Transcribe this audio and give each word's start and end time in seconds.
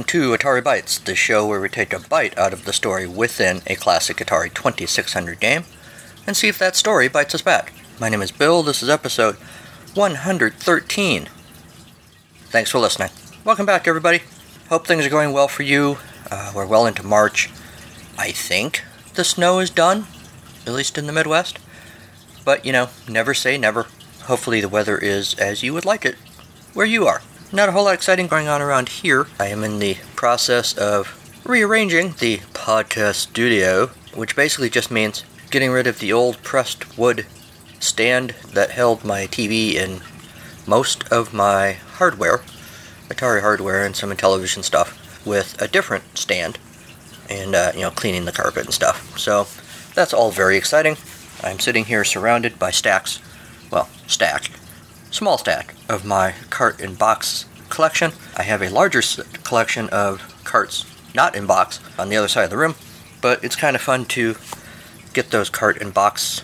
Welcome 0.00 0.18
to 0.18 0.34
Atari 0.34 0.62
Bytes, 0.62 1.04
the 1.04 1.14
show 1.14 1.46
where 1.46 1.60
we 1.60 1.68
take 1.68 1.92
a 1.92 2.00
bite 2.00 2.36
out 2.38 2.54
of 2.54 2.64
the 2.64 2.72
story 2.72 3.06
within 3.06 3.60
a 3.66 3.74
classic 3.74 4.16
Atari 4.16 4.48
2600 4.48 5.38
game 5.38 5.64
and 6.26 6.34
see 6.34 6.48
if 6.48 6.58
that 6.58 6.74
story 6.74 7.06
bites 7.06 7.34
us 7.34 7.42
back. 7.42 7.74
My 8.00 8.08
name 8.08 8.22
is 8.22 8.32
Bill, 8.32 8.62
this 8.62 8.82
is 8.82 8.88
episode 8.88 9.34
113. 9.92 11.28
Thanks 12.46 12.70
for 12.70 12.78
listening. 12.78 13.10
Welcome 13.44 13.66
back, 13.66 13.86
everybody. 13.86 14.22
Hope 14.70 14.86
things 14.86 15.04
are 15.04 15.10
going 15.10 15.34
well 15.34 15.48
for 15.48 15.64
you. 15.64 15.98
Uh, 16.30 16.50
we're 16.56 16.64
well 16.64 16.86
into 16.86 17.04
March. 17.04 17.50
I 18.16 18.30
think 18.30 18.82
the 19.16 19.22
snow 19.22 19.58
is 19.58 19.68
done, 19.68 20.06
at 20.66 20.72
least 20.72 20.96
in 20.96 21.08
the 21.08 21.12
Midwest. 21.12 21.58
But, 22.46 22.64
you 22.64 22.72
know, 22.72 22.88
never 23.06 23.34
say 23.34 23.58
never. 23.58 23.86
Hopefully, 24.22 24.62
the 24.62 24.68
weather 24.70 24.96
is 24.96 25.34
as 25.34 25.62
you 25.62 25.74
would 25.74 25.84
like 25.84 26.06
it 26.06 26.14
where 26.72 26.86
you 26.86 27.06
are. 27.06 27.20
Not 27.52 27.68
a 27.68 27.72
whole 27.72 27.84
lot 27.84 27.94
exciting 27.94 28.28
going 28.28 28.46
on 28.46 28.62
around 28.62 28.88
here. 28.88 29.26
I 29.40 29.46
am 29.46 29.64
in 29.64 29.80
the 29.80 29.96
process 30.14 30.72
of 30.78 31.42
rearranging 31.44 32.14
the 32.20 32.36
podcast 32.54 33.16
studio, 33.16 33.88
which 34.14 34.36
basically 34.36 34.70
just 34.70 34.88
means 34.92 35.24
getting 35.50 35.72
rid 35.72 35.88
of 35.88 35.98
the 35.98 36.12
old 36.12 36.40
pressed 36.44 36.96
wood 36.96 37.26
stand 37.80 38.36
that 38.52 38.70
held 38.70 39.04
my 39.04 39.26
TV 39.26 39.76
and 39.76 40.00
most 40.64 41.10
of 41.12 41.34
my 41.34 41.72
hardware, 41.72 42.38
Atari 43.08 43.40
hardware 43.40 43.84
and 43.84 43.96
some 43.96 44.14
television 44.16 44.62
stuff, 44.62 45.26
with 45.26 45.60
a 45.60 45.66
different 45.66 46.16
stand 46.16 46.56
and, 47.28 47.56
uh, 47.56 47.72
you 47.74 47.80
know, 47.80 47.90
cleaning 47.90 48.26
the 48.26 48.32
carpet 48.32 48.66
and 48.66 48.74
stuff. 48.74 49.18
So 49.18 49.48
that's 49.96 50.14
all 50.14 50.30
very 50.30 50.56
exciting. 50.56 50.96
I'm 51.42 51.58
sitting 51.58 51.86
here 51.86 52.04
surrounded 52.04 52.60
by 52.60 52.70
stacks, 52.70 53.18
well, 53.72 53.88
stack, 54.06 54.52
small 55.10 55.38
stack 55.38 55.74
of 55.88 56.04
my 56.04 56.34
cart 56.50 56.80
and 56.80 56.98
box 56.98 57.46
collection. 57.68 58.12
I 58.36 58.42
have 58.42 58.62
a 58.62 58.68
larger 58.68 59.02
collection 59.44 59.88
of 59.90 60.40
carts 60.44 60.84
not 61.14 61.34
in 61.34 61.46
box 61.46 61.80
on 61.98 62.08
the 62.08 62.16
other 62.16 62.28
side 62.28 62.44
of 62.44 62.50
the 62.50 62.56
room, 62.56 62.74
but 63.20 63.42
it's 63.44 63.56
kind 63.56 63.76
of 63.76 63.82
fun 63.82 64.04
to 64.06 64.36
get 65.12 65.30
those 65.30 65.50
cart 65.50 65.80
and 65.80 65.92
box 65.92 66.42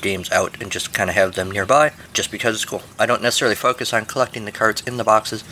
games 0.00 0.30
out 0.32 0.60
and 0.60 0.70
just 0.70 0.92
kind 0.92 1.08
of 1.08 1.14
have 1.14 1.34
them 1.34 1.50
nearby 1.50 1.92
just 2.12 2.30
because 2.30 2.56
it's 2.56 2.64
cool. 2.64 2.82
I 2.98 3.06
don't 3.06 3.22
necessarily 3.22 3.54
focus 3.54 3.92
on 3.92 4.04
collecting 4.04 4.44
the 4.44 4.52
carts 4.52 4.82
in 4.82 4.96
the 4.96 5.04
boxes, 5.04 5.44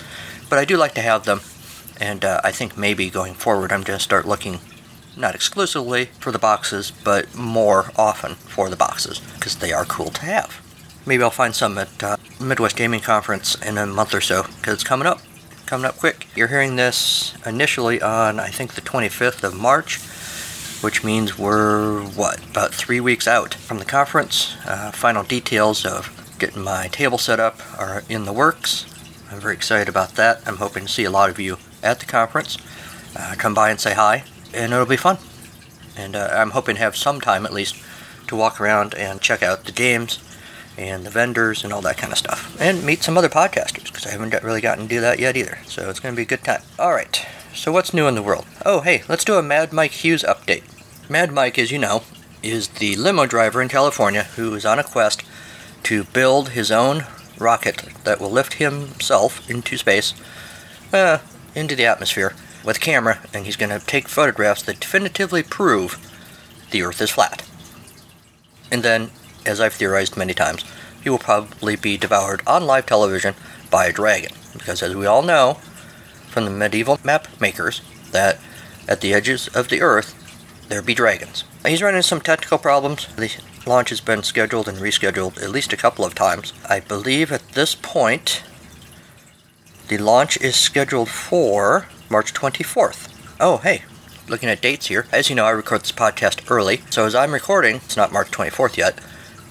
but 0.48 0.58
I 0.58 0.64
do 0.64 0.76
like 0.76 0.94
to 0.94 1.00
have 1.00 1.24
them. 1.24 1.40
And 2.00 2.24
uh, 2.24 2.40
I 2.42 2.50
think 2.50 2.76
maybe 2.76 3.10
going 3.10 3.34
forward, 3.34 3.72
I'm 3.72 3.82
going 3.82 3.98
to 3.98 4.02
start 4.02 4.26
looking 4.26 4.58
not 5.16 5.34
exclusively 5.34 6.06
for 6.18 6.32
the 6.32 6.38
boxes, 6.38 6.90
but 6.90 7.34
more 7.34 7.92
often 7.96 8.34
for 8.34 8.68
the 8.68 8.76
boxes 8.76 9.20
because 9.34 9.56
they 9.56 9.72
are 9.72 9.84
cool 9.84 10.10
to 10.10 10.22
have. 10.22 10.60
Maybe 11.06 11.22
I'll 11.22 11.30
find 11.30 11.54
some 11.54 11.78
at 11.78 12.02
uh, 12.02 12.16
Midwest 12.40 12.76
Gaming 12.76 13.00
Conference 13.00 13.54
in 13.62 13.78
a 13.78 13.86
month 13.86 14.14
or 14.14 14.20
so 14.20 14.42
because 14.42 14.74
it's 14.74 14.84
coming 14.84 15.06
up. 15.06 15.20
Coming 15.64 15.86
up 15.86 15.96
quick. 15.96 16.26
You're 16.36 16.48
hearing 16.48 16.76
this 16.76 17.34
initially 17.46 18.02
on, 18.02 18.38
I 18.38 18.48
think, 18.48 18.75
the 18.75 18.80
25th 18.82 19.42
of 19.42 19.54
March, 19.54 19.98
which 20.82 21.02
means 21.02 21.38
we're, 21.38 22.02
what, 22.02 22.44
about 22.50 22.75
three 22.75 23.00
weeks 23.00 23.26
out 23.26 23.54
from 23.54 23.78
the 23.78 23.84
conference. 23.84 24.56
Uh, 24.66 24.91
final 24.91 25.22
details 25.22 25.86
of 25.86 26.36
getting 26.38 26.62
my 26.62 26.88
table 26.88 27.19
set 27.19 27.41
up 27.41 27.60
are 27.78 28.02
in 28.08 28.25
the 28.25 28.32
works. 28.32 28.84
I'm 29.30 29.41
very 29.41 29.54
excited 29.54 29.88
about 29.88 30.16
that. 30.16 30.42
I'm 30.46 30.56
hoping 30.56 30.84
to 30.86 30.92
see 30.92 31.04
a 31.04 31.10
lot 31.10 31.30
of 31.30 31.38
you 31.38 31.56
at 31.82 32.00
the 32.00 32.06
conference. 32.06 32.58
Uh, 33.16 33.34
come 33.38 33.54
by 33.54 33.70
and 33.70 33.80
say 33.80 33.94
hi, 33.94 34.25
and 34.52 34.72
it'll 34.72 34.86
be 34.86 34.96
fun. 34.96 35.19
And 35.96 36.14
uh, 36.14 36.28
I'm 36.32 36.50
hoping 36.50 36.76
to 36.76 36.82
have 36.82 36.96
some 36.96 37.20
time 37.20 37.46
at 37.46 37.52
least 37.52 37.76
to 38.26 38.36
walk 38.36 38.60
around 38.60 38.94
and 38.94 39.20
check 39.20 39.42
out 39.42 39.64
the 39.64 39.72
games 39.72 40.19
and 40.80 41.04
the 41.04 41.10
vendors 41.10 41.62
and 41.62 41.72
all 41.72 41.82
that 41.82 41.98
kind 41.98 42.10
of 42.10 42.18
stuff. 42.18 42.58
And 42.58 42.84
meet 42.84 43.02
some 43.02 43.18
other 43.18 43.28
podcasters, 43.28 43.84
because 43.84 44.06
I 44.06 44.10
haven't 44.10 44.42
really 44.42 44.62
gotten 44.62 44.84
to 44.84 44.88
do 44.88 45.00
that 45.02 45.18
yet 45.18 45.36
either. 45.36 45.58
So 45.66 45.91
it's 45.91 46.00
going 46.00 46.14
to 46.14 46.16
be 46.16 46.22
a 46.22 46.26
good 46.26 46.42
time. 46.42 46.62
Alright, 46.78 47.26
so 47.54 47.70
what's 47.70 47.92
new 47.92 48.08
in 48.08 48.14
the 48.14 48.22
world? 48.22 48.46
Oh, 48.64 48.80
hey, 48.80 49.02
let's 49.08 49.24
do 49.24 49.34
a 49.34 49.42
Mad 49.42 49.72
Mike 49.72 49.90
Hughes 49.90 50.22
update. 50.22 50.62
Mad 51.10 51.32
Mike, 51.32 51.58
as 51.58 51.70
you 51.70 51.78
know, 51.78 52.02
is 52.42 52.69
the 52.69 52.96
limo 52.96 53.26
driver 53.26 53.60
in 53.60 53.69
California 53.69 54.22
who 54.22 54.54
is 54.54 54.64
on 54.64 54.78
a 54.78 54.84
quest 54.84 55.22
to 55.82 56.04
build 56.04 56.50
his 56.50 56.70
own 56.70 57.04
rocket 57.38 57.84
that 58.04 58.20
will 58.20 58.30
lift 58.30 58.54
himself 58.54 59.48
into 59.50 59.76
space, 59.76 60.14
uh, 60.92 61.19
into 61.54 61.76
the 61.76 61.84
atmosphere, 61.84 62.34
with 62.64 62.76
a 62.78 62.80
camera, 62.80 63.20
and 63.34 63.44
he's 63.44 63.56
going 63.56 63.70
to 63.70 63.84
take 63.86 64.08
photographs 64.08 64.62
that 64.62 64.80
definitively 64.80 65.42
prove 65.42 65.98
the 66.70 66.82
Earth 66.82 67.00
is 67.00 67.10
flat. 67.10 67.46
And 68.70 68.82
then 68.82 69.10
as 69.46 69.60
I've 69.60 69.74
theorized 69.74 70.16
many 70.16 70.34
times, 70.34 70.64
he 71.02 71.10
will 71.10 71.18
probably 71.18 71.76
be 71.76 71.96
devoured 71.96 72.42
on 72.46 72.66
live 72.66 72.86
television 72.86 73.34
by 73.70 73.86
a 73.86 73.92
dragon. 73.92 74.32
Because 74.52 74.82
as 74.82 74.94
we 74.94 75.06
all 75.06 75.22
know 75.22 75.54
from 76.28 76.44
the 76.44 76.50
medieval 76.50 76.98
map 77.04 77.28
makers, 77.40 77.82
that 78.12 78.38
at 78.88 79.00
the 79.00 79.14
edges 79.14 79.48
of 79.48 79.68
the 79.68 79.80
earth 79.80 80.16
there 80.68 80.82
be 80.82 80.94
dragons. 80.94 81.44
He's 81.66 81.82
running 81.82 82.02
some 82.02 82.20
technical 82.20 82.58
problems. 82.58 83.06
The 83.16 83.30
launch 83.66 83.90
has 83.90 84.00
been 84.00 84.22
scheduled 84.22 84.68
and 84.68 84.78
rescheduled 84.78 85.42
at 85.42 85.50
least 85.50 85.72
a 85.72 85.76
couple 85.76 86.04
of 86.04 86.14
times. 86.14 86.52
I 86.68 86.80
believe 86.80 87.32
at 87.32 87.46
this 87.50 87.74
point 87.74 88.42
the 89.88 89.98
launch 89.98 90.36
is 90.40 90.54
scheduled 90.54 91.08
for 91.08 91.88
March 92.08 92.32
24th. 92.32 93.08
Oh, 93.40 93.56
hey, 93.58 93.82
looking 94.28 94.48
at 94.48 94.62
dates 94.62 94.86
here. 94.86 95.06
As 95.12 95.28
you 95.28 95.34
know, 95.34 95.44
I 95.44 95.50
record 95.50 95.82
this 95.82 95.92
podcast 95.92 96.48
early, 96.50 96.82
so 96.90 97.06
as 97.06 97.14
I'm 97.14 97.32
recording, 97.32 97.76
it's 97.76 97.96
not 97.96 98.12
March 98.12 98.30
24th 98.30 98.76
yet, 98.76 99.00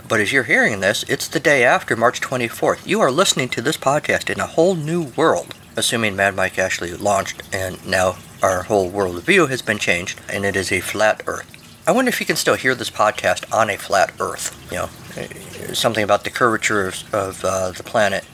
but 0.09 0.19
as 0.19 0.33
you're 0.33 0.43
hearing 0.43 0.79
this, 0.79 1.03
it's 1.03 1.27
the 1.27 1.39
day 1.39 1.63
after 1.63 1.95
March 1.95 2.19
24th. 2.19 2.85
You 2.87 2.99
are 2.99 3.11
listening 3.11 3.47
to 3.49 3.61
this 3.61 3.77
podcast 3.77 4.31
in 4.31 4.39
a 4.39 4.47
whole 4.47 4.73
new 4.73 5.03
world, 5.15 5.53
assuming 5.77 6.15
Mad 6.15 6.35
Mike 6.35 6.57
actually 6.57 6.93
launched 6.95 7.43
and 7.53 7.85
now 7.87 8.17
our 8.41 8.63
whole 8.63 8.89
world 8.89 9.21
view 9.21 9.45
has 9.45 9.61
been 9.61 9.77
changed 9.77 10.19
and 10.27 10.45
it 10.45 10.55
is 10.55 10.71
a 10.71 10.79
flat 10.79 11.21
Earth. 11.27 11.47
I 11.87 11.91
wonder 11.91 12.09
if 12.09 12.19
you 12.19 12.25
can 12.25 12.37
still 12.37 12.55
hear 12.55 12.73
this 12.73 12.89
podcast 12.89 13.53
on 13.53 13.69
a 13.69 13.77
flat 13.77 14.11
Earth. 14.19 14.57
You 14.71 14.77
know, 14.77 15.73
something 15.75 16.03
about 16.03 16.23
the 16.23 16.31
curvature 16.31 16.87
of, 16.87 17.13
of 17.13 17.45
uh, 17.45 17.71
the 17.71 17.83
planet 17.83 18.25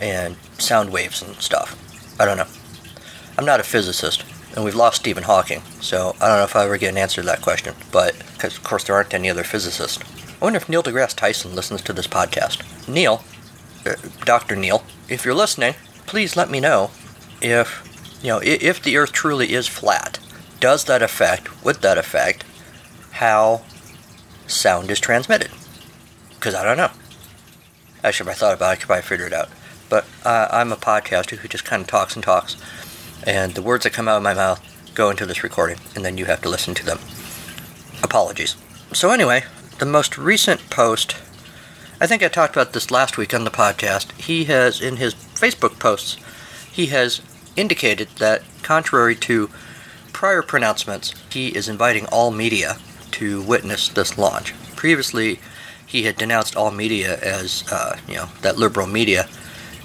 and 0.00 0.36
sound 0.56 0.90
waves 0.90 1.20
and 1.20 1.36
stuff. 1.36 1.76
I 2.18 2.24
don't 2.24 2.38
know. 2.38 2.48
I'm 3.36 3.44
not 3.44 3.60
a 3.60 3.64
physicist, 3.64 4.24
and 4.54 4.64
we've 4.64 4.74
lost 4.74 5.00
Stephen 5.00 5.24
Hawking, 5.24 5.60
so 5.80 6.16
I 6.20 6.28
don't 6.28 6.38
know 6.38 6.44
if 6.44 6.56
I 6.56 6.64
ever 6.64 6.78
get 6.78 6.90
an 6.90 6.98
answer 6.98 7.20
to 7.20 7.26
that 7.26 7.42
question. 7.42 7.74
But 7.92 8.18
because 8.32 8.56
of 8.56 8.64
course 8.64 8.84
there 8.84 8.96
aren't 8.96 9.12
any 9.12 9.28
other 9.28 9.44
physicists. 9.44 10.02
I 10.40 10.44
wonder 10.44 10.56
if 10.56 10.70
Neil 10.70 10.82
deGrasse 10.82 11.16
Tyson 11.16 11.54
listens 11.54 11.82
to 11.82 11.92
this 11.92 12.06
podcast. 12.06 12.88
Neil, 12.88 13.22
uh, 13.84 13.94
Dr. 14.24 14.56
Neil, 14.56 14.82
if 15.06 15.24
you're 15.24 15.34
listening, 15.34 15.74
please 16.06 16.34
let 16.34 16.48
me 16.48 16.60
know 16.60 16.90
if, 17.42 18.18
you 18.22 18.28
know, 18.28 18.40
if 18.42 18.82
the 18.82 18.96
Earth 18.96 19.12
truly 19.12 19.52
is 19.52 19.68
flat. 19.68 20.18
Does 20.58 20.84
that 20.84 21.02
affect, 21.02 21.62
would 21.62 21.82
that 21.82 21.98
affect, 21.98 22.44
how 23.12 23.62
sound 24.46 24.90
is 24.90 24.98
transmitted? 24.98 25.50
Because 26.30 26.54
I 26.54 26.64
don't 26.64 26.78
know. 26.78 26.90
Actually, 28.02 28.30
if 28.30 28.36
I 28.36 28.38
thought 28.38 28.54
about 28.54 28.70
it, 28.70 28.72
I 28.72 28.76
could 28.76 28.86
probably 28.86 29.02
figure 29.02 29.26
it 29.26 29.34
out. 29.34 29.50
But 29.90 30.06
uh, 30.24 30.48
I'm 30.50 30.72
a 30.72 30.76
podcaster 30.76 31.36
who 31.36 31.48
just 31.48 31.66
kind 31.66 31.82
of 31.82 31.88
talks 31.88 32.14
and 32.14 32.24
talks, 32.24 32.56
and 33.26 33.54
the 33.54 33.62
words 33.62 33.84
that 33.84 33.92
come 33.92 34.08
out 34.08 34.16
of 34.16 34.22
my 34.22 34.32
mouth 34.32 34.62
go 34.94 35.10
into 35.10 35.26
this 35.26 35.42
recording, 35.42 35.76
and 35.94 36.02
then 36.02 36.16
you 36.16 36.24
have 36.24 36.40
to 36.42 36.48
listen 36.48 36.72
to 36.76 36.86
them. 36.86 36.98
Apologies. 38.02 38.56
So, 38.94 39.10
anyway, 39.10 39.44
the 39.80 39.86
most 39.86 40.18
recent 40.18 40.68
post, 40.68 41.16
I 42.02 42.06
think 42.06 42.22
I 42.22 42.28
talked 42.28 42.54
about 42.54 42.74
this 42.74 42.90
last 42.90 43.16
week 43.16 43.32
on 43.32 43.44
the 43.44 43.50
podcast. 43.50 44.12
He 44.20 44.44
has, 44.44 44.82
in 44.82 44.96
his 44.96 45.14
Facebook 45.14 45.78
posts, 45.78 46.18
he 46.70 46.86
has 46.86 47.22
indicated 47.56 48.08
that, 48.18 48.42
contrary 48.62 49.16
to 49.16 49.48
prior 50.12 50.42
pronouncements, 50.42 51.14
he 51.32 51.48
is 51.48 51.66
inviting 51.66 52.04
all 52.06 52.30
media 52.30 52.76
to 53.12 53.40
witness 53.40 53.88
this 53.88 54.18
launch. 54.18 54.52
Previously, 54.76 55.40
he 55.86 56.02
had 56.02 56.16
denounced 56.16 56.54
all 56.56 56.70
media 56.70 57.18
as, 57.20 57.64
uh, 57.72 57.98
you 58.06 58.16
know, 58.16 58.28
that 58.42 58.58
liberal 58.58 58.86
media, 58.86 59.28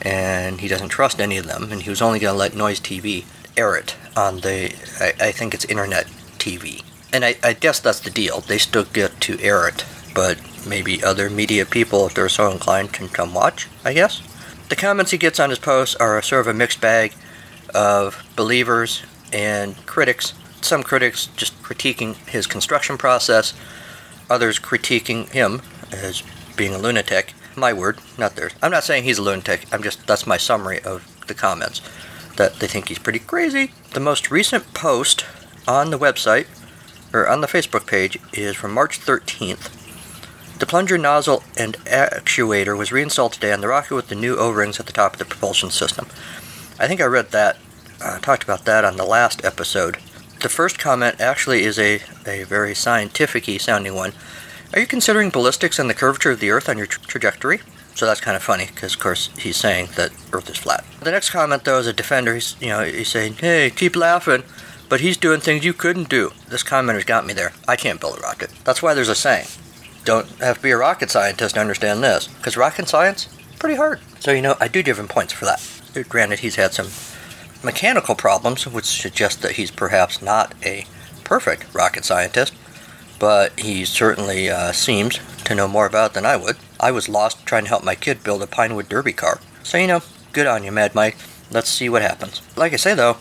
and 0.02 0.60
he 0.60 0.68
doesn't 0.68 0.90
trust 0.90 1.22
any 1.22 1.38
of 1.38 1.48
them, 1.48 1.72
and 1.72 1.84
he 1.84 1.90
was 1.90 2.02
only 2.02 2.20
going 2.20 2.34
to 2.34 2.38
let 2.38 2.54
Noise 2.54 2.82
TV 2.82 3.24
air 3.56 3.78
it 3.78 3.96
on 4.18 4.42
the, 4.42 4.76
I, 5.00 5.28
I 5.28 5.32
think 5.32 5.54
it's 5.54 5.64
internet 5.64 6.08
TV 6.38 6.84
and 7.16 7.24
I, 7.24 7.36
I, 7.42 7.54
guess 7.54 7.80
that's 7.80 8.02
the 8.02 8.10
deal. 8.10 8.42
They 8.42 8.58
still 8.58 8.84
get 8.84 9.22
to 9.22 9.40
air 9.40 9.70
it, 9.70 9.86
but 10.14 10.38
maybe 10.68 11.02
other 11.02 11.30
media 11.30 11.66
people, 11.66 12.06
if 12.06 12.14
they're 12.14 12.28
so 12.28 12.52
inclined, 12.52 12.92
can 12.92 13.08
come 13.08 13.34
watch, 13.34 13.70
I 13.86 13.94
guess. 13.94 14.22
The 14.68 14.76
comments 14.76 15.12
he 15.12 15.18
gets 15.18 15.40
on 15.40 15.50
his 15.50 15.60
posts 15.60 15.96
are 15.96 16.22
sort 16.22 16.42
of 16.42 16.48
a 16.48 16.54
mixed 16.54 16.82
bag 16.82 17.14
of 17.74 18.22
believers 18.36 19.04
and 19.32 19.78
critics. 19.86 20.34
Some 20.60 20.84
critics 20.84 21.28
just 21.38 21.58
critiquing 21.64 22.16
his 22.28 22.48
construction 22.48 22.98
process, 22.98 23.54
others 24.30 24.60
critiquing 24.60 25.30
him 25.32 25.62
as 25.94 26.22
being 26.58 26.74
a 26.74 26.78
lunatic. 26.78 27.34
My 27.56 27.72
word, 27.72 28.00
not 28.18 28.36
theirs. 28.36 28.52
I'm 28.62 28.72
not 28.72 28.84
saying 28.84 29.06
he's 29.06 29.20
a 29.20 29.24
lunatic, 29.24 29.74
I'm 29.74 29.84
just, 29.84 30.06
that's 30.06 30.28
my 30.28 30.36
summary 30.36 30.82
of 30.82 31.26
the 31.28 31.34
comments. 31.34 31.82
That 32.36 32.56
they 32.56 32.68
think 32.68 32.90
he's 32.90 33.00
pretty 33.00 33.20
crazy. 33.20 33.72
The 33.94 34.02
most 34.02 34.30
recent 34.30 34.74
post 34.74 35.26
on 35.66 35.92
the 35.92 35.98
website 35.98 36.48
or 37.16 37.28
on 37.28 37.42
the 37.42 37.48
Facebook 37.48 37.88
page 37.88 38.20
is 38.34 38.56
from 38.56 38.74
March 38.74 39.00
13th. 39.00 39.72
The 40.60 40.66
plunger 40.66 40.98
nozzle 40.98 41.44
and 41.58 41.76
actuator 41.86 42.78
was 42.78 42.92
reinstalled 42.92 43.34
today 43.34 43.54
on 43.54 43.62
the 43.62 43.68
rocket 43.68 43.96
with 43.96 44.10
the 44.10 44.16
new 44.16 44.36
O-rings 44.36 44.80
at 44.80 44.86
the 44.86 44.92
top 44.94 45.14
of 45.14 45.20
the 45.20 45.26
propulsion 45.26 45.70
system. 45.70 46.08
I 46.78 46.88
think 46.88 47.02
I 47.02 47.06
read 47.06 47.32
that 47.32 47.58
uh, 48.02 48.20
talked 48.20 48.44
about 48.44 48.66
that 48.66 48.84
on 48.84 48.98
the 48.98 49.06
last 49.06 49.44
episode. 49.46 49.98
The 50.42 50.50
first 50.50 50.78
comment 50.78 51.20
actually 51.20 51.64
is 51.64 51.80
a, 51.80 52.02
a 52.26 52.44
very 52.44 52.76
scientific 52.76 53.46
sounding 53.62 53.96
one. 53.96 54.14
Are 54.74 54.80
you 54.80 54.88
considering 54.88 55.30
ballistics 55.30 55.80
and 55.80 55.90
the 55.90 55.94
curvature 55.94 56.32
of 56.32 56.42
the 56.42 56.52
Earth 56.52 56.68
on 56.68 56.78
your 56.78 56.88
tra- 56.88 57.04
trajectory? 57.04 57.62
So 57.96 58.06
that's 58.06 58.20
kind 58.20 58.36
of 58.36 58.44
funny 58.44 58.66
because, 58.68 58.94
of 58.94 59.00
course, 59.00 59.30
he's 59.38 59.56
saying 59.56 59.90
that 59.96 60.12
Earth 60.34 60.50
is 60.50 60.58
flat. 60.58 60.84
The 61.00 61.12
next 61.12 61.30
comment, 61.30 61.64
though, 61.64 61.80
is 61.80 61.88
a 61.88 61.94
defender. 61.94 62.34
He's, 62.34 62.58
you 62.60 62.68
know, 62.68 62.84
he's 62.84 63.08
saying, 63.08 63.36
"Hey, 63.36 63.72
keep 63.74 63.96
laughing," 63.96 64.44
but 64.90 65.02
he's 65.02 65.18
doing 65.18 65.40
things 65.40 65.66
you 65.66 65.74
couldn't 65.74 66.10
do. 66.10 66.32
This 66.48 66.64
commenter's 66.64 67.06
got 67.06 67.26
me 67.26 67.34
there. 67.34 67.54
I 67.68 67.76
can't 67.76 68.00
build 68.00 68.18
a 68.18 68.22
rocket. 68.22 68.52
That's 68.64 68.82
why 68.82 68.94
there's 68.94 69.10
a 69.10 69.16
saying: 69.16 69.48
don't 70.04 70.28
have 70.40 70.58
to 70.58 70.64
be 70.64 70.72
a 70.72 70.78
rocket 70.78 71.12
scientist 71.12 71.56
to 71.56 71.62
understand 71.62 72.04
this, 72.04 72.28
because 72.28 72.58
rocket 72.58 72.88
science 72.88 73.28
pretty 73.60 73.76
hard. 73.76 74.00
So 74.20 74.32
you 74.32 74.42
know, 74.42 74.56
I 74.60 74.68
do 74.68 74.84
give 74.84 75.00
him 75.00 75.08
points 75.08 75.34
for 75.34 75.46
that. 75.46 75.62
Granted, 76.10 76.40
he's 76.40 76.56
had 76.56 76.74
some 76.74 76.88
mechanical 77.64 78.16
problems, 78.16 78.68
which 78.68 78.86
suggest 78.86 79.42
that 79.42 79.54
he's 79.54 79.72
perhaps 79.72 80.22
not 80.22 80.54
a 80.64 80.86
perfect 81.24 81.74
rocket 81.74 82.06
scientist, 82.06 82.54
but 83.20 83.60
he 83.60 83.86
certainly 83.86 84.50
uh, 84.50 84.72
seems 84.72 85.20
to 85.46 85.56
know 85.56 85.68
more 85.68 85.86
about 85.86 86.12
it 86.12 86.14
than 86.14 86.26
I 86.26 86.36
would. 86.36 86.58
I 86.80 86.92
was 86.92 87.10
lost 87.10 87.46
trying 87.46 87.64
to 87.64 87.70
help 87.70 87.84
my 87.84 87.96
kid 87.96 88.24
build 88.24 88.42
a 88.44 88.48
Pinewood 88.48 88.90
Derby 88.90 89.14
car. 89.14 89.40
So, 89.64 89.78
you 89.78 89.88
know, 89.88 90.02
good 90.34 90.48
on 90.48 90.64
you, 90.64 90.72
Mad 90.72 90.94
Mike. 90.94 91.18
Let's 91.52 91.70
see 91.70 91.90
what 91.90 92.02
happens. 92.02 92.42
Like 92.56 92.74
I 92.74 92.78
say, 92.78 92.94
though, 92.94 93.18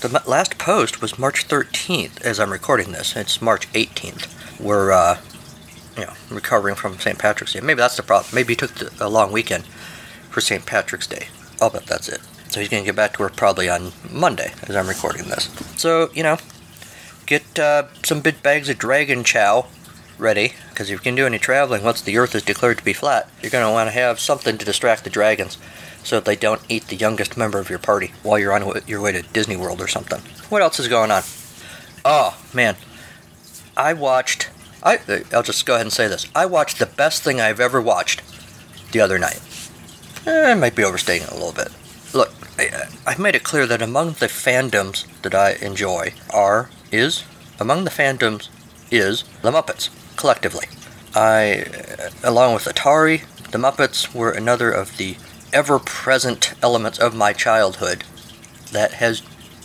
the 0.00 0.22
last 0.26 0.58
post 0.58 1.02
was 1.02 1.18
March 1.18 1.48
13th 1.48 2.20
as 2.22 2.38
I'm 2.38 2.52
recording 2.52 2.92
this. 2.92 3.16
It's 3.16 3.42
March 3.42 3.70
18th. 3.72 4.60
We're, 4.60 4.92
uh, 4.92 5.20
you 5.96 6.04
know, 6.04 6.12
recovering 6.30 6.76
from 6.76 6.98
St. 6.98 7.18
Patrick's 7.18 7.52
Day. 7.54 7.60
Maybe 7.60 7.78
that's 7.78 7.96
the 7.96 8.04
problem. 8.04 8.32
Maybe 8.32 8.52
he 8.52 8.56
took 8.56 9.00
a 9.00 9.08
long 9.08 9.32
weekend 9.32 9.64
for 10.30 10.40
St. 10.40 10.64
Patrick's 10.64 11.08
Day. 11.08 11.28
I'll 11.60 11.70
bet 11.70 11.86
that's 11.86 12.08
it. 12.08 12.20
So 12.48 12.60
he's 12.60 12.68
going 12.68 12.84
to 12.84 12.86
get 12.86 12.94
back 12.94 13.14
to 13.14 13.22
work 13.22 13.34
probably 13.34 13.68
on 13.68 13.92
Monday 14.10 14.52
as 14.62 14.76
I'm 14.76 14.88
recording 14.88 15.24
this. 15.28 15.50
So, 15.76 16.10
you 16.14 16.22
know, 16.22 16.38
get 17.26 17.58
uh, 17.58 17.88
some 18.04 18.20
big 18.20 18.40
bags 18.40 18.68
of 18.68 18.78
dragon 18.78 19.24
chow 19.24 19.66
ready, 20.16 20.52
because 20.70 20.90
if 20.90 20.92
you 20.92 20.98
can 20.98 21.16
do 21.16 21.26
any 21.26 21.38
traveling 21.38 21.82
once 21.82 22.00
the 22.00 22.18
Earth 22.18 22.34
is 22.34 22.42
declared 22.42 22.78
to 22.78 22.84
be 22.84 22.92
flat, 22.92 23.28
you're 23.42 23.50
going 23.50 23.66
to 23.66 23.72
want 23.72 23.88
to 23.88 23.92
have 23.92 24.20
something 24.20 24.58
to 24.58 24.64
distract 24.64 25.04
the 25.04 25.10
dragons 25.10 25.58
so 26.02 26.20
they 26.20 26.36
don't 26.36 26.62
eat 26.68 26.88
the 26.88 26.96
youngest 26.96 27.36
member 27.36 27.58
of 27.58 27.70
your 27.70 27.78
party 27.78 28.12
while 28.22 28.38
you're 28.38 28.52
on 28.52 28.82
your 28.86 29.00
way 29.00 29.12
to 29.12 29.22
Disney 29.22 29.56
World 29.56 29.80
or 29.80 29.88
something. 29.88 30.20
What 30.48 30.62
else 30.62 30.80
is 30.80 30.88
going 30.88 31.10
on? 31.10 31.22
Oh, 32.04 32.38
man. 32.54 32.76
I 33.76 33.92
watched. 33.92 34.48
I, 34.82 34.98
I'll 35.32 35.42
just 35.42 35.66
go 35.66 35.74
ahead 35.74 35.86
and 35.86 35.92
say 35.92 36.08
this. 36.08 36.26
I 36.34 36.46
watched 36.46 36.78
the 36.78 36.86
best 36.86 37.22
thing 37.22 37.40
I've 37.40 37.60
ever 37.60 37.80
watched 37.80 38.22
the 38.92 39.00
other 39.00 39.18
night. 39.18 39.40
Eh, 40.26 40.52
I 40.52 40.54
might 40.54 40.74
be 40.74 40.84
overstating 40.84 41.26
it 41.26 41.32
a 41.32 41.34
little 41.34 41.52
bit. 41.52 41.68
Look, 42.14 42.32
I, 42.58 42.88
I've 43.06 43.18
made 43.18 43.34
it 43.34 43.44
clear 43.44 43.66
that 43.66 43.82
among 43.82 44.14
the 44.14 44.26
fandoms 44.26 45.06
that 45.22 45.34
I 45.34 45.52
enjoy 45.52 46.14
are, 46.30 46.70
is, 46.90 47.24
among 47.60 47.84
the 47.84 47.90
fandoms 47.90 48.48
is 48.90 49.24
the 49.42 49.50
Muppets, 49.50 49.90
collectively. 50.16 50.66
I, 51.14 51.66
along 52.22 52.54
with 52.54 52.64
Atari, 52.64 53.24
the 53.50 53.58
Muppets 53.58 54.14
were 54.14 54.30
another 54.30 54.70
of 54.70 54.96
the 54.96 55.16
ever 55.52 55.78
present 55.78 56.54
elements 56.62 56.98
of 56.98 57.14
my 57.14 57.32
childhood 57.32 58.04
that 58.72 58.94
has 58.94 59.22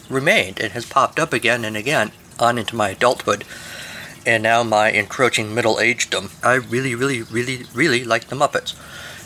remained 0.09 0.59
and 0.59 0.74
has 0.74 0.85
popped 0.85 1.19
up 1.19 1.33
again 1.33 1.65
and 1.65 1.75
again 1.75 2.12
on 2.39 2.57
into 2.57 2.75
my 2.75 2.89
adulthood 2.89 3.44
and 4.25 4.44
now 4.44 4.63
my 4.63 4.91
encroaching 4.91 5.53
middle 5.53 5.75
agedom. 5.75 6.31
I 6.44 6.56
really, 6.56 6.95
really, 6.95 7.21
really, 7.24 7.65
really 7.74 8.03
like 8.03 8.27
the 8.27 8.35
Muppets. 8.35 8.75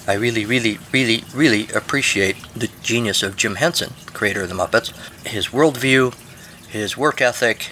I 0.07 0.13
really, 0.13 0.45
really, 0.45 0.80
really, 0.92 1.24
really 1.33 1.68
appreciate 1.74 2.38
the 2.56 2.69
genius 2.81 3.24
of 3.24 3.36
Jim 3.36 3.56
Henson, 3.56 3.94
creator 4.13 4.44
of 4.44 4.50
the 4.50 4.56
Muppets. 4.56 4.94
His 5.27 5.48
worldview, 5.48 6.15
his 6.68 6.98
work 6.98 7.21
ethic, 7.21 7.71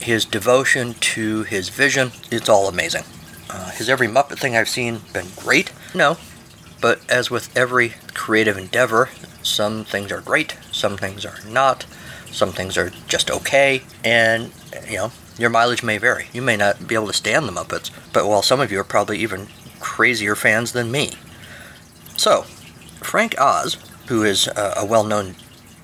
his 0.00 0.24
devotion 0.24 0.94
to 0.94 1.44
his 1.44 1.68
vision, 1.68 2.10
it's 2.30 2.48
all 2.48 2.68
amazing. 2.68 3.04
Uh, 3.48 3.70
has 3.70 3.88
every 3.88 4.08
Muppet 4.08 4.38
thing 4.38 4.56
I've 4.56 4.68
seen 4.68 5.00
been 5.12 5.28
great? 5.36 5.72
No. 5.94 6.16
But 6.82 7.00
as 7.08 7.30
with 7.30 7.56
every 7.56 7.94
creative 8.12 8.58
endeavor, 8.58 9.08
some 9.42 9.84
things 9.84 10.12
are 10.12 10.20
great, 10.20 10.58
some 10.72 10.98
things 10.98 11.24
are 11.24 11.38
not, 11.48 11.86
some 12.30 12.52
things 12.52 12.76
are 12.76 12.90
just 13.06 13.30
okay, 13.30 13.82
and, 14.04 14.52
you 14.88 14.96
know, 14.96 15.12
your 15.38 15.48
mileage 15.48 15.82
may 15.82 15.96
vary. 15.96 16.26
You 16.32 16.42
may 16.42 16.56
not 16.56 16.86
be 16.86 16.94
able 16.94 17.06
to 17.06 17.12
stand 17.12 17.46
the 17.46 17.52
Muppets, 17.52 17.90
but 18.12 18.26
while 18.26 18.42
some 18.42 18.60
of 18.60 18.70
you 18.70 18.80
are 18.80 18.84
probably 18.84 19.18
even 19.18 19.46
crazier 19.80 20.34
fans 20.34 20.72
than 20.72 20.90
me. 20.90 21.12
So, 22.16 22.42
Frank 23.00 23.40
Oz, 23.40 23.78
who 24.08 24.24
is 24.24 24.48
a 24.48 24.84
well 24.84 25.04
known 25.04 25.36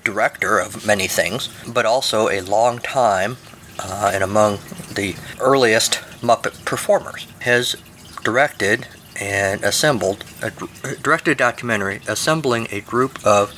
director 0.03 0.59
of 0.59 0.85
many 0.85 1.07
things, 1.07 1.49
but 1.67 1.85
also 1.85 2.29
a 2.29 2.41
long 2.41 2.79
time 2.79 3.37
uh, 3.79 4.11
and 4.13 4.23
among 4.23 4.59
the 4.93 5.15
earliest 5.39 5.93
Muppet 6.21 6.65
performers, 6.65 7.25
has 7.39 7.75
directed 8.23 8.87
and 9.19 9.63
assembled 9.63 10.23
a, 10.41 10.51
directed 11.01 11.31
a 11.31 11.35
documentary 11.35 12.01
assembling 12.07 12.67
a 12.71 12.81
group 12.81 13.23
of 13.25 13.53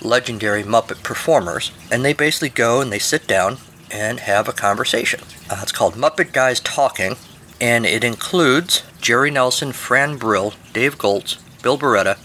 legendary 0.00 0.62
Muppet 0.62 1.02
performers, 1.02 1.72
and 1.90 2.04
they 2.04 2.12
basically 2.12 2.50
go 2.50 2.80
and 2.80 2.92
they 2.92 2.98
sit 2.98 3.26
down 3.26 3.58
and 3.90 4.20
have 4.20 4.48
a 4.48 4.52
conversation. 4.52 5.20
Uh, 5.50 5.60
it's 5.62 5.72
called 5.72 5.94
Muppet 5.94 6.32
Guys 6.32 6.60
Talking, 6.60 7.16
and 7.60 7.86
it 7.86 8.04
includes 8.04 8.82
Jerry 9.00 9.30
Nelson, 9.30 9.72
Fran 9.72 10.16
Brill, 10.16 10.54
Dave 10.72 10.98
Goelz, 10.98 11.38
Bill 11.62 11.78
Barretta, 11.78 12.18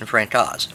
and 0.00 0.08
Frank 0.08 0.34
Oz. 0.34 0.68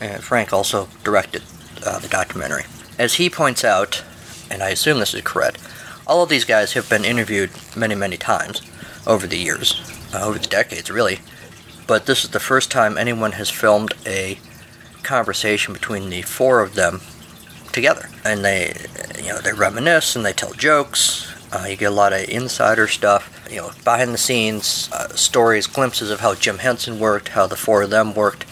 And 0.00 0.22
Frank 0.22 0.52
also 0.52 0.88
directed 1.02 1.42
uh, 1.84 1.98
the 1.98 2.08
documentary. 2.08 2.64
As 2.98 3.14
he 3.14 3.30
points 3.30 3.64
out, 3.64 4.04
and 4.50 4.62
I 4.62 4.70
assume 4.70 4.98
this 4.98 5.14
is 5.14 5.22
correct, 5.22 5.58
all 6.06 6.22
of 6.22 6.28
these 6.28 6.44
guys 6.44 6.74
have 6.74 6.88
been 6.90 7.04
interviewed 7.04 7.50
many, 7.76 7.94
many 7.94 8.16
times 8.16 8.60
over 9.06 9.26
the 9.26 9.38
years, 9.38 9.80
over 10.22 10.38
the 10.38 10.46
decades, 10.46 10.90
really. 10.90 11.20
But 11.86 12.06
this 12.06 12.24
is 12.24 12.30
the 12.30 12.40
first 12.40 12.70
time 12.70 12.96
anyone 12.96 13.32
has 13.32 13.50
filmed 13.50 13.92
a 14.06 14.38
conversation 15.02 15.74
between 15.74 16.08
the 16.10 16.22
four 16.22 16.60
of 16.60 16.74
them 16.74 17.00
together, 17.72 18.08
and 18.24 18.44
they, 18.44 18.74
you 19.18 19.28
know, 19.28 19.38
they 19.38 19.52
reminisce 19.52 20.16
and 20.16 20.24
they 20.24 20.32
tell 20.32 20.52
jokes. 20.52 21.30
Uh, 21.52 21.66
you 21.68 21.76
get 21.76 21.92
a 21.92 21.94
lot 21.94 22.12
of 22.12 22.28
insider 22.28 22.88
stuff 22.88 23.30
you 23.50 23.56
know, 23.56 23.70
behind 23.84 24.12
the 24.12 24.18
scenes 24.18 24.90
uh, 24.92 25.08
stories, 25.08 25.66
glimpses 25.66 26.10
of 26.10 26.20
how 26.20 26.34
Jim 26.34 26.58
Henson 26.58 26.98
worked, 26.98 27.28
how 27.28 27.46
the 27.46 27.56
four 27.56 27.82
of 27.82 27.90
them 27.90 28.14
worked 28.14 28.46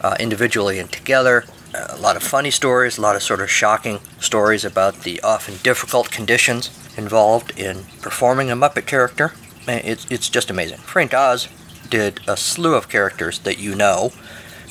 uh, 0.00 0.16
individually 0.20 0.78
and 0.78 0.90
together. 0.90 1.44
Uh, 1.74 1.88
a 1.90 1.98
lot 1.98 2.16
of 2.16 2.22
funny 2.22 2.50
stories, 2.50 2.96
a 2.96 3.00
lot 3.00 3.16
of 3.16 3.22
sort 3.22 3.40
of 3.40 3.50
shocking 3.50 4.00
stories 4.20 4.64
about 4.64 5.02
the 5.02 5.20
often 5.20 5.56
difficult 5.62 6.10
conditions 6.10 6.70
involved 6.96 7.58
in 7.58 7.84
performing 8.00 8.50
a 8.50 8.56
Muppet 8.56 8.86
character. 8.86 9.32
It's, 9.68 10.06
it's 10.10 10.28
just 10.28 10.50
amazing. 10.50 10.78
Frank 10.78 11.14
Oz 11.14 11.48
did 11.90 12.20
a 12.26 12.36
slew 12.36 12.74
of 12.74 12.88
characters 12.88 13.38
that 13.40 13.58
you 13.58 13.74
know, 13.74 14.12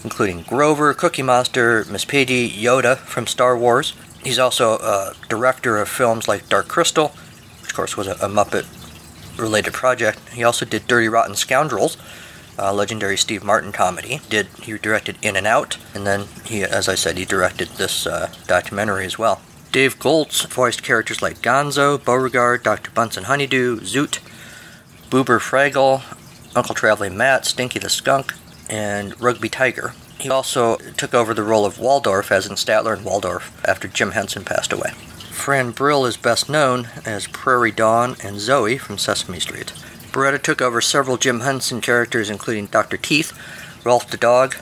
including 0.04 0.44
Grover, 0.44 0.94
Cookie 0.94 1.24
Monster, 1.24 1.86
Miss 1.86 2.06
Piggy, 2.06 2.50
Yoda 2.50 2.98
from 2.98 3.28
Star 3.28 3.58
Wars. 3.58 3.94
He's 4.24 4.40
also 4.40 4.74
a 4.78 5.14
director 5.30 5.78
of 5.78 5.90
films 5.90 6.28
like 6.28 6.50
Dark 6.50 6.68
Crystal, 6.68 7.10
which 7.62 7.72
of 7.72 7.76
course 7.76 7.98
was 7.98 8.08
a, 8.08 8.14
a 8.14 8.30
Muppet 8.30 8.66
related 9.40 9.74
project. 9.74 10.20
He 10.30 10.44
also 10.44 10.66
did 10.66 10.88
Dirty 10.88 11.08
Rotten 11.08 11.36
Scoundrels, 11.36 11.98
a 12.58 12.74
legendary 12.74 13.18
Steve 13.18 13.44
Martin 13.44 13.72
comedy. 13.72 14.22
Did 14.30 14.48
he 14.62 14.78
directed 14.78 15.18
In 15.22 15.36
and 15.36 15.48
Out, 15.48 15.78
and 15.94 16.06
then 16.06 16.26
he, 16.46 16.64
as 16.64 16.90
I 16.90 16.96
said, 16.96 17.18
he 17.18 17.26
directed 17.26 17.70
this 17.70 18.08
uh, 18.08 18.32
documentary 18.48 19.06
as 19.06 19.18
well. 19.18 19.42
Dave 19.72 20.00
Goelz 20.00 20.46
voiced 20.48 20.82
characters 20.82 21.22
like 21.22 21.40
Gonzo, 21.40 22.04
Beauregard, 22.04 22.64
Dr. 22.64 22.90
Bunsen 22.92 23.26
Honeydew, 23.26 23.82
Zoot, 23.82 24.20
Boober 25.10 25.40
Fraggle, 25.40 26.04
Uncle 26.56 26.76
Traveling 26.76 27.16
Matt, 27.16 27.46
Stinky 27.46 27.80
the 27.80 27.90
Skunk, 27.90 28.34
and 28.70 29.20
Rugby 29.22 29.48
Tiger. 29.48 29.94
He 30.20 30.30
also 30.30 30.78
took 30.98 31.14
over 31.14 31.34
the 31.34 31.44
role 31.44 31.66
of 31.66 31.80
Waldorf, 31.80 32.32
as 32.32 32.46
in 32.46 32.56
Statler 32.56 32.96
and 32.96 33.06
Waldorf, 33.06 33.66
after 33.66 33.88
Jim 33.88 34.12
Henson 34.12 34.44
passed 34.44 34.74
away. 34.74 34.92
Fran 35.32 35.72
Brill 35.72 36.06
is 36.06 36.18
best 36.18 36.50
known 36.50 36.90
as 37.06 37.28
Prairie 37.28 37.72
Dawn 37.72 38.18
and 38.22 38.40
Zoe 38.40 38.78
from 38.78 38.98
Sesame 38.98 39.40
Street. 39.40 39.72
Barretta 40.12 40.42
took 40.42 40.62
over 40.62 40.82
several 40.82 41.16
Jim 41.18 41.42
Henson 41.42 41.80
characters, 41.80 42.30
including 42.30 42.66
Dr. 42.66 42.98
Teeth, 42.98 43.32
Rolf 43.86 44.10
the 44.10 44.18
Dog, 44.18 44.56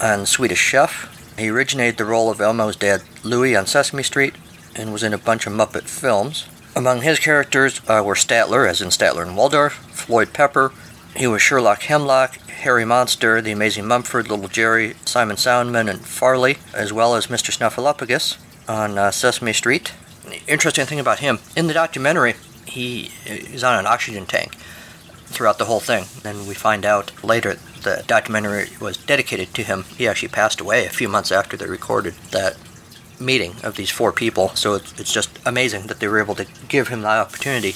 and 0.00 0.26
Swedish 0.26 0.58
Chef. 0.58 1.34
He 1.38 1.48
originated 1.48 1.98
the 1.98 2.06
role 2.06 2.30
of 2.30 2.40
Elmo's 2.40 2.76
dad, 2.76 3.02
Louie, 3.22 3.54
on 3.54 3.66
Sesame 3.66 4.02
Street, 4.02 4.34
and 4.74 4.92
was 4.92 5.02
in 5.02 5.12
a 5.12 5.18
bunch 5.18 5.46
of 5.46 5.52
Muppet 5.52 5.84
films. 5.84 6.46
Among 6.74 7.02
his 7.02 7.18
characters 7.18 7.80
uh, 7.88 8.02
were 8.04 8.14
Statler, 8.14 8.68
as 8.68 8.80
in 8.80 8.88
Statler 8.88 9.26
and 9.26 9.36
Waldorf, 9.36 9.74
Floyd 9.74 10.32
Pepper. 10.32 10.72
He 11.14 11.26
was 11.26 11.42
Sherlock 11.42 11.82
Hemlock, 11.82 12.36
Herry 12.48 12.84
Monster, 12.84 13.42
The 13.42 13.52
Amazing 13.52 13.86
Mumford, 13.86 14.28
Little 14.28 14.48
Jerry, 14.48 14.94
Simon 15.04 15.36
Soundman, 15.36 15.90
and 15.90 16.00
Farley, 16.00 16.56
as 16.72 16.92
well 16.92 17.14
as 17.14 17.26
Mr. 17.26 17.50
Snuffleupagus 17.50 18.38
on 18.68 18.96
uh, 18.96 19.10
Sesame 19.10 19.52
Street 19.52 19.92
interesting 20.46 20.86
thing 20.86 21.00
about 21.00 21.20
him 21.20 21.38
in 21.56 21.66
the 21.66 21.74
documentary, 21.74 22.34
he 22.66 23.10
is 23.26 23.64
on 23.64 23.78
an 23.78 23.86
oxygen 23.86 24.26
tank 24.26 24.54
throughout 25.26 25.58
the 25.58 25.64
whole 25.64 25.80
thing. 25.80 26.04
And 26.24 26.46
we 26.46 26.54
find 26.54 26.84
out 26.84 27.12
later 27.24 27.54
the 27.54 28.04
documentary 28.06 28.68
was 28.80 28.96
dedicated 28.96 29.54
to 29.54 29.62
him. 29.62 29.84
He 29.96 30.06
actually 30.06 30.28
passed 30.28 30.60
away 30.60 30.86
a 30.86 30.90
few 30.90 31.08
months 31.08 31.32
after 31.32 31.56
they 31.56 31.66
recorded 31.66 32.14
that 32.30 32.56
meeting 33.24 33.54
of 33.62 33.76
these 33.76 33.90
four 33.90 34.12
people. 34.12 34.50
So 34.50 34.74
it's, 34.74 34.98
it's 35.00 35.12
just 35.12 35.30
amazing 35.46 35.86
that 35.86 36.00
they 36.00 36.08
were 36.08 36.20
able 36.20 36.34
to 36.36 36.46
give 36.68 36.88
him 36.88 37.02
the 37.02 37.08
opportunity 37.08 37.74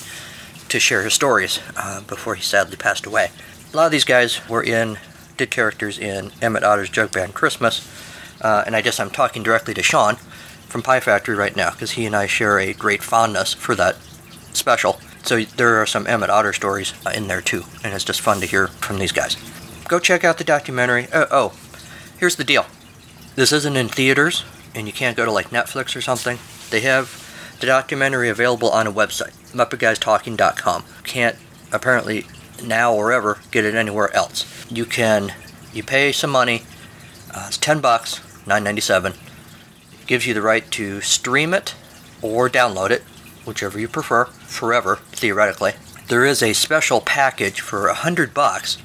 to 0.69 0.81
share 0.81 1.03
his 1.03 1.15
stories 1.15 1.61
uh, 1.77 2.01
before 2.03 2.35
he 2.35 2.43
sadly 2.43 2.77
passed 2.77 3.07
away. 3.07 3.31
A 3.73 3.77
lot 3.77 3.87
of 3.87 3.93
these 3.93 4.05
guys 4.05 4.47
were 4.49 4.63
in, 4.63 4.99
did 5.37 5.51
characters 5.51 5.99
in 5.99 6.33
Emmett 6.43 6.65
Otter's 6.65 6.91
Jug 6.91 7.13
Band 7.13 7.35
Christmas, 7.35 7.87
uh, 8.41 8.65
and 8.67 8.75
I 8.75 8.81
guess 8.81 8.99
I'm 8.99 9.11
talking 9.11 9.43
directly 9.43 9.75
to 9.75 9.83
Sean 9.83 10.17
from 10.67 10.83
Pie 10.83 11.01
Factory 11.01 11.35
right 11.35 11.55
now 11.57 11.71
because 11.71 11.93
he 11.93 12.07
and 12.07 12.17
I 12.17 12.27
share 12.27 12.59
a 12.59 12.73
great 12.73 13.03
fondness 13.03 13.55
for 13.55 13.75
that 13.77 13.97
special. 14.53 15.01
So 15.23 15.41
there 15.41 15.81
are 15.81 15.87
some 15.87 16.07
Emmett 16.07 16.31
Otter 16.31 16.53
stories 16.53 16.95
uh, 17.05 17.11
in 17.11 17.29
there 17.29 17.41
too, 17.41 17.65
and 17.83 17.95
it's 17.95 18.05
just 18.05 18.21
fun 18.21 18.41
to 18.41 18.47
hear 18.47 18.69
from 18.69 18.99
these 18.99 19.13
guys. 19.13 19.37
Go 19.89 19.99
check 19.99 20.25
out 20.25 20.39
the 20.39 20.45
documentary. 20.45 21.07
Uh, 21.13 21.27
oh, 21.31 21.53
here's 22.19 22.37
the 22.37 22.45
deal. 22.45 22.67
This 23.37 23.53
isn't 23.53 23.77
in 23.77 23.89
theaters, 23.89 24.45
and 24.77 24.87
you 24.87 24.93
can't 24.93 25.17
go 25.17 25.25
to 25.25 25.33
like 25.33 25.51
Netflix 25.51 25.97
or 25.97 26.01
something. 26.01 26.39
They 26.71 26.81
have 26.81 27.57
the 27.61 27.67
documentary 27.67 28.29
available 28.29 28.71
on 28.71 28.87
a 28.87 28.93
website, 28.93 29.33
MuppetGuysTalking.com. 29.53 30.85
Can't 31.05 31.37
apparently 31.73 32.27
now 32.63 32.95
or 32.95 33.13
ever 33.13 33.39
get 33.51 33.65
it 33.65 33.75
anywhere 33.75 34.15
else. 34.15 34.71
You 34.71 34.85
can 34.85 35.33
you 35.73 35.83
pay 35.83 36.13
some 36.13 36.31
money. 36.31 36.63
Uh, 37.35 37.47
it's 37.49 37.59
ten 37.59 37.81
bucks, 37.81 38.21
nine 38.47 38.65
ninety 38.65 38.81
seven. 38.81 39.15
Gives 40.07 40.27
you 40.27 40.35
the 40.35 40.43
right 40.43 40.71
to 40.73 41.01
stream 41.01 41.53
it 41.53 41.75
or 42.23 42.49
download 42.49 42.91
it, 42.91 43.03
whichever 43.45 43.79
you 43.79 43.89
prefer, 43.89 44.27
forever 44.27 44.97
theoretically. 45.13 45.73
There 46.09 46.25
is 46.25 46.43
a 46.43 46.53
special 46.53 47.01
package 47.01 47.61
for 47.61 47.89
a 47.89 47.95
hundred 47.95 48.33
bucks. 48.33 48.79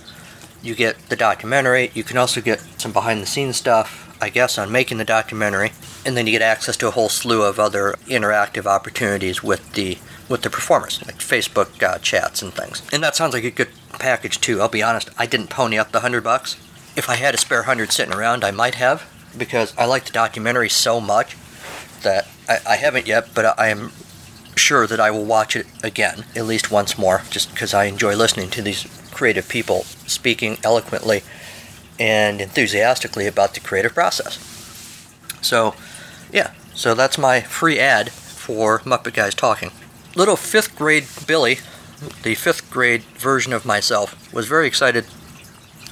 You 0.64 0.76
get 0.76 0.98
the 1.10 1.16
documentary. 1.16 1.92
You 1.94 2.04
can 2.04 2.18
also 2.18 2.42
get 2.42 2.60
some 2.80 2.92
behind 2.92 3.22
the 3.22 3.26
scenes 3.28 3.58
stuff 3.58 4.11
I 4.22 4.30
guess, 4.30 4.58
on 4.58 4.72
making 4.72 5.00
the 5.00 5.06
documentary, 5.06 5.72
and 6.06 6.16
then 6.16 6.28
you 6.28 6.32
get 6.32 6.42
access 6.42 6.78
to 6.78 6.88
a 6.88 6.92
whole 6.92 7.10
slew 7.10 7.44
of 7.44 7.60
other 7.60 7.96
interactive 8.06 8.66
opportunities 8.66 9.44
with 9.44 9.74
the 9.74 9.98
with 10.30 10.44
the 10.44 10.50
performers, 10.50 11.06
like 11.06 11.18
Facebook 11.18 11.84
uh, 11.84 11.98
chats 11.98 12.42
and 12.42 12.54
things. 12.54 12.82
And 12.94 13.04
that 13.04 13.16
sounds 13.16 13.34
like 13.34 13.44
a 13.44 13.52
good 13.52 13.70
package 14.00 14.40
too. 14.40 14.62
I'll 14.62 14.70
be 14.70 14.84
honest, 14.84 15.10
I 15.18 15.26
didn't 15.26 15.50
pony 15.50 15.78
up 15.78 15.92
the 15.92 16.00
hundred 16.02 16.24
bucks. 16.24 16.56
If 16.96 17.10
I 17.10 17.16
had 17.16 17.34
a 17.34 17.38
spare 17.38 17.64
hundred 17.64 17.92
sitting 17.92 18.14
around, 18.14 18.44
I 18.44 18.52
might 18.52 18.76
have, 18.76 19.10
because 19.38 19.76
I 19.78 19.86
like 19.86 20.06
the 20.06 20.12
documentary 20.12 20.70
so 20.70 21.02
much 21.02 21.36
that 22.04 22.28
I, 22.48 22.60
I 22.70 22.76
haven't 22.76 23.08
yet, 23.08 23.30
but 23.34 23.60
I 23.60 23.70
am 23.70 23.92
sure 24.56 24.86
that 24.88 25.00
I 25.00 25.12
will 25.12 25.26
watch 25.26 25.56
it 25.56 25.66
again, 25.84 26.26
at 26.36 26.46
least 26.46 26.72
once 26.72 26.98
more, 26.98 27.24
just 27.30 27.52
because 27.52 27.74
I 27.74 27.86
enjoy 27.86 28.16
listening 28.16 28.50
to 28.52 28.62
these 28.62 28.86
creative 29.12 29.50
people 29.50 29.84
speaking 30.08 30.58
eloquently 30.64 31.24
and 32.02 32.42
enthusiastically 32.42 33.28
about 33.28 33.54
the 33.54 33.60
creative 33.60 33.94
process. 33.94 34.40
So, 35.40 35.76
yeah, 36.34 36.52
so 36.74 36.96
that's 36.96 37.20
my 37.20 37.42
free 37.42 37.78
ad 37.78 38.10
for 38.12 38.80
Muppet 38.80 39.14
Guys 39.14 39.36
Talking. 39.36 39.70
Little 40.16 40.36
fifth 40.36 40.76
grade 40.76 41.06
Billy, 41.28 41.60
the 42.24 42.34
fifth 42.34 42.72
grade 42.72 43.04
version 43.04 43.54
of 43.54 43.68
myself, 43.68 44.34
was 44.34 44.48
very 44.48 44.66
excited 44.66 45.06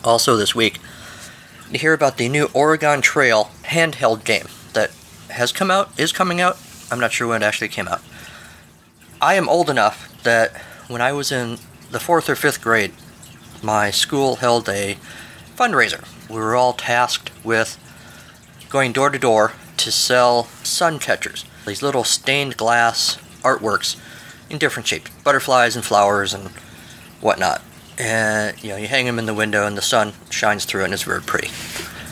also 0.03 0.35
this 0.35 0.55
week 0.55 0.79
to 1.71 1.77
hear 1.77 1.93
about 1.93 2.17
the 2.17 2.27
new 2.27 2.49
Oregon 2.55 3.01
Trail 3.01 3.51
handheld 3.65 4.23
game 4.23 4.47
that 4.73 4.89
has 5.29 5.51
come 5.51 5.69
out, 5.69 5.91
is 5.99 6.11
coming 6.11 6.41
out. 6.41 6.57
I'm 6.89 6.99
not 6.99 7.11
sure 7.11 7.27
when 7.27 7.43
it 7.43 7.45
actually 7.45 7.67
came 7.67 7.87
out. 7.87 8.01
I 9.21 9.35
am 9.35 9.47
old 9.47 9.69
enough 9.69 10.11
that 10.23 10.57
when 10.87 11.01
I 11.01 11.11
was 11.11 11.31
in 11.31 11.59
the 11.91 11.99
fourth 11.99 12.27
or 12.27 12.35
fifth 12.35 12.61
grade, 12.61 12.93
my 13.61 13.91
school 13.91 14.37
held 14.37 14.67
a 14.69 14.97
fundraiser. 15.59 16.07
We 16.29 16.37
were 16.37 16.55
all 16.55 16.71
tasked 16.71 17.31
with 17.43 17.77
going 18.69 18.93
door 18.93 19.09
to 19.09 19.19
door 19.19 19.51
to 19.75 19.91
sell 19.91 20.45
sun 20.63 20.99
catchers, 20.99 21.43
these 21.67 21.81
little 21.81 22.05
stained 22.05 22.55
glass 22.55 23.17
artworks 23.43 23.97
in 24.49 24.57
different 24.57 24.87
shapes, 24.87 25.11
butterflies 25.21 25.75
and 25.75 25.83
flowers 25.83 26.33
and 26.33 26.47
whatnot. 27.19 27.61
And 27.97 28.61
you 28.63 28.69
know, 28.69 28.77
you 28.77 28.87
hang 28.87 29.05
them 29.05 29.19
in 29.19 29.25
the 29.25 29.33
window 29.33 29.67
and 29.67 29.77
the 29.77 29.81
sun 29.81 30.13
shines 30.29 30.63
through 30.63 30.85
and 30.85 30.93
it's 30.93 31.03
very 31.03 31.21
pretty. 31.21 31.49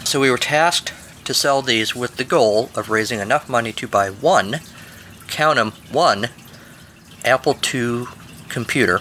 So 0.03 0.19
we 0.19 0.29
were 0.29 0.37
tasked 0.37 0.91
to 1.23 1.33
sell 1.33 1.61
these 1.61 1.95
with 1.95 2.17
the 2.17 2.25
goal 2.25 2.69
of 2.75 2.89
raising 2.89 3.21
enough 3.21 3.47
money 3.47 3.71
to 3.71 3.87
buy 3.87 4.09
one, 4.09 4.59
count 5.29 5.55
them, 5.55 5.71
one 5.89 6.27
Apple 7.23 7.57
II 7.73 8.07
computer 8.49 8.99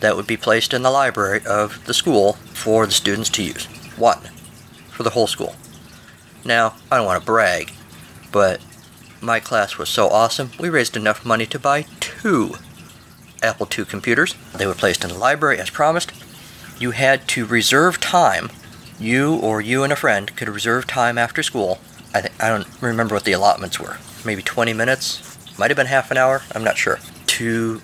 that 0.00 0.16
would 0.16 0.26
be 0.26 0.36
placed 0.36 0.74
in 0.74 0.82
the 0.82 0.90
library 0.90 1.40
of 1.46 1.84
the 1.86 1.94
school 1.94 2.34
for 2.52 2.86
the 2.86 2.92
students 2.92 3.30
to 3.30 3.42
use. 3.42 3.66
One. 3.96 4.20
For 4.90 5.02
the 5.02 5.10
whole 5.10 5.26
school. 5.26 5.54
Now, 6.44 6.74
I 6.90 6.96
don't 6.96 7.06
want 7.06 7.20
to 7.20 7.26
brag, 7.26 7.72
but 8.32 8.60
my 9.20 9.40
class 9.40 9.78
was 9.78 9.88
so 9.88 10.08
awesome, 10.08 10.50
we 10.60 10.68
raised 10.68 10.96
enough 10.96 11.24
money 11.24 11.46
to 11.46 11.58
buy 11.58 11.86
two 12.00 12.54
Apple 13.42 13.68
II 13.76 13.84
computers. 13.84 14.34
They 14.54 14.66
were 14.66 14.74
placed 14.74 15.04
in 15.04 15.10
the 15.10 15.18
library 15.18 15.58
as 15.58 15.70
promised. 15.70 16.12
You 16.78 16.92
had 16.92 17.26
to 17.28 17.46
reserve 17.46 18.00
time. 18.00 18.50
You 18.98 19.36
or 19.36 19.60
you 19.60 19.82
and 19.82 19.92
a 19.92 19.96
friend 19.96 20.34
could 20.36 20.48
reserve 20.48 20.86
time 20.86 21.18
after 21.18 21.42
school. 21.42 21.78
I, 22.14 22.22
th- 22.22 22.32
I 22.40 22.48
don't 22.48 22.66
remember 22.80 23.14
what 23.14 23.24
the 23.24 23.32
allotments 23.32 23.78
were. 23.78 23.98
Maybe 24.24 24.42
20 24.42 24.72
minutes? 24.72 25.58
Might 25.58 25.70
have 25.70 25.76
been 25.76 25.86
half 25.86 26.10
an 26.10 26.16
hour. 26.16 26.42
I'm 26.54 26.64
not 26.64 26.78
sure. 26.78 26.98
To 27.26 27.80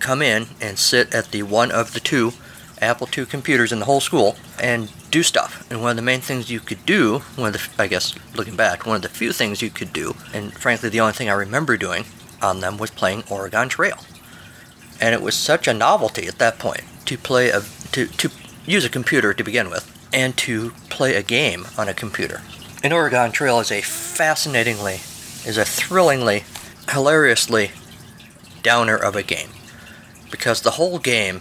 come 0.00 0.22
in 0.22 0.46
and 0.60 0.78
sit 0.78 1.14
at 1.14 1.30
the 1.30 1.42
one 1.42 1.70
of 1.70 1.94
the 1.94 2.00
two 2.00 2.32
Apple 2.80 3.08
II 3.16 3.26
computers 3.26 3.72
in 3.72 3.78
the 3.78 3.84
whole 3.84 4.00
school 4.00 4.36
and 4.60 4.90
do 5.10 5.22
stuff. 5.22 5.66
And 5.70 5.80
one 5.80 5.90
of 5.90 5.96
the 5.96 6.02
main 6.02 6.20
things 6.20 6.50
you 6.50 6.60
could 6.60 6.84
do, 6.84 7.20
one 7.36 7.48
of 7.48 7.54
the, 7.54 7.82
I 7.82 7.86
guess, 7.86 8.14
looking 8.34 8.56
back, 8.56 8.86
one 8.86 8.96
of 8.96 9.02
the 9.02 9.08
few 9.08 9.32
things 9.32 9.62
you 9.62 9.70
could 9.70 9.92
do, 9.92 10.14
and 10.32 10.52
frankly 10.52 10.88
the 10.88 11.00
only 11.00 11.12
thing 11.12 11.28
I 11.28 11.34
remember 11.34 11.76
doing 11.76 12.04
on 12.42 12.60
them 12.60 12.76
was 12.76 12.90
playing 12.90 13.24
Oregon 13.30 13.68
Trail. 13.68 13.98
And 15.00 15.14
it 15.14 15.22
was 15.22 15.34
such 15.34 15.66
a 15.66 15.74
novelty 15.74 16.26
at 16.26 16.38
that 16.38 16.58
point 16.58 16.82
to 17.06 17.16
play 17.16 17.50
a, 17.50 17.62
to, 17.92 18.06
to 18.06 18.30
use 18.66 18.84
a 18.84 18.90
computer 18.90 19.34
to 19.34 19.44
begin 19.44 19.70
with, 19.70 19.90
and 20.12 20.36
to 20.38 20.70
play 20.88 21.16
a 21.16 21.22
game 21.22 21.66
on 21.76 21.88
a 21.88 21.94
computer. 21.94 22.40
And 22.82 22.92
Oregon 22.92 23.32
Trail 23.32 23.60
is 23.60 23.72
a 23.72 23.80
fascinatingly, 23.80 24.94
is 25.46 25.58
a 25.58 25.64
thrillingly, 25.64 26.44
hilariously 26.90 27.72
downer 28.62 28.96
of 28.96 29.16
a 29.16 29.22
game 29.22 29.50
because 30.30 30.62
the 30.62 30.72
whole 30.72 30.98
game 30.98 31.40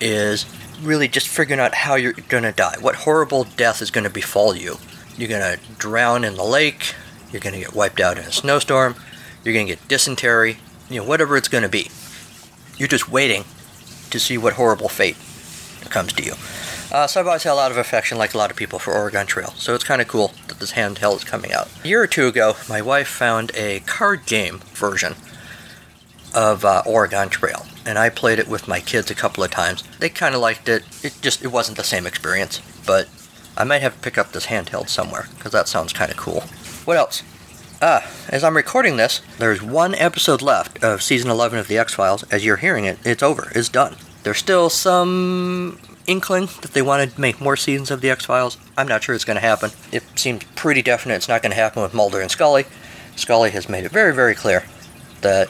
is 0.00 0.46
really 0.82 1.08
just 1.08 1.28
figuring 1.28 1.60
out 1.60 1.74
how 1.74 1.94
you're 1.94 2.12
going 2.12 2.42
to 2.42 2.52
die. 2.52 2.76
What 2.80 2.96
horrible 2.96 3.44
death 3.56 3.80
is 3.80 3.90
going 3.90 4.04
to 4.04 4.10
befall 4.10 4.54
you. 4.56 4.78
You're 5.16 5.28
going 5.28 5.58
to 5.58 5.60
drown 5.78 6.24
in 6.24 6.34
the 6.34 6.44
lake, 6.44 6.94
you're 7.30 7.40
going 7.40 7.54
to 7.54 7.60
get 7.60 7.74
wiped 7.74 8.00
out 8.00 8.18
in 8.18 8.24
a 8.24 8.32
snowstorm, 8.32 8.96
you're 9.44 9.54
going 9.54 9.66
to 9.66 9.74
get 9.74 9.88
dysentery, 9.88 10.58
you 10.90 11.00
know, 11.00 11.06
whatever 11.06 11.36
it's 11.36 11.48
going 11.48 11.62
to 11.62 11.68
be. 11.68 11.90
You're 12.76 12.88
just 12.88 13.08
waiting 13.08 13.44
to 14.10 14.18
see 14.18 14.36
what 14.36 14.54
horrible 14.54 14.88
fate 14.88 15.16
comes 15.90 16.12
to 16.14 16.24
you. 16.24 16.34
Uh, 16.92 17.06
so 17.06 17.18
I've 17.20 17.26
always 17.26 17.42
had 17.42 17.52
a 17.52 17.54
lot 17.54 17.70
of 17.70 17.76
affection, 17.76 18.18
like 18.18 18.34
a 18.34 18.38
lot 18.38 18.50
of 18.50 18.56
people, 18.56 18.78
for 18.78 18.92
Oregon 18.92 19.26
Trail. 19.26 19.52
So 19.56 19.74
it's 19.74 19.84
kind 19.84 20.00
of 20.00 20.08
cool 20.08 20.32
that 20.48 20.60
this 20.60 20.72
handheld 20.72 21.16
is 21.16 21.24
coming 21.24 21.52
out. 21.52 21.68
A 21.84 21.88
year 21.88 22.02
or 22.02 22.06
two 22.06 22.28
ago, 22.28 22.54
my 22.68 22.80
wife 22.80 23.08
found 23.08 23.50
a 23.54 23.80
card 23.80 24.26
game 24.26 24.58
version 24.74 25.14
of 26.34 26.64
uh, 26.64 26.82
Oregon 26.86 27.28
Trail, 27.28 27.66
and 27.86 27.98
I 27.98 28.08
played 28.08 28.38
it 28.38 28.48
with 28.48 28.68
my 28.68 28.80
kids 28.80 29.10
a 29.10 29.14
couple 29.14 29.44
of 29.44 29.50
times. 29.50 29.82
They 29.98 30.08
kind 30.08 30.34
of 30.34 30.40
liked 30.40 30.68
it. 30.68 30.84
It 31.02 31.16
just 31.20 31.44
it 31.44 31.48
wasn't 31.48 31.76
the 31.76 31.84
same 31.84 32.06
experience, 32.06 32.60
but 32.86 33.08
I 33.56 33.64
might 33.64 33.82
have 33.82 33.94
to 33.94 34.00
pick 34.00 34.18
up 34.18 34.32
this 34.32 34.46
handheld 34.46 34.88
somewhere 34.88 35.28
because 35.36 35.52
that 35.52 35.68
sounds 35.68 35.92
kind 35.92 36.10
of 36.10 36.16
cool. 36.16 36.40
What 36.84 36.96
else? 36.96 37.22
Ah, 37.82 38.08
as 38.28 38.42
I'm 38.42 38.56
recording 38.56 38.96
this, 38.96 39.20
there's 39.38 39.62
one 39.62 39.94
episode 39.96 40.40
left 40.40 40.82
of 40.82 41.02
season 41.02 41.30
11 41.30 41.58
of 41.58 41.68
The 41.68 41.78
X 41.78 41.94
Files. 41.94 42.22
As 42.24 42.44
you're 42.44 42.56
hearing 42.56 42.84
it, 42.84 42.98
it's 43.04 43.22
over. 43.22 43.52
It's 43.54 43.68
done. 43.68 43.96
There's 44.22 44.38
still 44.38 44.70
some 44.70 45.78
inkling 46.06 46.46
that 46.62 46.72
they 46.72 46.82
want 46.82 47.10
to 47.10 47.20
make 47.20 47.40
more 47.40 47.56
seasons 47.56 47.90
of 47.90 48.00
The 48.00 48.10
X 48.10 48.24
Files. 48.24 48.56
I'm 48.76 48.88
not 48.88 49.02
sure 49.02 49.14
it's 49.14 49.24
going 49.24 49.36
to 49.36 49.40
happen. 49.40 49.70
It 49.92 50.02
seems 50.16 50.44
pretty 50.54 50.82
definite 50.82 51.16
it's 51.16 51.28
not 51.28 51.42
going 51.42 51.50
to 51.50 51.56
happen 51.56 51.82
with 51.82 51.94
Mulder 51.94 52.20
and 52.20 52.30
Scully. 52.30 52.64
Scully 53.16 53.50
has 53.50 53.68
made 53.68 53.84
it 53.84 53.92
very, 53.92 54.14
very 54.14 54.34
clear 54.34 54.64
that 55.20 55.48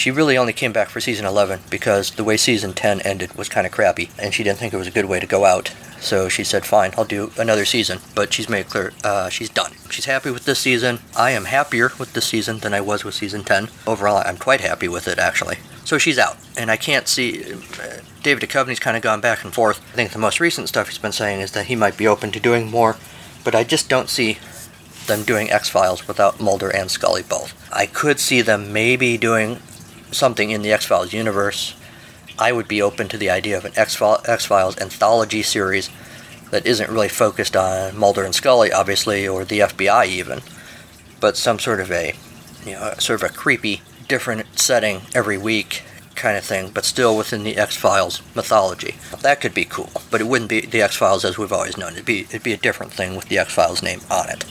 she 0.00 0.10
really 0.10 0.38
only 0.38 0.54
came 0.54 0.72
back 0.72 0.88
for 0.88 0.98
season 0.98 1.26
11 1.26 1.60
because 1.68 2.12
the 2.12 2.24
way 2.24 2.38
season 2.38 2.72
10 2.72 3.02
ended 3.02 3.34
was 3.34 3.50
kind 3.50 3.66
of 3.66 3.72
crappy, 3.72 4.08
and 4.18 4.32
she 4.32 4.42
didn't 4.42 4.58
think 4.58 4.72
it 4.72 4.78
was 4.78 4.86
a 4.86 4.90
good 4.90 5.04
way 5.04 5.20
to 5.20 5.26
go 5.26 5.44
out. 5.44 5.74
So 6.00 6.30
she 6.30 6.42
said, 6.42 6.64
"Fine, 6.64 6.94
I'll 6.96 7.04
do 7.04 7.30
another 7.36 7.66
season." 7.66 7.98
But 8.14 8.32
she's 8.32 8.48
made 8.48 8.70
clear 8.70 8.94
uh, 9.04 9.28
she's 9.28 9.50
done. 9.50 9.72
She's 9.90 10.06
happy 10.06 10.30
with 10.30 10.46
this 10.46 10.58
season. 10.58 11.00
I 11.14 11.32
am 11.32 11.44
happier 11.44 11.92
with 11.98 12.14
this 12.14 12.24
season 12.24 12.60
than 12.60 12.72
I 12.72 12.80
was 12.80 13.04
with 13.04 13.14
season 13.14 13.44
10. 13.44 13.68
Overall, 13.86 14.22
I'm 14.24 14.38
quite 14.38 14.62
happy 14.62 14.88
with 14.88 15.06
it 15.06 15.18
actually. 15.18 15.58
So 15.84 15.98
she's 15.98 16.18
out, 16.18 16.38
and 16.56 16.70
I 16.70 16.78
can't 16.78 17.06
see. 17.06 17.52
Uh, 17.52 17.98
David 18.22 18.48
Duchovny's 18.48 18.80
kind 18.80 18.96
of 18.96 19.02
gone 19.02 19.20
back 19.20 19.44
and 19.44 19.52
forth. 19.52 19.80
I 19.92 19.96
think 19.96 20.12
the 20.12 20.18
most 20.18 20.40
recent 20.40 20.70
stuff 20.70 20.88
he's 20.88 20.96
been 20.96 21.12
saying 21.12 21.40
is 21.40 21.52
that 21.52 21.66
he 21.66 21.76
might 21.76 21.98
be 21.98 22.06
open 22.06 22.32
to 22.32 22.40
doing 22.40 22.70
more, 22.70 22.96
but 23.44 23.54
I 23.54 23.64
just 23.64 23.90
don't 23.90 24.08
see 24.08 24.38
them 25.06 25.24
doing 25.24 25.50
X 25.50 25.68
Files 25.68 26.08
without 26.08 26.40
Mulder 26.40 26.70
and 26.70 26.90
Scully 26.90 27.22
both. 27.22 27.52
I 27.70 27.84
could 27.84 28.18
see 28.18 28.40
them 28.40 28.72
maybe 28.72 29.18
doing 29.18 29.60
something 30.12 30.50
in 30.50 30.62
the 30.62 30.72
X 30.72 30.86
Files 30.86 31.12
universe, 31.12 31.74
I 32.38 32.52
would 32.52 32.68
be 32.68 32.80
open 32.80 33.08
to 33.08 33.18
the 33.18 33.30
idea 33.30 33.58
of 33.58 33.64
an 33.64 33.72
X 33.76 33.96
Files 33.96 34.78
anthology 34.78 35.42
series 35.42 35.90
that 36.50 36.66
isn't 36.66 36.90
really 36.90 37.08
focused 37.08 37.56
on 37.56 37.96
Mulder 37.96 38.24
and 38.24 38.34
Scully, 38.34 38.72
obviously, 38.72 39.26
or 39.26 39.44
the 39.44 39.60
FBI 39.60 40.06
even, 40.06 40.40
but 41.20 41.36
some 41.36 41.58
sort 41.58 41.80
of 41.80 41.90
a, 41.92 42.14
you 42.64 42.72
know, 42.72 42.94
sort 42.98 43.22
of 43.22 43.30
a 43.30 43.32
creepy, 43.32 43.82
different 44.08 44.58
setting 44.58 45.02
every 45.14 45.38
week 45.38 45.82
kind 46.16 46.36
of 46.36 46.44
thing, 46.44 46.70
but 46.70 46.84
still 46.84 47.16
within 47.16 47.44
the 47.44 47.56
X 47.56 47.76
Files 47.76 48.20
mythology. 48.34 48.96
That 49.22 49.40
could 49.40 49.54
be 49.54 49.64
cool, 49.64 49.90
but 50.10 50.20
it 50.20 50.26
wouldn't 50.26 50.50
be 50.50 50.60
the 50.60 50.82
X 50.82 50.96
Files 50.96 51.24
as 51.24 51.38
we've 51.38 51.52
always 51.52 51.76
known. 51.76 51.92
It'd 51.92 52.04
be 52.04 52.20
it'd 52.20 52.42
be 52.42 52.52
a 52.52 52.58
different 52.58 52.92
thing 52.92 53.16
with 53.16 53.28
the 53.28 53.38
X 53.38 53.54
Files 53.54 53.82
name 53.82 54.00
on 54.10 54.28
it. 54.28 54.44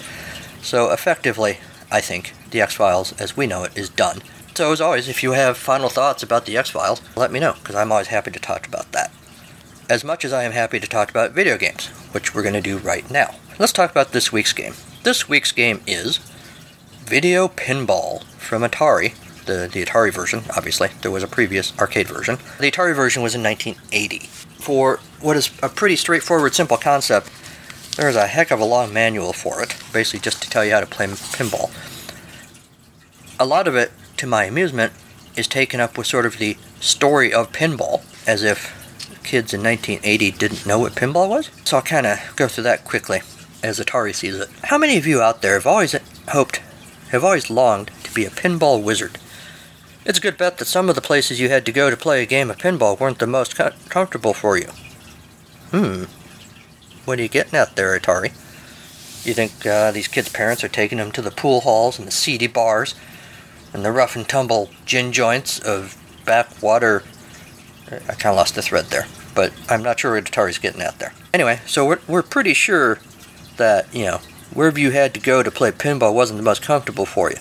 So 0.62 0.92
effectively, 0.92 1.60
I 1.92 2.02
think 2.02 2.34
the 2.52 2.62
X 2.62 2.76
Files 2.76 3.14
as 3.20 3.38
we 3.38 3.48
know 3.48 3.64
it 3.64 3.78
is 3.78 3.90
done. 3.90 4.22
So 4.60 4.74
as 4.74 4.82
always, 4.82 5.08
if 5.08 5.24
you 5.24 5.32
have 5.32 5.58
final 5.58 5.88
thoughts 5.88 6.22
about 6.22 6.46
the 6.46 6.58
X 6.58 6.70
Files, 6.70 7.02
let 7.16 7.32
me 7.32 7.40
know 7.40 7.54
because 7.54 7.76
I'm 7.76 7.94
always 7.94 8.08
happy 8.08 8.30
to 8.32 8.40
talk 8.40 8.68
about 8.68 8.92
that. 8.92 9.10
As 9.90 10.04
much 10.04 10.26
as 10.26 10.34
I 10.34 10.44
am 10.44 10.52
happy 10.52 10.82
to 10.82 10.86
talk 10.86 11.10
about 11.10 11.32
video 11.32 11.58
games, 11.58 11.88
which 12.12 12.36
we're 12.36 12.42
going 12.42 12.56
to 12.56 12.60
do 12.60 12.78
right 12.78 13.10
now. 13.10 13.36
Let's 13.58 13.72
talk 13.72 13.90
about 13.90 14.12
this 14.12 14.34
week's 14.34 14.52
game. 14.52 14.74
This 15.04 15.30
week's 15.30 15.54
game 15.54 15.82
is 15.88 16.18
Video 17.06 17.48
Pinball 17.48 18.26
from 18.34 18.64
Atari 18.64 19.16
the, 19.46 19.70
the 19.72 19.86
Atari 19.86 20.14
version, 20.14 20.42
obviously. 20.54 20.90
There 21.04 21.10
was 21.10 21.24
a 21.24 21.28
previous 21.28 21.72
arcade 21.80 22.10
version. 22.10 22.36
The 22.60 22.70
Atari 22.70 22.94
version 22.94 23.24
was 23.24 23.36
in 23.36 23.42
1980. 23.42 24.28
For 24.62 24.98
what 25.22 25.38
is 25.38 25.52
a 25.64 25.70
pretty 25.70 25.96
straightforward, 25.96 26.54
simple 26.54 26.76
concept, 26.76 27.32
there's 27.96 28.18
a 28.18 28.28
heck 28.28 28.52
of 28.52 28.60
a 28.60 28.66
long 28.66 28.92
manual 28.92 29.32
for 29.32 29.64
it, 29.64 29.74
basically 29.94 30.20
just 30.20 30.42
to 30.42 30.50
tell 30.50 30.66
you 30.66 30.74
how 30.74 30.82
to 30.82 30.86
play 30.86 31.08
pinball. 31.08 31.72
A 33.40 33.46
lot 33.46 33.66
of 33.66 33.78
it, 33.78 33.94
to 34.20 34.28
my 34.28 34.46
amusement, 34.46 34.94
is 35.36 35.48
taken 35.48 35.80
up 35.80 35.98
with 35.98 36.08
sort 36.08 36.26
of 36.26 36.38
the 36.38 36.58
story 36.80 37.34
of 37.34 37.52
pinball, 37.52 38.04
as 38.28 38.44
if 38.44 38.76
kids 39.24 39.54
in 39.54 39.64
1980 39.64 40.32
didn't 40.32 40.66
know 40.66 40.80
what 40.80 40.94
pinball 40.94 41.30
was. 41.30 41.50
So 41.64 41.78
I'll 41.78 41.84
kind 41.84 42.06
of 42.06 42.20
go 42.36 42.48
through 42.48 42.66
that 42.66 42.86
quickly 42.86 43.22
as 43.64 43.80
Atari 43.80 44.16
sees 44.16 44.36
it. 44.36 44.50
How 44.64 44.78
many 44.78 44.98
of 44.98 45.06
you 45.06 45.22
out 45.22 45.42
there 45.42 45.54
have 45.54 45.68
always 45.68 45.96
hoped, 46.30 46.58
have 47.10 47.24
always 47.24 47.50
longed 47.50 47.92
to 48.04 48.14
be 48.14 48.26
a 48.26 48.30
pinball 48.30 48.84
wizard? 48.84 49.18
It's 50.06 50.18
a 50.18 50.22
good 50.22 50.38
bet 50.38 50.58
that 50.58 50.66
some 50.66 50.90
of 50.90 50.96
the 50.96 51.02
places 51.02 51.40
you 51.40 51.50
had 51.50 51.66
to 51.66 51.72
go 51.72 51.90
to 51.90 51.98
play 51.98 52.24
a 52.24 52.26
game 52.26 52.50
of 52.50 52.58
pinball 52.58 53.00
weren't 53.00 53.20
the 53.20 53.28
most 53.28 53.56
co- 53.56 53.72
comfortable 53.90 54.34
for 54.34 54.58
you. 54.58 54.70
Hmm. 55.72 56.06
What 57.06 57.20
are 57.20 57.24
you 57.24 57.28
getting 57.28 57.56
at 57.56 57.76
there, 57.76 58.00
Atari? 58.00 58.32
You 59.26 59.34
think 59.34 59.66
uh, 59.66 59.92
these 59.92 60.08
kids' 60.08 60.30
parents 60.30 60.64
are 60.64 60.70
taking 60.70 60.98
them 60.98 61.12
to 61.12 61.22
the 61.22 61.32
pool 61.32 61.62
halls 61.62 62.00
and 62.00 62.08
the 62.08 62.12
seedy 62.12 62.48
bars 62.48 62.96
and 63.74 63.86
the 63.86 63.92
rough 63.92 64.16
and 64.16 64.28
tumble 64.28 64.70
gin 64.86 65.12
joints 65.12 65.60
of 65.60 65.98
backwater? 66.26 67.04
I 67.92 68.14
kind 68.14 68.28
of 68.28 68.36
lost 68.36 68.56
the 68.56 68.62
thread 68.62 68.86
there, 68.86 69.08
but 69.34 69.54
I'm 69.68 69.82
not 69.82 70.00
sure 70.00 70.14
what 70.14 70.26
Atari's 70.26 70.58
getting 70.58 70.82
at 70.82 71.00
there. 71.00 71.14
Anyway, 71.34 71.60
so 71.66 71.86
we're, 71.86 72.00
we're 72.08 72.24
pretty 72.24 72.54
sure 72.54 73.00
that, 73.58 73.94
you 73.94 74.06
know, 74.06 74.20
wherever 74.54 74.80
you 74.80 74.92
had 74.92 75.14
to 75.14 75.20
go 75.20 75.44
to 75.44 75.52
play 75.52 75.72
pinball 75.72 76.14
wasn't 76.14 76.38
the 76.38 76.44
most 76.44 76.62
comfortable 76.62 77.06
for 77.06 77.32
you. 77.32 77.38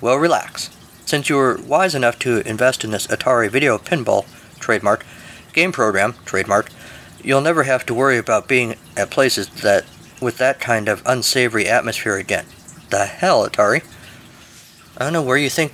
Well, 0.00 0.16
relax. 0.16 0.70
Since 1.06 1.28
you 1.28 1.36
were 1.36 1.60
wise 1.66 1.94
enough 1.94 2.18
to 2.20 2.46
invest 2.48 2.82
in 2.82 2.90
this 2.90 3.06
Atari 3.06 3.50
Video 3.50 3.78
Pinball 3.78 4.26
trademark 4.58 5.04
game 5.52 5.70
program 5.70 6.14
trademark, 6.24 6.70
you'll 7.22 7.40
never 7.40 7.64
have 7.64 7.86
to 7.86 7.94
worry 7.94 8.18
about 8.18 8.48
being 8.48 8.76
at 8.96 9.10
places 9.10 9.48
that 9.62 9.84
with 10.20 10.38
that 10.38 10.60
kind 10.60 10.88
of 10.88 11.02
unsavory 11.04 11.66
atmosphere 11.66 12.16
again. 12.16 12.46
The 12.90 13.06
hell, 13.06 13.48
Atari? 13.48 13.84
I 14.96 15.02
don't 15.02 15.12
know 15.12 15.22
where 15.22 15.36
you 15.36 15.50
think 15.50 15.72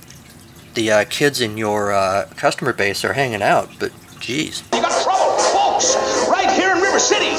the 0.73 0.91
uh, 0.91 1.05
kids 1.05 1.41
in 1.41 1.55
your 1.55 1.91
uh, 1.91 2.27
customer 2.37 2.73
base 2.73 3.05
are 3.05 3.13
hanging 3.13 3.43
out, 3.43 3.69
but 3.79 3.91
geez. 4.19 4.63
You 4.73 4.81
got 4.81 5.03
trouble, 5.03 5.37
folks, 5.37 5.95
right 6.27 6.49
here 6.49 6.71
in 6.75 6.81
River 6.81 6.97
City. 6.97 7.37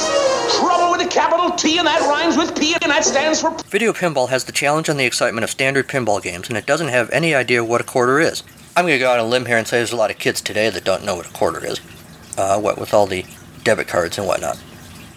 Trouble 0.60 0.92
with 0.92 1.04
a 1.04 1.08
capital 1.10 1.50
T, 1.50 1.78
and 1.78 1.86
that 1.88 2.02
rhymes 2.02 2.36
with 2.36 2.56
P, 2.56 2.76
and 2.80 2.92
that 2.92 3.04
stands 3.04 3.40
for. 3.40 3.50
Video 3.66 3.92
pinball 3.92 4.28
has 4.28 4.44
the 4.44 4.52
challenge 4.52 4.88
and 4.88 5.00
the 5.00 5.04
excitement 5.04 5.42
of 5.42 5.50
standard 5.50 5.88
pinball 5.88 6.22
games, 6.22 6.48
and 6.48 6.56
it 6.56 6.66
doesn't 6.66 6.88
have 6.88 7.10
any 7.10 7.34
idea 7.34 7.64
what 7.64 7.80
a 7.80 7.84
quarter 7.84 8.20
is. 8.20 8.44
I'm 8.76 8.84
going 8.84 8.94
to 8.94 9.00
go 9.00 9.10
out 9.10 9.18
on 9.18 9.26
a 9.26 9.28
limb 9.28 9.46
here 9.46 9.56
and 9.56 9.66
say 9.66 9.78
there's 9.78 9.92
a 9.92 9.96
lot 9.96 10.12
of 10.12 10.18
kids 10.18 10.40
today 10.40 10.70
that 10.70 10.84
don't 10.84 11.04
know 11.04 11.16
what 11.16 11.26
a 11.26 11.32
quarter 11.32 11.64
is, 11.66 11.80
uh, 12.38 12.60
what 12.60 12.78
with 12.78 12.94
all 12.94 13.06
the 13.06 13.26
debit 13.64 13.88
cards 13.88 14.18
and 14.18 14.26
whatnot. 14.26 14.56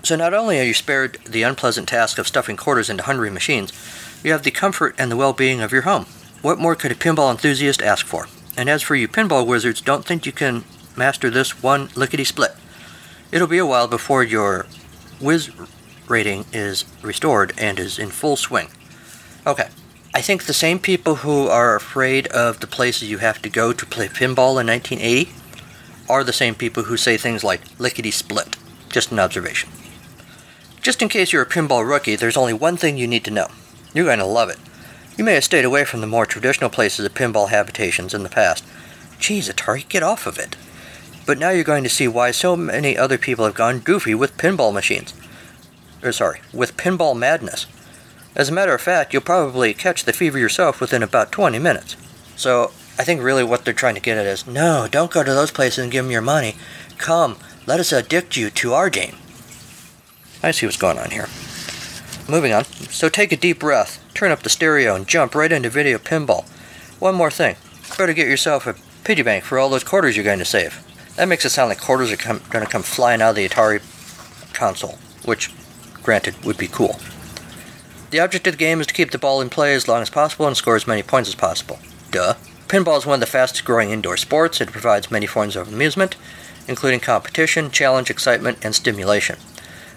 So 0.01 0.15
not 0.15 0.33
only 0.33 0.59
are 0.59 0.63
you 0.63 0.73
spared 0.73 1.19
the 1.25 1.43
unpleasant 1.43 1.87
task 1.87 2.17
of 2.17 2.27
stuffing 2.27 2.57
quarters 2.57 2.89
into 2.89 3.03
hungry 3.03 3.29
machines, 3.29 3.71
you 4.23 4.31
have 4.31 4.43
the 4.43 4.51
comfort 4.51 4.95
and 4.97 5.11
the 5.11 5.15
well-being 5.15 5.61
of 5.61 5.71
your 5.71 5.83
home. 5.83 6.07
What 6.45 6.59
more 6.59 6.75
could 6.75 6.91
a 6.91 6.95
pinball 6.95 7.31
enthusiast 7.31 7.81
ask 7.81 8.05
for? 8.05 8.27
And 8.55 8.69
as 8.69 8.83
for 8.83 8.93
you 8.93 9.07
pinball 9.07 9.47
wizards, 9.47 9.81
don't 9.81 10.05
think 10.05 10.27
you 10.27 10.31
can 10.31 10.63
master 10.95 11.31
this 11.31 11.63
one 11.63 11.89
lickety 11.95 12.23
split. 12.23 12.51
It'll 13.31 13.47
be 13.47 13.57
a 13.57 13.65
while 13.65 13.87
before 13.87 14.23
your 14.23 14.67
whiz 15.19 15.49
rating 16.07 16.45
is 16.53 16.85
restored 17.01 17.51
and 17.57 17.79
is 17.79 17.97
in 17.97 18.11
full 18.11 18.35
swing. 18.35 18.67
Okay. 19.47 19.69
I 20.13 20.21
think 20.21 20.43
the 20.43 20.53
same 20.53 20.77
people 20.77 21.15
who 21.15 21.47
are 21.47 21.75
afraid 21.75 22.27
of 22.27 22.59
the 22.59 22.67
places 22.67 23.09
you 23.09 23.17
have 23.17 23.41
to 23.41 23.49
go 23.49 23.73
to 23.73 23.83
play 23.83 24.07
pinball 24.07 24.61
in 24.61 24.67
1980 24.67 25.31
are 26.07 26.23
the 26.23 26.31
same 26.31 26.53
people 26.53 26.83
who 26.83 26.95
say 26.95 27.17
things 27.17 27.43
like 27.43 27.61
lickety 27.79 28.11
split. 28.11 28.55
Just 28.89 29.11
an 29.11 29.17
observation. 29.17 29.71
Just 30.79 31.01
in 31.01 31.09
case 31.09 31.33
you're 31.33 31.41
a 31.41 31.49
pinball 31.49 31.89
rookie, 31.89 32.15
there's 32.15 32.37
only 32.37 32.53
one 32.53 32.77
thing 32.77 32.97
you 32.97 33.07
need 33.07 33.23
to 33.23 33.31
know. 33.31 33.47
You're 33.95 34.05
going 34.05 34.19
to 34.19 34.25
love 34.25 34.51
it. 34.51 34.59
You 35.17 35.23
may 35.23 35.35
have 35.35 35.45
stayed 35.45 35.63
away 35.63 35.85
from 35.85 36.01
the 36.01 36.07
more 36.07 36.25
traditional 36.25 36.69
places 36.69 37.05
of 37.05 37.13
pinball 37.13 37.49
habitations 37.49 38.13
in 38.13 38.23
the 38.23 38.29
past. 38.29 38.65
Geez, 39.17 39.47
Atari, 39.47 39.87
get 39.87 40.03
off 40.03 40.27
of 40.27 40.37
it. 40.37 40.57
But 41.25 41.39
now 41.39 41.51
you're 41.51 41.63
going 41.63 41.83
to 41.85 41.89
see 41.89 42.07
why 42.07 42.31
so 42.31 42.57
many 42.57 42.97
other 42.97 43.17
people 43.17 43.45
have 43.45 43.55
gone 43.55 43.79
goofy 43.79 44.13
with 44.13 44.37
pinball 44.37 44.73
machines. 44.73 45.13
Or 46.03 46.11
sorry, 46.11 46.41
with 46.53 46.75
pinball 46.75 47.17
madness. 47.17 47.65
As 48.35 48.49
a 48.49 48.53
matter 48.53 48.75
of 48.75 48.81
fact, 48.81 49.13
you'll 49.13 49.21
probably 49.21 49.73
catch 49.73 50.03
the 50.03 50.11
fever 50.11 50.37
yourself 50.37 50.81
within 50.81 51.01
about 51.01 51.31
20 51.31 51.59
minutes. 51.59 51.95
So, 52.35 52.73
I 52.99 53.03
think 53.03 53.21
really 53.21 53.43
what 53.43 53.63
they're 53.63 53.73
trying 53.73 53.95
to 53.95 54.01
get 54.01 54.17
at 54.17 54.25
is 54.25 54.45
no, 54.45 54.87
don't 54.91 55.11
go 55.11 55.23
to 55.23 55.33
those 55.33 55.51
places 55.51 55.83
and 55.83 55.91
give 55.91 56.03
them 56.03 56.11
your 56.11 56.21
money. 56.21 56.55
Come, 56.97 57.37
let 57.65 57.79
us 57.79 57.93
addict 57.93 58.35
you 58.35 58.49
to 58.51 58.73
our 58.73 58.89
game. 58.89 59.15
I 60.43 60.51
see 60.51 60.65
what's 60.65 60.77
going 60.77 60.99
on 60.99 61.11
here. 61.11 61.27
Moving 62.29 62.53
on. 62.53 62.65
So 62.65 63.07
take 63.07 63.31
a 63.31 63.37
deep 63.37 63.59
breath, 63.59 64.04
turn 64.15 64.31
up 64.31 64.41
the 64.41 64.49
stereo, 64.49 64.95
and 64.95 65.07
jump 65.07 65.35
right 65.35 65.51
into 65.51 65.69
video 65.69 65.99
pinball. 65.99 66.47
One 66.99 67.13
more 67.13 67.29
thing. 67.29 67.57
Better 67.97 68.13
get 68.13 68.27
yourself 68.27 68.65
a 68.65 68.75
piggy 69.03 69.21
bank 69.21 69.43
for 69.43 69.59
all 69.59 69.69
those 69.69 69.83
quarters 69.83 70.15
you're 70.17 70.25
going 70.25 70.39
to 70.39 70.45
save. 70.45 70.83
That 71.17 71.27
makes 71.27 71.45
it 71.45 71.51
sound 71.51 71.69
like 71.69 71.79
quarters 71.79 72.11
are 72.11 72.17
com- 72.17 72.41
going 72.49 72.65
to 72.65 72.71
come 72.71 72.81
flying 72.81 73.21
out 73.21 73.29
of 73.29 73.35
the 73.35 73.47
Atari 73.47 73.81
console, 74.53 74.97
which, 75.23 75.53
granted, 76.01 76.43
would 76.43 76.57
be 76.57 76.67
cool. 76.67 76.97
The 78.09 78.19
object 78.19 78.47
of 78.47 78.53
the 78.53 78.57
game 78.57 78.81
is 78.81 78.87
to 78.87 78.93
keep 78.93 79.11
the 79.11 79.17
ball 79.17 79.41
in 79.41 79.49
play 79.49 79.75
as 79.75 79.87
long 79.87 80.01
as 80.01 80.09
possible 80.09 80.47
and 80.47 80.55
score 80.55 80.75
as 80.75 80.87
many 80.87 81.03
points 81.03 81.29
as 81.29 81.35
possible. 81.35 81.79
Duh. 82.11 82.35
Pinball 82.67 82.97
is 82.97 83.05
one 83.05 83.15
of 83.15 83.19
the 83.19 83.25
fastest 83.25 83.65
growing 83.65 83.91
indoor 83.91 84.17
sports. 84.17 84.59
It 84.59 84.71
provides 84.71 85.11
many 85.11 85.27
forms 85.27 85.55
of 85.55 85.67
amusement, 85.67 86.15
including 86.67 86.99
competition, 86.99 87.69
challenge, 87.69 88.09
excitement, 88.09 88.57
and 88.63 88.73
stimulation. 88.73 89.37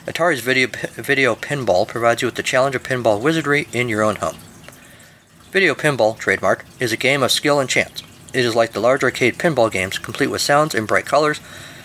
Atari's 0.09 0.41
video, 0.41 0.69
video 0.95 1.35
Pinball 1.35 1.87
provides 1.87 2.23
you 2.23 2.29
with 2.29 2.37
the 2.37 2.43
challenge 2.43 2.75
of 2.75 2.83
pinball 2.83 3.21
wizardry 3.21 3.69
in 3.75 3.91
your 3.91 4.03
own 4.03 4.17
home. 4.17 4.39
Video 5.51 5.75
Pinball, 5.75 6.19
trademark, 6.19 6.65
is 6.81 6.93
a 6.93 6.97
game 6.97 7.23
of 7.23 7.31
skill 7.31 7.61
and 7.61 7.69
chance. 7.69 8.03
It 8.33 8.43
is 8.43 8.57
like 8.57 8.73
the 8.73 8.81
large 8.81 9.05
arcade 9.05 9.37
pinball 9.37 9.71
games, 9.71 9.99
complete 9.99 10.29
with 10.29 10.41
sounds 10.41 10.75
and 10.75 10.89
bright 10.89 11.05
colors, 11.05 11.43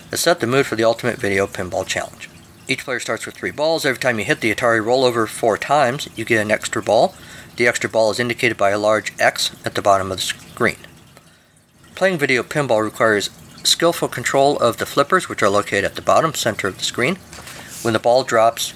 that 0.08 0.16
set 0.16 0.40
the 0.40 0.46
mood 0.46 0.64
for 0.64 0.74
the 0.74 0.84
ultimate 0.84 1.18
video 1.18 1.46
pinball 1.46 1.86
challenge. 1.86 2.30
Each 2.66 2.82
player 2.82 2.98
starts 2.98 3.26
with 3.26 3.34
three 3.34 3.50
balls. 3.50 3.84
Every 3.84 4.00
time 4.00 4.18
you 4.18 4.24
hit 4.24 4.40
the 4.40 4.54
Atari 4.54 4.82
rollover 4.82 5.28
four 5.28 5.58
times, 5.58 6.08
you 6.16 6.24
get 6.24 6.40
an 6.40 6.50
extra 6.50 6.82
ball. 6.82 7.14
The 7.56 7.68
extra 7.68 7.90
ball 7.90 8.10
is 8.10 8.18
indicated 8.18 8.56
by 8.56 8.70
a 8.70 8.78
large 8.78 9.12
X 9.20 9.54
at 9.66 9.74
the 9.74 9.82
bottom 9.82 10.10
of 10.10 10.16
the 10.16 10.22
screen. 10.22 10.78
Playing 11.94 12.16
video 12.16 12.42
pinball 12.42 12.82
requires 12.82 13.28
skillful 13.64 14.08
control 14.08 14.58
of 14.60 14.78
the 14.78 14.86
flippers, 14.86 15.28
which 15.28 15.42
are 15.42 15.50
located 15.50 15.84
at 15.84 15.94
the 15.94 16.00
bottom 16.00 16.32
center 16.32 16.68
of 16.68 16.78
the 16.78 16.84
screen. 16.84 17.18
When 17.84 17.92
the 17.92 18.00
ball 18.00 18.24
drops 18.24 18.72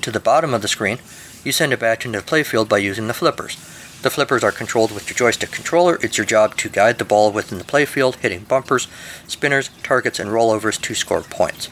to 0.00 0.10
the 0.10 0.18
bottom 0.18 0.52
of 0.52 0.62
the 0.62 0.66
screen, 0.68 0.98
you 1.44 1.52
send 1.52 1.72
it 1.72 1.78
back 1.78 2.04
into 2.04 2.18
the 2.18 2.26
playfield 2.26 2.68
by 2.68 2.78
using 2.78 3.06
the 3.06 3.14
flippers. 3.14 3.54
The 4.02 4.10
flippers 4.10 4.42
are 4.42 4.50
controlled 4.50 4.90
with 4.90 5.08
your 5.08 5.14
joystick 5.14 5.52
controller. 5.52 5.96
It's 6.02 6.18
your 6.18 6.26
job 6.26 6.56
to 6.56 6.68
guide 6.68 6.98
the 6.98 7.04
ball 7.04 7.30
within 7.30 7.58
the 7.58 7.64
playfield, 7.64 8.16
hitting 8.16 8.42
bumpers, 8.42 8.88
spinners, 9.28 9.70
targets, 9.84 10.18
and 10.18 10.30
rollovers 10.30 10.80
to 10.82 10.92
score 10.92 11.22
points. 11.22 11.68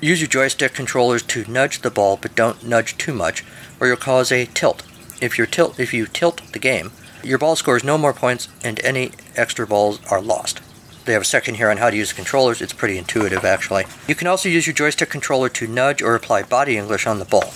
Use 0.00 0.22
your 0.22 0.28
joystick 0.28 0.72
controllers 0.72 1.22
to 1.24 1.44
nudge 1.52 1.82
the 1.82 1.90
ball, 1.90 2.16
but 2.16 2.34
don't 2.34 2.66
nudge 2.66 2.96
too 2.96 3.12
much, 3.12 3.44
or 3.78 3.88
you'll 3.88 3.98
cause 3.98 4.32
a 4.32 4.46
tilt. 4.46 4.82
If 5.20 5.36
tilt, 5.50 5.78
if 5.78 5.92
you 5.92 6.06
tilt 6.06 6.50
the 6.54 6.58
game, 6.58 6.92
your 7.22 7.36
ball 7.36 7.56
scores 7.56 7.84
no 7.84 7.98
more 7.98 8.14
points, 8.14 8.48
and 8.64 8.80
any 8.82 9.12
extra 9.36 9.66
balls 9.66 10.00
are 10.10 10.22
lost. 10.22 10.62
They 11.04 11.12
have 11.14 11.22
a 11.22 11.24
section 11.24 11.54
here 11.54 11.70
on 11.70 11.78
how 11.78 11.90
to 11.90 11.96
use 11.96 12.10
the 12.10 12.14
controllers. 12.14 12.60
It's 12.60 12.72
pretty 12.72 12.98
intuitive, 12.98 13.44
actually. 13.44 13.86
You 14.06 14.14
can 14.14 14.26
also 14.26 14.48
use 14.48 14.66
your 14.66 14.74
joystick 14.74 15.08
controller 15.08 15.48
to 15.48 15.66
nudge 15.66 16.02
or 16.02 16.14
apply 16.14 16.42
body 16.42 16.76
English 16.76 17.06
on 17.06 17.18
the 17.18 17.24
ball. 17.24 17.52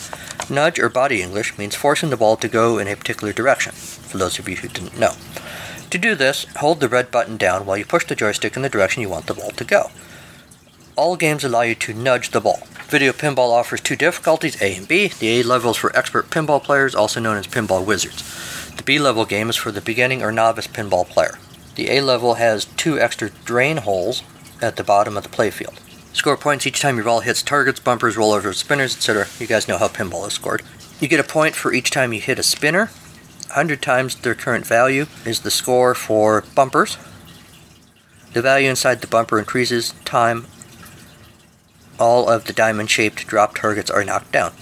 Nudge 0.48 0.78
or 0.78 0.88
body 0.88 1.22
English 1.22 1.57
means 1.59 1.74
forcing 1.74 2.11
the 2.11 2.16
ball 2.16 2.37
to 2.37 2.48
go 2.48 2.78
in 2.78 2.88
a 2.88 2.96
particular 2.96 3.33
direction, 3.33 3.72
for 3.72 4.18
those 4.18 4.38
of 4.38 4.48
you 4.48 4.57
who 4.57 4.68
didn't 4.68 4.98
know. 4.98 5.12
To 5.90 5.98
do 5.98 6.14
this, 6.14 6.46
hold 6.57 6.80
the 6.80 6.88
red 6.88 7.11
button 7.11 7.37
down 7.37 7.66
while 7.66 7.76
you 7.76 7.85
push 7.85 8.04
the 8.07 8.16
joystick 8.16 8.57
in 8.57 8.62
the 8.62 8.68
direction 8.68 9.02
you 9.02 9.09
want 9.09 9.26
the 9.26 9.35
ball 9.35 9.50
to 9.50 9.64
go. 9.64 9.90
All 10.96 11.16
games 11.16 11.44
allow 11.44 11.62
you 11.62 11.74
to 11.76 11.94
nudge 11.94 12.30
the 12.30 12.40
ball. 12.40 12.66
Video 12.88 13.12
Pinball 13.12 13.52
offers 13.52 13.80
two 13.80 13.96
difficulties, 13.96 14.61
A 14.62 14.76
and 14.76 14.88
B. 14.88 15.09
The 15.09 15.40
A 15.40 15.42
level 15.42 15.72
is 15.72 15.76
for 15.76 15.96
expert 15.96 16.30
pinball 16.30 16.62
players, 16.62 16.94
also 16.94 17.20
known 17.20 17.37
as 17.37 17.46
pinball 17.46 17.85
wizards. 17.85 18.22
The 18.76 18.83
B 18.83 18.98
level 18.98 19.24
game 19.24 19.50
is 19.50 19.57
for 19.57 19.70
the 19.72 19.80
beginning 19.80 20.22
or 20.22 20.33
novice 20.33 20.66
pinball 20.66 21.07
player. 21.07 21.38
The 21.75 21.91
A 21.91 22.01
level 22.01 22.35
has 22.35 22.65
two 22.65 22.99
extra 23.01 23.31
drain 23.45 23.79
holes 23.79 24.23
at 24.61 24.77
the 24.77 24.85
bottom 24.85 25.17
of 25.17 25.23
the 25.23 25.29
playfield. 25.29 25.79
Score 26.13 26.37
points 26.37 26.67
each 26.67 26.81
time 26.81 26.97
your 26.97 27.05
ball 27.05 27.21
hits 27.21 27.43
targets, 27.43 27.81
bumpers, 27.81 28.17
rollovers, 28.17 28.55
spinners, 28.55 28.97
etc. 28.97 29.27
You 29.41 29.49
guys 29.49 29.67
know 29.67 29.79
how 29.79 29.89
pinball 29.89 30.27
is 30.29 30.35
scored. 30.35 30.63
You 31.01 31.09
get 31.09 31.19
a 31.19 31.25
point 31.25 31.57
for 31.57 31.73
each 31.73 31.91
time 31.91 32.13
you 32.13 32.21
hit 32.21 32.39
a 32.39 32.45
spinner. 32.45 32.91
100 33.49 33.83
times 33.83 34.15
their 34.17 34.35
current 34.35 34.67
value 34.67 35.07
is 35.25 35.41
the 35.41 35.51
score 35.51 35.95
for 35.95 36.45
bumpers. 36.55 36.97
The 38.33 38.43
value 38.43 38.71
inside 38.71 39.01
the 39.01 39.07
bumper 39.07 39.39
increases 39.39 39.95
time 40.05 40.47
all 41.99 42.29
of 42.29 42.45
the 42.45 42.53
diamond 42.53 42.91
shaped 42.91 43.27
drop 43.27 43.57
targets 43.57 43.91
are 43.91 44.05
knocked 44.05 44.33
down. 44.33 44.53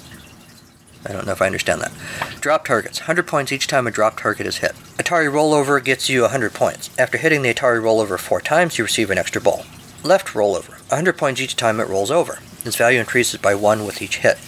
I 1.04 1.12
don't 1.12 1.26
know 1.26 1.32
if 1.32 1.42
I 1.42 1.46
understand 1.46 1.80
that. 1.80 1.92
Drop 2.40 2.64
targets 2.64 3.00
100 3.00 3.26
points 3.26 3.52
each 3.52 3.66
time 3.66 3.86
a 3.86 3.90
drop 3.90 4.18
target 4.18 4.46
is 4.46 4.58
hit. 4.58 4.72
Atari 4.98 5.30
rollover 5.30 5.82
gets 5.82 6.08
you 6.08 6.22
100 6.22 6.54
points. 6.54 6.90
After 6.98 7.18
hitting 7.18 7.42
the 7.42 7.52
Atari 7.52 7.82
rollover 7.82 8.18
four 8.18 8.40
times, 8.40 8.78
you 8.78 8.84
receive 8.84 9.10
an 9.10 9.18
extra 9.18 9.40
ball. 9.40 9.64
Left 10.04 10.28
rollover 10.28 10.78
100 10.90 11.18
points 11.18 11.40
each 11.40 11.56
time 11.56 11.80
it 11.80 11.88
rolls 11.88 12.10
over. 12.10 12.38
Its 12.64 12.76
value 12.76 13.00
increases 13.00 13.40
by 13.40 13.54
one 13.54 13.84
with 13.84 14.00
each 14.00 14.18
hit. 14.18 14.38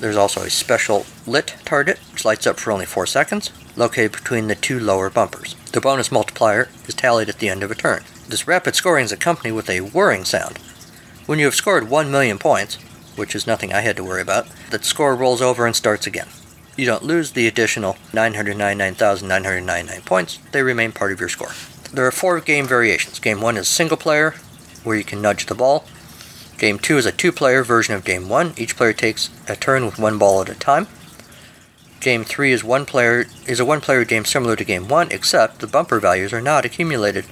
There's 0.00 0.16
also 0.16 0.42
a 0.42 0.50
special 0.50 1.06
lit 1.26 1.54
target, 1.64 1.98
which 2.10 2.24
lights 2.24 2.46
up 2.46 2.58
for 2.58 2.72
only 2.72 2.86
4 2.86 3.06
seconds, 3.06 3.52
located 3.76 4.12
between 4.12 4.48
the 4.48 4.56
two 4.56 4.80
lower 4.80 5.08
bumpers. 5.08 5.54
The 5.72 5.80
bonus 5.80 6.10
multiplier 6.10 6.68
is 6.88 6.94
tallied 6.94 7.28
at 7.28 7.38
the 7.38 7.48
end 7.48 7.62
of 7.62 7.70
a 7.70 7.76
turn. 7.76 8.02
This 8.28 8.48
rapid 8.48 8.74
scoring 8.74 9.04
is 9.04 9.12
accompanied 9.12 9.52
with 9.52 9.70
a 9.70 9.80
whirring 9.80 10.24
sound. 10.24 10.58
When 11.26 11.38
you 11.38 11.44
have 11.44 11.54
scored 11.54 11.88
1 11.88 12.10
million 12.10 12.38
points, 12.38 12.78
which 13.16 13.34
is 13.34 13.46
nothing 13.46 13.72
I 13.72 13.80
had 13.80 13.96
to 13.96 14.04
worry 14.04 14.22
about, 14.22 14.46
the 14.70 14.82
score 14.82 15.14
rolls 15.14 15.42
over 15.42 15.66
and 15.66 15.74
starts 15.74 16.06
again. 16.06 16.28
You 16.76 16.86
don't 16.86 17.04
lose 17.04 17.32
the 17.32 17.46
additional 17.46 17.96
999,999 18.12 20.02
points, 20.02 20.38
they 20.52 20.62
remain 20.62 20.92
part 20.92 21.12
of 21.12 21.20
your 21.20 21.28
score. 21.28 21.52
There 21.92 22.06
are 22.06 22.10
four 22.10 22.40
game 22.40 22.66
variations. 22.66 23.20
Game 23.20 23.40
1 23.40 23.56
is 23.56 23.68
single 23.68 23.96
player, 23.96 24.32
where 24.82 24.96
you 24.96 25.04
can 25.04 25.22
nudge 25.22 25.46
the 25.46 25.54
ball. 25.54 25.84
Game 26.58 26.78
2 26.80 26.98
is 26.98 27.06
a 27.06 27.12
two 27.12 27.30
player 27.30 27.62
version 27.62 27.94
of 27.94 28.04
Game 28.04 28.28
1. 28.28 28.54
Each 28.56 28.76
player 28.76 28.92
takes 28.92 29.30
a 29.46 29.54
turn 29.54 29.84
with 29.84 30.00
one 30.00 30.18
ball 30.18 30.42
at 30.42 30.48
a 30.48 30.54
time. 30.54 30.88
Game 32.00 32.24
3 32.24 32.50
is 32.50 32.64
one 32.64 32.84
player 32.84 33.26
is 33.46 33.60
a 33.60 33.64
one 33.64 33.80
player 33.80 34.04
game 34.04 34.24
similar 34.24 34.56
to 34.56 34.64
Game 34.64 34.88
1, 34.88 35.12
except 35.12 35.60
the 35.60 35.68
bumper 35.68 36.00
values 36.00 36.32
are 36.32 36.40
not 36.40 36.64
accumulated. 36.64 37.26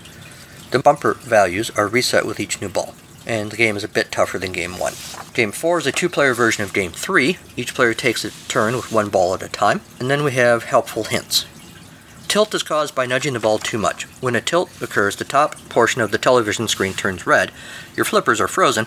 The 0.71 0.79
bumper 0.79 1.15
values 1.15 1.71
are 1.71 1.89
reset 1.89 2.25
with 2.25 2.39
each 2.39 2.61
new 2.61 2.69
ball 2.69 2.95
and 3.27 3.51
the 3.51 3.57
game 3.57 3.77
is 3.77 3.85
a 3.85 3.89
bit 3.89 4.11
tougher 4.11 4.39
than 4.39 4.53
Game 4.53 4.79
1. 4.79 4.93
Game 5.35 5.53
4 5.53 5.79
is 5.79 5.87
a 5.87 5.93
two 5.93 6.09
player 6.09 6.35
version 6.35 6.65
of 6.65 6.73
Game 6.73 6.93
3. 6.93 7.39
Each 7.57 7.75
player 7.75 7.95
takes 7.95 8.25
a 8.25 8.31
turn 8.49 8.75
with 8.75 8.93
one 8.93 9.09
ball 9.09 9.35
at 9.35 9.43
a 9.43 9.49
time, 9.49 9.81
and 9.99 10.11
then 10.11 10.25
we 10.25 10.33
have 10.33 10.65
helpful 10.65 11.05
hints. 11.05 11.47
Tilt 12.29 12.55
is 12.55 12.63
caused 12.63 12.95
by 12.95 13.05
nudging 13.05 13.35
the 13.35 13.41
ball 13.41 13.59
too 13.59 13.79
much. 13.79 14.05
When 14.23 14.35
a 14.35 14.41
tilt 14.41 14.71
occurs, 14.81 15.17
the 15.17 15.25
top 15.25 15.55
portion 15.69 16.01
of 16.01 16.13
the 16.13 16.19
television 16.19 16.67
screen 16.67 16.95
turns 16.95 17.27
red. 17.27 17.53
Your 17.95 18.07
flippers 18.07 18.41
are 18.41 18.49
frozen. 18.49 18.87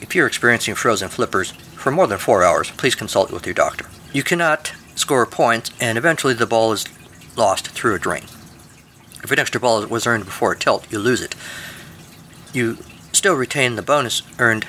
If 0.00 0.14
you're 0.14 0.26
experiencing 0.26 0.74
frozen 0.74 1.08
flippers 1.08 1.50
for 1.50 1.90
more 1.90 2.06
than 2.06 2.18
four 2.18 2.42
hours, 2.42 2.70
please 2.70 2.94
consult 2.94 3.30
with 3.30 3.46
your 3.46 3.54
doctor. 3.54 3.86
You 4.12 4.22
cannot 4.22 4.72
score 4.94 5.26
points, 5.26 5.70
and 5.80 5.98
eventually 5.98 6.34
the 6.34 6.46
ball 6.46 6.72
is 6.72 6.86
lost 7.36 7.68
through 7.68 7.94
a 7.94 7.98
drain. 7.98 8.24
If 9.22 9.30
an 9.30 9.38
extra 9.38 9.60
ball 9.60 9.86
was 9.86 10.06
earned 10.06 10.24
before 10.24 10.52
a 10.52 10.58
tilt, 10.58 10.90
you 10.90 10.98
lose 10.98 11.20
it. 11.20 11.34
You 12.52 12.78
still 13.22 13.34
retain 13.34 13.76
the 13.76 13.82
bonus 13.82 14.22
earned 14.40 14.64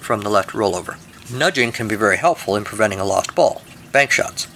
from 0.00 0.22
the 0.22 0.28
left 0.28 0.50
rollover. 0.50 0.98
Nudging 1.32 1.70
can 1.70 1.86
be 1.86 1.94
very 1.94 2.16
helpful 2.16 2.56
in 2.56 2.64
preventing 2.64 2.98
a 2.98 3.04
lost 3.04 3.32
ball. 3.36 3.62
Bank 3.92 4.10
shots. 4.10 4.48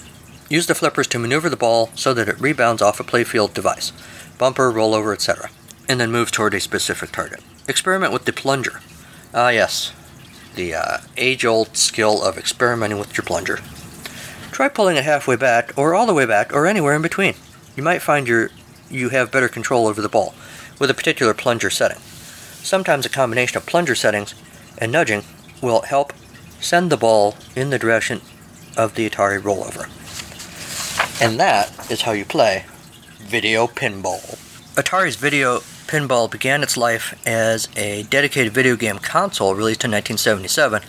Use 0.49 0.67
the 0.67 0.75
flippers 0.75 1.07
to 1.07 1.19
maneuver 1.21 1.49
the 1.49 1.57
ball 1.57 1.91
so 1.95 2.13
that 2.13 2.29
it 2.29 2.41
rebounds 2.41 2.83
off 2.83 2.99
a 2.99 3.05
playfield 3.05 3.55
device, 3.55 3.93
bumper, 4.37 4.73
rollover, 4.73 5.13
etc., 5.13 5.49
and 5.89 6.01
then 6.01 6.11
moves 6.11 6.33
toward 6.33 6.55
a 6.55 6.61
specific 6.61 7.13
target. 7.13 7.39
Experiment 7.69 8.13
with 8.13 8.25
the 8.25 8.33
plunger. 8.33 8.81
Ah, 9.33 9.51
yes, 9.51 9.93
the 10.57 10.75
uh, 10.75 10.99
age 11.17 11.45
old 11.45 11.77
skill 11.77 12.25
of 12.25 12.37
experimenting 12.37 12.99
with 12.99 13.17
your 13.17 13.25
plunger. 13.25 13.61
Try 14.51 14.69
pulling 14.69 14.97
it 14.97 15.05
halfway 15.05 15.37
back, 15.37 15.73
or 15.79 15.95
all 15.95 16.07
the 16.07 16.15
way 16.15 16.27
back, 16.27 16.53
or 16.53 16.67
anywhere 16.67 16.97
in 16.97 17.03
between. 17.03 17.37
You 17.77 17.85
might 17.85 18.03
find 18.03 18.27
your, 18.27 18.51
you 18.91 19.11
have 19.11 19.31
better 19.31 19.49
control 19.49 19.87
over 19.87 20.03
the 20.03 20.09
ball 20.09 20.35
with 20.81 20.91
a 20.91 20.95
particular 20.95 21.33
plunger 21.33 21.71
setting. 21.71 21.99
Sometimes 22.63 23.07
a 23.07 23.11
combination 23.11 23.57
of 23.57 23.67
plunger 23.67 23.95
settings 23.95 24.35
and 24.79 24.93
nudging 24.93 25.25
will 25.61 25.83
help 25.83 26.13
send 26.61 26.91
the 26.91 26.97
ball 26.97 27.37
in 27.57 27.71
the 27.71 27.79
direction 27.79 28.21
of 28.77 28.95
the 28.95 29.09
Atari 29.09 29.41
rollover. 29.41 29.89
And 31.23 31.39
that 31.41 31.91
is 31.91 32.03
how 32.03 32.13
you 32.13 32.25
play 32.25 32.65
video 33.19 33.67
pinball. 33.67 34.39
Atari's 34.75 35.17
video 35.17 35.59
pinball 35.87 36.31
began 36.31 36.63
its 36.63 36.77
life 36.77 37.21
as 37.27 37.69
a 37.77 38.05
dedicated 38.05 38.53
video 38.53 38.77
game 38.77 38.99
console 38.99 39.55
released 39.55 39.85
in 39.85 39.91
1977 39.91 40.83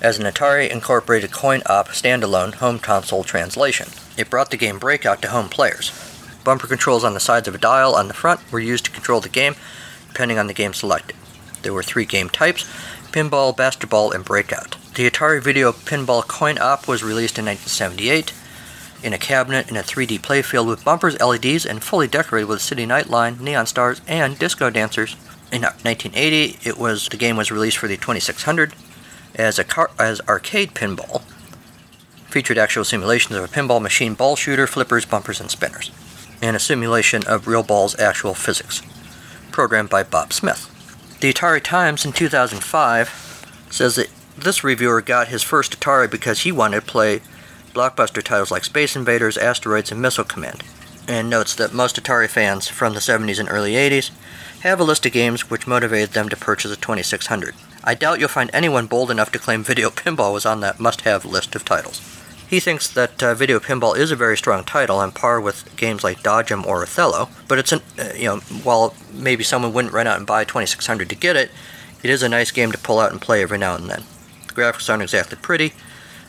as 0.00 0.18
an 0.18 0.24
Atari 0.24 0.70
Incorporated 0.70 1.30
coin 1.30 1.62
op 1.66 1.88
standalone 1.88 2.54
home 2.54 2.78
console 2.78 3.22
translation. 3.22 3.88
It 4.16 4.30
brought 4.30 4.50
the 4.50 4.56
game 4.56 4.78
Breakout 4.78 5.20
to 5.22 5.28
home 5.28 5.48
players. 5.48 5.92
Bumper 6.42 6.66
controls 6.66 7.04
on 7.04 7.14
the 7.14 7.20
sides 7.20 7.46
of 7.46 7.54
a 7.54 7.58
dial 7.58 7.94
on 7.94 8.08
the 8.08 8.14
front 8.14 8.40
were 8.50 8.60
used 8.60 8.86
to 8.86 8.90
control 8.90 9.20
the 9.20 9.28
game 9.28 9.54
depending 10.12 10.38
on 10.38 10.46
the 10.46 10.54
game 10.54 10.74
selected. 10.74 11.16
There 11.62 11.72
were 11.72 11.82
three 11.82 12.04
game 12.04 12.28
types 12.28 12.64
pinball, 13.10 13.56
basketball, 13.56 14.12
and 14.12 14.24
breakout. 14.24 14.76
The 14.94 15.10
Atari 15.10 15.42
Video 15.42 15.72
Pinball 15.72 16.26
Coin 16.26 16.58
Op 16.58 16.86
was 16.86 17.02
released 17.02 17.38
in 17.38 17.44
1978 17.46 18.32
in 19.02 19.12
a 19.12 19.18
cabinet 19.18 19.68
in 19.70 19.76
a 19.76 19.82
3D 19.82 20.20
playfield 20.20 20.66
with 20.66 20.84
bumpers, 20.84 21.18
LEDs, 21.20 21.66
and 21.66 21.82
fully 21.82 22.06
decorated 22.06 22.46
with 22.46 22.60
city 22.60 22.86
nightline, 22.86 23.40
neon 23.40 23.66
stars, 23.66 24.00
and 24.06 24.38
disco 24.38 24.70
dancers. 24.70 25.16
In 25.50 25.62
1980, 25.62 26.58
it 26.62 26.78
was 26.78 27.08
the 27.08 27.16
game 27.16 27.36
was 27.36 27.50
released 27.50 27.78
for 27.78 27.88
the 27.88 27.96
2600 27.96 28.74
as 29.34 29.58
a 29.58 29.64
car, 29.64 29.90
as 29.98 30.20
arcade 30.28 30.74
pinball. 30.74 31.22
Featured 32.28 32.58
actual 32.58 32.84
simulations 32.84 33.36
of 33.36 33.44
a 33.44 33.48
pinball 33.48 33.82
machine, 33.82 34.14
ball 34.14 34.36
shooter, 34.36 34.66
flippers, 34.66 35.04
bumpers, 35.04 35.40
and 35.40 35.50
spinners, 35.50 35.90
and 36.40 36.54
a 36.54 36.60
simulation 36.60 37.24
of 37.26 37.48
real 37.48 37.64
ball's 37.64 37.98
actual 37.98 38.34
physics 38.34 38.82
programmed 39.60 39.90
by 39.90 40.02
Bob 40.02 40.32
Smith. 40.32 40.70
The 41.20 41.30
Atari 41.30 41.62
Times 41.62 42.06
in 42.06 42.12
2005 42.12 43.66
says 43.68 43.96
that 43.96 44.08
this 44.34 44.64
reviewer 44.64 45.02
got 45.02 45.28
his 45.28 45.42
first 45.42 45.78
Atari 45.78 46.10
because 46.10 46.40
he 46.40 46.50
wanted 46.50 46.80
to 46.80 46.86
play 46.86 47.20
blockbuster 47.74 48.22
titles 48.22 48.50
like 48.50 48.64
Space 48.64 48.96
Invaders, 48.96 49.36
Asteroids, 49.36 49.92
and 49.92 50.00
Missile 50.00 50.24
Command, 50.24 50.62
and 51.06 51.28
notes 51.28 51.54
that 51.54 51.74
most 51.74 52.02
Atari 52.02 52.26
fans 52.26 52.68
from 52.68 52.94
the 52.94 53.00
70s 53.00 53.38
and 53.38 53.50
early 53.50 53.72
80s 53.72 54.10
have 54.62 54.80
a 54.80 54.84
list 54.84 55.04
of 55.04 55.12
games 55.12 55.50
which 55.50 55.66
motivated 55.66 56.12
them 56.12 56.30
to 56.30 56.38
purchase 56.38 56.72
a 56.72 56.76
2600. 56.76 57.54
I 57.84 57.94
doubt 57.94 58.18
you'll 58.18 58.30
find 58.30 58.48
anyone 58.54 58.86
bold 58.86 59.10
enough 59.10 59.30
to 59.32 59.38
claim 59.38 59.62
Video 59.62 59.90
Pinball 59.90 60.32
was 60.32 60.46
on 60.46 60.60
that 60.60 60.80
must 60.80 61.02
have 61.02 61.26
list 61.26 61.54
of 61.54 61.66
titles. 61.66 62.19
He 62.50 62.58
thinks 62.58 62.88
that 62.88 63.22
uh, 63.22 63.34
Video 63.34 63.60
Pinball 63.60 63.96
is 63.96 64.10
a 64.10 64.16
very 64.16 64.36
strong 64.36 64.64
title 64.64 64.98
on 64.98 65.12
par 65.12 65.40
with 65.40 65.76
games 65.76 66.02
like 66.02 66.24
Dodge 66.24 66.50
'Em 66.50 66.66
or 66.66 66.82
Othello, 66.82 67.28
but 67.46 67.60
it's 67.60 67.70
an, 67.70 67.80
uh, 67.96 68.08
you 68.16 68.24
know, 68.24 68.38
while 68.64 68.92
maybe 69.12 69.44
someone 69.44 69.72
wouldn't 69.72 69.94
run 69.94 70.08
out 70.08 70.16
and 70.16 70.26
buy 70.26 70.42
2600 70.42 71.08
to 71.10 71.14
get 71.14 71.36
it, 71.36 71.52
it 72.02 72.10
is 72.10 72.24
a 72.24 72.28
nice 72.28 72.50
game 72.50 72.72
to 72.72 72.78
pull 72.78 72.98
out 72.98 73.12
and 73.12 73.20
play 73.20 73.40
every 73.40 73.56
now 73.56 73.76
and 73.76 73.88
then. 73.88 74.02
The 74.48 74.54
graphics 74.54 74.90
aren't 74.90 75.04
exactly 75.04 75.38
pretty, 75.40 75.74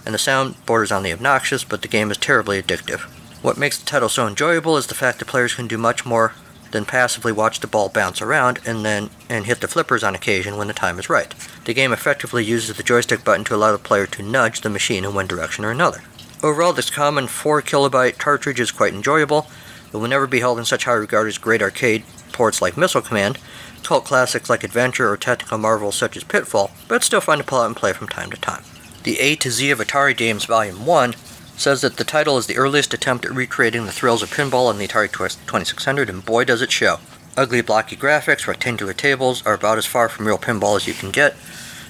and 0.06 0.14
the 0.14 0.20
sound 0.20 0.64
borders 0.68 0.92
on 0.92 1.02
the 1.02 1.12
obnoxious, 1.12 1.64
but 1.64 1.82
the 1.82 1.88
game 1.88 2.12
is 2.12 2.18
terribly 2.18 2.62
addictive. 2.62 3.00
What 3.42 3.58
makes 3.58 3.80
the 3.80 3.88
title 3.88 4.08
so 4.08 4.28
enjoyable 4.28 4.78
is 4.78 4.86
the 4.86 4.94
fact 4.94 5.18
that 5.18 5.28
players 5.28 5.56
can 5.56 5.66
do 5.66 5.80
much 5.80 6.06
more 6.06 6.34
than 6.70 6.86
passively 6.86 7.32
watch 7.32 7.62
the 7.62 7.68
ball 7.68 7.90
bounce 7.90 8.22
around 8.22 8.60
and 8.64 8.86
then 8.86 9.10
and 9.28 9.48
hit 9.48 9.60
the 9.60 9.68
flippers 9.68 10.04
on 10.04 10.14
occasion 10.14 10.56
when 10.56 10.68
the 10.68 10.74
time 10.74 11.00
is 11.00 11.10
right. 11.10 11.34
The 11.66 11.74
game 11.74 11.92
effectively 11.92 12.46
uses 12.46 12.78
the 12.78 12.84
joystick 12.84 13.24
button 13.24 13.44
to 13.46 13.56
allow 13.56 13.72
the 13.72 13.80
player 13.80 14.06
to 14.06 14.22
nudge 14.22 14.62
the 14.62 14.70
machine 14.70 15.04
in 15.04 15.16
one 15.16 15.26
direction 15.26 15.66
or 15.66 15.72
another. 15.72 16.04
Overall, 16.44 16.74
this 16.74 16.90
common 16.90 17.28
4 17.28 17.62
kilobyte 17.62 18.18
cartridge 18.18 18.60
is 18.60 18.72
quite 18.72 18.96
enjoyable. 18.96 19.48
It 19.94 19.98
will 19.98 20.08
never 20.08 20.26
be 20.26 20.40
held 20.40 20.58
in 20.58 20.66
such 20.66 20.86
high 20.86 20.94
regard 20.94 21.28
as 21.28 21.38
great 21.38 21.62
arcade 21.62 22.04
ports 22.32 22.64
like 22.64 22.78
Missile 22.78 23.02
Command, 23.02 23.38
cult 23.84 24.06
classics 24.06 24.50
like 24.50 24.64
Adventure, 24.64 25.10
or 25.10 25.18
technical 25.18 25.60
marvels 25.60 25.96
such 25.96 26.18
as 26.18 26.24
Pitfall, 26.24 26.72
but 26.88 27.04
still 27.04 27.22
fun 27.22 27.38
to 27.38 27.44
pull 27.44 27.60
out 27.62 27.68
and 27.68 27.76
play 27.76 27.94
from 27.94 28.08
time 28.08 28.32
to 28.32 28.38
time. 28.38 28.64
The 29.04 29.20
A 29.20 29.36
to 29.36 29.52
Z 29.52 29.70
of 29.70 29.80
Atari 29.80 30.18
Games 30.18 30.46
Volume 30.46 30.86
1 30.86 31.14
says 31.58 31.82
that 31.82 31.98
the 31.98 32.04
title 32.04 32.40
is 32.40 32.48
the 32.48 32.58
earliest 32.58 32.94
attempt 32.94 33.26
at 33.26 33.36
recreating 33.36 33.86
the 33.86 33.92
thrills 33.92 34.24
of 34.24 34.34
pinball 34.34 34.68
on 34.68 34.80
the 34.80 34.88
Atari 34.88 35.12
2600, 35.12 36.10
and 36.10 36.26
boy 36.26 36.44
does 36.44 36.64
it 36.64 36.72
show. 36.72 36.98
Ugly 37.38 37.62
blocky 37.62 37.96
graphics, 37.96 38.48
rectangular 38.48 38.94
tables 38.94 39.46
are 39.46 39.54
about 39.54 39.78
as 39.78 39.86
far 39.86 40.10
from 40.10 40.26
real 40.26 40.40
pinball 40.40 40.76
as 40.76 40.88
you 40.88 40.96
can 40.96 41.12
get, 41.12 41.36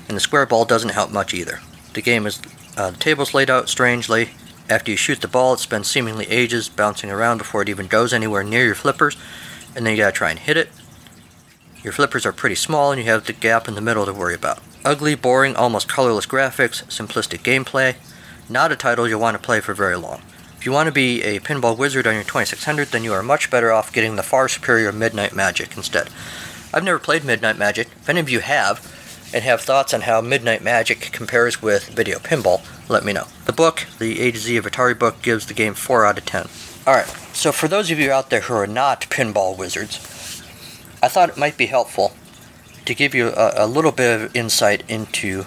and 0.09 0.17
the 0.17 0.21
square 0.21 0.45
ball 0.45 0.65
doesn't 0.65 0.89
help 0.89 1.09
much 1.09 1.33
either. 1.33 1.61
The 1.93 2.01
game 2.01 2.25
is 2.25 2.41
uh, 2.77 2.91
the 2.91 2.97
table's 2.97 3.33
laid 3.33 3.49
out 3.49 3.69
strangely, 3.69 4.31
after 4.71 4.89
you 4.89 4.95
shoot 4.95 5.19
the 5.19 5.27
ball, 5.27 5.55
it 5.55 5.59
spends 5.59 5.89
seemingly 5.89 6.25
ages 6.27 6.69
bouncing 6.69 7.11
around 7.11 7.39
before 7.39 7.61
it 7.61 7.67
even 7.67 7.87
goes 7.87 8.13
anywhere 8.13 8.41
near 8.41 8.65
your 8.65 8.75
flippers, 8.75 9.17
and 9.75 9.85
then 9.85 9.91
you 9.91 10.03
gotta 10.03 10.13
try 10.13 10.29
and 10.29 10.39
hit 10.39 10.55
it. 10.55 10.69
Your 11.83 11.91
flippers 11.91 12.25
are 12.25 12.31
pretty 12.31 12.55
small 12.55 12.91
and 12.91 13.01
you 13.01 13.07
have 13.07 13.25
the 13.25 13.33
gap 13.33 13.67
in 13.67 13.75
the 13.75 13.81
middle 13.81 14.05
to 14.05 14.13
worry 14.13 14.35
about. 14.35 14.59
Ugly, 14.85 15.15
boring, 15.15 15.55
almost 15.55 15.89
colorless 15.89 16.25
graphics, 16.25 16.83
simplistic 16.85 17.39
gameplay. 17.39 17.95
Not 18.47 18.71
a 18.71 18.75
title 18.75 19.07
you'll 19.07 19.19
want 19.19 19.35
to 19.35 19.45
play 19.45 19.59
for 19.59 19.73
very 19.73 19.97
long. 19.97 20.21
If 20.57 20.65
you 20.65 20.71
want 20.71 20.87
to 20.87 20.93
be 20.93 21.23
a 21.23 21.39
pinball 21.39 21.75
wizard 21.75 22.05
on 22.05 22.13
your 22.13 22.23
2600, 22.23 22.89
then 22.89 23.03
you 23.03 23.13
are 23.13 23.23
much 23.23 23.49
better 23.49 23.71
off 23.71 23.91
getting 23.91 24.15
the 24.15 24.23
far 24.23 24.47
superior 24.47 24.91
Midnight 24.91 25.35
Magic 25.35 25.75
instead. 25.75 26.09
I've 26.73 26.83
never 26.83 26.99
played 26.99 27.25
Midnight 27.25 27.57
Magic. 27.57 27.87
If 27.87 28.07
any 28.07 28.19
of 28.19 28.29
you 28.29 28.39
have, 28.41 28.79
and 29.33 29.43
have 29.43 29.61
thoughts 29.61 29.93
on 29.93 30.01
how 30.01 30.21
Midnight 30.21 30.63
Magic 30.63 31.09
compares 31.11 31.61
with 31.61 31.87
video 31.89 32.19
pinball, 32.19 32.65
let 32.89 33.05
me 33.05 33.13
know. 33.13 33.27
The 33.45 33.53
book, 33.53 33.87
the 33.99 34.19
A 34.21 34.31
to 34.31 34.37
Z 34.37 34.57
of 34.57 34.65
Atari 34.65 34.97
book, 34.97 35.21
gives 35.21 35.45
the 35.45 35.53
game 35.53 35.73
4 35.73 36.05
out 36.05 36.17
of 36.17 36.25
10. 36.25 36.47
Alright, 36.87 37.07
so 37.33 37.51
for 37.51 37.67
those 37.67 37.91
of 37.91 37.99
you 37.99 38.11
out 38.11 38.29
there 38.29 38.41
who 38.41 38.53
are 38.53 38.67
not 38.67 39.01
pinball 39.09 39.57
wizards, 39.57 39.97
I 41.01 41.07
thought 41.07 41.29
it 41.29 41.37
might 41.37 41.57
be 41.57 41.67
helpful 41.67 42.13
to 42.85 42.95
give 42.95 43.15
you 43.15 43.29
a, 43.29 43.53
a 43.57 43.67
little 43.67 43.91
bit 43.91 44.21
of 44.21 44.35
insight 44.35 44.83
into 44.89 45.45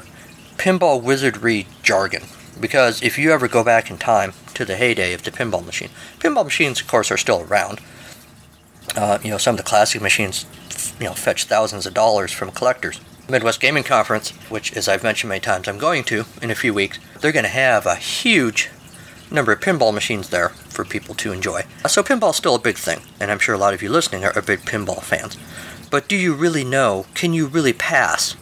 pinball 0.57 1.03
wizardry 1.03 1.67
jargon. 1.83 2.23
Because 2.61 3.03
if 3.03 3.19
you 3.19 3.33
ever 3.33 3.49
go 3.49 3.65
back 3.65 3.91
in 3.91 3.99
time 3.99 4.33
to 4.55 4.65
the 4.65 4.77
heyday 4.77 5.13
of 5.13 5.25
the 5.25 5.31
pinball 5.31 5.65
machine, 5.65 5.91
pinball 6.21 6.45
machines, 6.45 6.81
of 6.81 6.87
course, 6.87 7.11
are 7.11 7.17
still 7.17 7.43
around. 7.43 7.81
Uh, 8.97 9.19
you 9.23 9.31
know, 9.31 9.39
some 9.39 9.55
of 9.55 9.57
the 9.57 9.65
classic 9.65 10.01
machines, 10.01 10.47
you 11.01 11.07
know, 11.07 11.15
fetch 11.15 11.45
thousands 11.45 11.87
of 11.87 11.95
dollars 11.95 12.33
from 12.33 12.51
collectors. 12.51 13.01
Midwest 13.29 13.61
Gaming 13.61 13.85
Conference, 13.85 14.31
which, 14.51 14.77
as 14.77 14.87
I've 14.87 15.03
mentioned 15.03 15.31
many 15.31 15.41
times, 15.41 15.67
I'm 15.67 15.79
going 15.79 16.05
to 16.05 16.27
in 16.43 16.51
a 16.51 16.55
few 16.55 16.75
weeks, 16.75 16.99
they're 17.21 17.33
going 17.33 17.45
to 17.45 17.49
have 17.49 17.87
a 17.87 17.97
huge 17.97 18.71
number 19.31 19.53
of 19.53 19.61
pinball 19.61 19.93
machines 19.93 20.29
there 20.29 20.51
for 20.51 20.85
people 20.85 21.15
to 21.17 21.33
enjoy. 21.33 21.63
So 21.89 22.03
pinball's 22.03 22.37
still 22.37 22.55
a 22.55 22.61
big 22.61 22.77
thing, 22.77 23.01
and 23.19 23.31
I'm 23.31 23.39
sure 23.39 23.55
a 23.55 23.59
lot 23.59 23.75
of 23.75 23.83
you 23.83 23.89
listening 23.89 24.25
are, 24.25 24.37
are 24.37 24.43
big 24.43 24.61
pinball 24.61 25.03
fans. 25.03 25.37
But 25.91 26.07
do 26.07 26.17
you 26.17 26.35
really 26.35 26.65
know? 26.65 27.07
Can 27.15 27.33
you 27.33 27.47
really 27.47 27.73
pass 27.73 28.37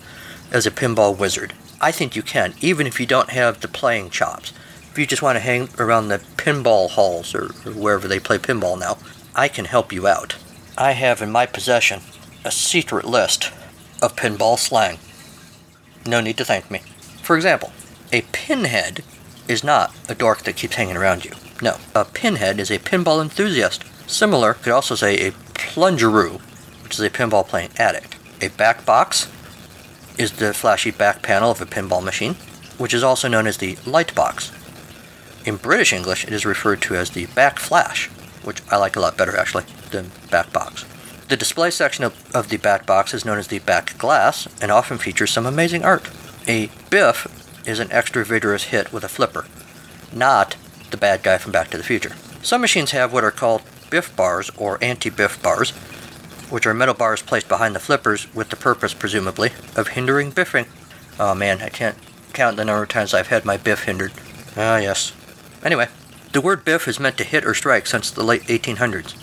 as 0.51 0.67
a 0.67 0.71
pinball 0.71 1.17
wizard? 1.17 1.55
I 1.81 1.93
think 1.93 2.15
you 2.15 2.23
can, 2.23 2.55
even 2.61 2.87
if 2.87 3.01
you 3.01 3.07
don't 3.07 3.31
have 3.31 3.61
the 3.61 3.69
playing 3.69 4.11
chops. 4.11 4.53
If 4.91 4.99
you 4.99 5.07
just 5.07 5.23
want 5.23 5.37
to 5.37 5.41
hang 5.41 5.69
around 5.79 6.09
the 6.09 6.19
pinball 6.37 6.91
halls 6.91 7.35
or, 7.35 7.47
or 7.65 7.73
wherever 7.73 8.07
they 8.07 8.21
play 8.21 8.39
pinball 8.39 8.79
now, 8.79 8.99
I 9.35 9.49
can 9.49 9.65
help 9.65 9.93
you 9.93 10.07
out. 10.07 10.37
I 10.77 10.93
have 10.93 11.21
in 11.21 11.31
my 11.31 11.45
possession 11.45 12.01
a 12.47 12.51
secret 12.51 13.05
list 13.05 13.53
of 14.01 14.17
pinball 14.17 14.59
slang. 14.59 14.99
No 16.07 16.21
need 16.23 16.39
to 16.39 16.47
thank 16.47 16.71
me. 16.71 16.79
For 17.23 17.37
example, 17.37 17.73
a 18.11 18.23
pinhead 18.33 19.05
is 19.49 19.63
not 19.63 19.95
a 20.09 20.15
dork 20.15 20.43
that 20.45 20.57
keeps 20.57 20.77
hanging 20.77 20.97
around 20.97 21.27
you. 21.27 21.33
No, 21.61 21.77
a 21.95 22.07
pinhead 22.07 22.59
is 22.59 22.71
a 22.71 22.79
pinball 22.79 23.21
enthusiast. 23.21 23.85
Similar, 24.09 24.55
could 24.55 24.73
also 24.73 24.95
say 24.95 25.17
a 25.17 25.33
plungeroo, 25.53 26.41
which 26.83 26.95
is 26.95 27.01
a 27.01 27.11
pinball 27.11 27.47
playing 27.47 27.71
addict. 27.79 28.17
A 28.41 28.49
back 28.49 28.87
box 28.87 29.31
is 30.17 30.33
the 30.33 30.55
flashy 30.55 30.91
back 30.91 31.23
panel 31.23 31.51
of 31.51 31.61
a 31.61 31.67
pinball 31.67 32.03
machine, 32.03 32.35
which 32.79 32.95
is 32.95 33.05
also 33.05 33.29
known 33.29 33.47
as 33.47 33.59
the 33.59 33.77
light 33.85 34.15
box. 34.15 34.51
In 35.45 35.57
British 35.57 35.93
English, 35.93 36.25
it 36.25 36.33
is 36.33 36.47
referred 36.47 36.81
to 36.83 36.97
as 36.97 37.11
the 37.11 37.27
back 37.27 37.59
flash, 37.59 38.09
which 38.43 38.63
I 38.71 38.79
like 38.79 38.97
a 38.97 39.01
lot 39.01 39.19
better 39.19 39.37
actually 39.37 39.65
than 39.93 40.11
back 40.31 40.53
box. 40.53 40.85
The 41.29 41.37
display 41.37 41.71
section 41.71 42.05
of, 42.05 42.35
of 42.35 42.49
the 42.49 42.57
back 42.57 42.85
box 42.85 43.15
is 43.15 43.25
known 43.25 43.39
as 43.39 43.47
the 43.47 43.61
back 43.61 43.97
glass 43.97 44.49
and 44.61 44.71
often 44.71 44.99
features 44.99 45.31
some 45.31 45.47
amazing 45.47 45.85
art. 45.85 46.11
A 46.47 46.69
biff 46.91 47.27
is 47.67 47.79
an 47.79 47.93
extra 47.93 48.25
vigorous 48.25 48.65
hit 48.65 48.93
with 48.93 49.05
a 49.05 49.09
flipper, 49.09 49.47
not 50.13 50.57
the 50.91 50.97
bad 50.97 51.23
guy 51.23 51.39
from 51.39 51.53
Back 51.53 51.71
to 51.71 51.77
the 51.77 51.85
Future. 51.85 52.13
Some 52.43 52.61
machines 52.61 52.91
have 52.91 53.13
what 53.13 53.25
are 53.25 53.31
called 53.31 53.63
biff 53.89 54.15
bars 54.17 54.51
or 54.57 54.79
anti 54.83 55.11
biff 55.11 55.41
bars, 55.43 55.71
which 56.51 56.67
are 56.67 56.75
metal 56.75 56.95
bars 56.95 57.23
placed 57.23 57.49
behind 57.49 57.75
the 57.75 57.81
flippers 57.81 58.33
with 58.35 58.51
the 58.51 58.57
purpose, 58.57 58.93
presumably, 58.93 59.51
of 59.77 59.89
hindering 59.89 60.33
biffing. 60.33 60.67
Oh 61.19 61.35
man, 61.35 61.63
I 61.63 61.69
can't 61.69 61.97
count 62.33 62.57
the 62.57 62.65
number 62.65 62.83
of 62.83 62.89
times 62.89 63.15
I've 63.15 63.29
had 63.29 63.45
my 63.45 63.57
biff 63.57 63.85
hindered. 63.85 64.13
Ah, 64.57 64.79
yes. 64.79 65.13
Anyway, 65.65 65.89
the 66.33 66.41
word 66.41 66.65
biff 66.65 66.89
is 66.89 66.99
meant 66.99 67.17
to 67.19 67.25
hit 67.25 67.45
or 67.45 67.55
strike 67.55 67.87
since 67.87 68.11
the 68.11 68.25
late 68.25 68.43
1800s. 68.43 69.15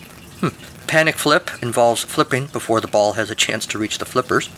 Panic 0.86 1.16
flip 1.16 1.50
involves 1.62 2.02
flipping 2.02 2.46
before 2.46 2.80
the 2.80 2.88
ball 2.88 3.12
has 3.12 3.30
a 3.30 3.34
chance 3.34 3.66
to 3.66 3.78
reach 3.78 3.98
the 3.98 4.04
flippers. 4.04 4.48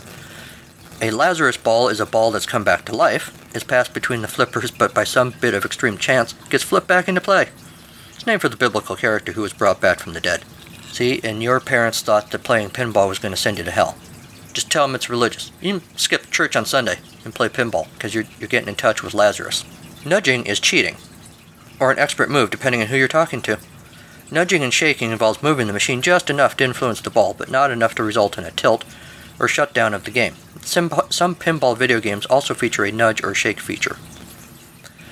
A 1.01 1.11
Lazarus 1.11 1.57
ball 1.57 1.89
is 1.89 1.99
a 1.99 2.05
ball 2.05 2.31
that's 2.31 2.45
come 2.45 2.63
back 2.63 2.85
to 2.85 2.95
life, 2.95 3.37
is 3.55 3.63
passed 3.63 3.93
between 3.93 4.21
the 4.21 4.27
flippers, 4.27 4.71
but 4.71 4.93
by 4.93 5.03
some 5.03 5.33
bit 5.41 5.53
of 5.53 5.65
extreme 5.65 5.97
chance 5.97 6.33
gets 6.49 6.63
flipped 6.63 6.87
back 6.87 7.07
into 7.07 7.21
play. 7.21 7.49
It's 8.15 8.25
named 8.25 8.41
for 8.41 8.49
the 8.49 8.55
biblical 8.57 8.95
character 8.95 9.33
who 9.33 9.41
was 9.41 9.53
brought 9.53 9.81
back 9.81 9.99
from 9.99 10.13
the 10.13 10.21
dead. 10.21 10.43
See, 10.91 11.19
and 11.23 11.43
your 11.43 11.59
parents 11.59 12.01
thought 12.01 12.31
that 12.31 12.43
playing 12.43 12.69
pinball 12.69 13.09
was 13.09 13.19
going 13.19 13.33
to 13.33 13.39
send 13.39 13.57
you 13.57 13.63
to 13.63 13.71
hell. 13.71 13.97
Just 14.53 14.71
tell 14.71 14.87
them 14.87 14.95
it's 14.95 15.09
religious. 15.09 15.51
You 15.59 15.79
can 15.79 15.97
skip 15.97 16.29
church 16.31 16.55
on 16.55 16.65
Sunday 16.65 16.99
and 17.25 17.35
play 17.35 17.49
pinball 17.49 17.91
because 17.95 18.15
you're, 18.15 18.25
you're 18.39 18.47
getting 18.47 18.69
in 18.69 18.75
touch 18.75 19.03
with 19.03 19.13
Lazarus. 19.13 19.65
Nudging 20.05 20.45
is 20.45 20.59
cheating, 20.59 20.97
or 21.79 21.91
an 21.91 21.99
expert 21.99 22.29
move 22.29 22.49
depending 22.49 22.81
on 22.81 22.87
who 22.87 22.97
you're 22.97 23.07
talking 23.07 23.41
to. 23.41 23.59
Nudging 24.31 24.63
and 24.63 24.73
shaking 24.73 25.11
involves 25.11 25.43
moving 25.43 25.67
the 25.67 25.73
machine 25.73 26.01
just 26.01 26.29
enough 26.29 26.57
to 26.57 26.63
influence 26.63 27.01
the 27.01 27.09
ball, 27.09 27.33
but 27.33 27.51
not 27.51 27.71
enough 27.71 27.95
to 27.95 28.03
result 28.03 28.37
in 28.37 28.43
a 28.43 28.51
tilt 28.51 28.83
or 29.39 29.47
shutdown 29.47 29.93
of 29.93 30.05
the 30.05 30.11
game. 30.11 30.35
Some, 30.61 30.91
some 31.09 31.35
pinball 31.35 31.77
video 31.77 31.99
games 31.99 32.25
also 32.27 32.53
feature 32.53 32.85
a 32.85 32.91
nudge 32.91 33.23
or 33.23 33.33
shake 33.33 33.59
feature, 33.59 33.97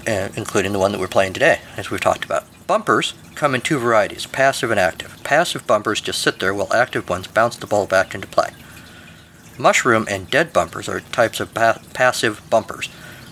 uh, 0.07 0.29
including 0.35 0.71
the 0.71 0.79
one 0.79 0.91
that 0.91 0.99
we're 0.99 1.07
playing 1.07 1.33
today, 1.33 1.59
as 1.77 1.91
we've 1.91 2.01
talked 2.01 2.25
about. 2.25 2.45
Bumpers 2.67 3.13
come 3.35 3.53
in 3.53 3.61
two 3.61 3.77
varieties 3.77 4.25
passive 4.25 4.71
and 4.71 4.79
active. 4.79 5.21
Passive 5.23 5.67
bumpers 5.67 6.01
just 6.01 6.21
sit 6.21 6.39
there 6.39 6.53
while 6.53 6.71
active 6.73 7.09
ones 7.09 7.27
bounce 7.27 7.57
the 7.57 7.67
ball 7.67 7.85
back 7.85 8.15
into 8.15 8.27
play. 8.27 8.51
Mushroom 9.57 10.07
and 10.09 10.29
dead 10.29 10.53
bumpers 10.53 10.87
are 10.87 11.01
types 11.01 11.39
of 11.39 11.53
pa- 11.53 11.81
passive 11.93 12.41
bumpers, 12.49 12.87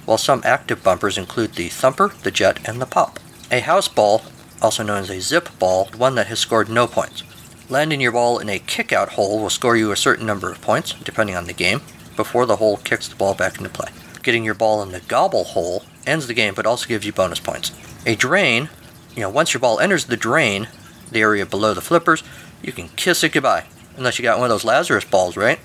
while 0.06 0.18
some 0.18 0.42
active 0.44 0.84
bumpers 0.84 1.18
include 1.18 1.54
the 1.54 1.70
thumper, 1.70 2.12
the 2.24 2.32
jet, 2.32 2.60
and 2.68 2.82
the 2.82 2.86
pop. 2.86 3.20
A 3.52 3.62
house 3.62 3.88
ball, 3.88 4.24
also 4.62 4.84
known 4.84 5.00
as 5.00 5.10
a 5.10 5.22
zip 5.22 5.50
ball, 5.60 5.89
one 5.98 6.15
that 6.15 6.28
has 6.28 6.39
scored 6.39 6.69
no 6.69 6.88
points. 6.88 7.24
Landing 7.69 8.02
your 8.02 8.12
ball 8.12 8.39
in 8.39 8.50
a 8.50 8.60
kick-out 8.60 9.10
hole 9.10 9.39
will 9.39 9.50
score 9.50 9.76
you 9.76 9.91
a 9.91 9.95
certain 9.95 10.26
number 10.26 10.52
of 10.52 10.62
points, 10.62 10.93
depending 11.04 11.36
on 11.36 11.45
the 11.45 11.54
game, 11.54 11.82
before 12.15 12.45
the 12.45 12.56
hole 12.56 12.78
kicks 12.78 13.08
the 13.08 13.15
ball 13.15 13.34
back 13.34 13.58
into 13.58 13.69
play. 13.69 13.89
Getting 14.24 14.43
your 14.43 14.56
ball 14.56 14.82
in 14.82 14.91
the 14.91 15.02
gobble 15.02 15.43
hole 15.43 15.84
ends 16.06 16.28
the 16.28 16.34
game, 16.34 16.54
but 16.56 16.65
also 16.65 16.88
gives 16.88 17.06
you 17.06 17.13
bonus 17.13 17.39
points. 17.39 17.72
A 18.06 18.15
drain, 18.15 18.69
you 19.15 19.22
know, 19.22 19.30
once 19.30 19.54
your 19.54 19.62
ball 19.62 19.80
enters 19.80 20.06
the 20.06 20.17
drain, 20.17 20.67
the 21.12 21.22
area 21.22 21.45
below 21.45 21.74
the 21.74 21.82
flippers, 21.82 22.24
you 22.62 22.72
can 22.72 22.89
kiss 22.89 23.24
it 23.24 23.34
goodbye. 23.34 23.65
Unless 23.98 24.17
you 24.17 24.24
got 24.24 24.39
one 24.39 24.45
of 24.45 24.50
those 24.50 24.65
Lazarus 24.65 25.06
balls, 25.06 25.38
right? 25.38 25.60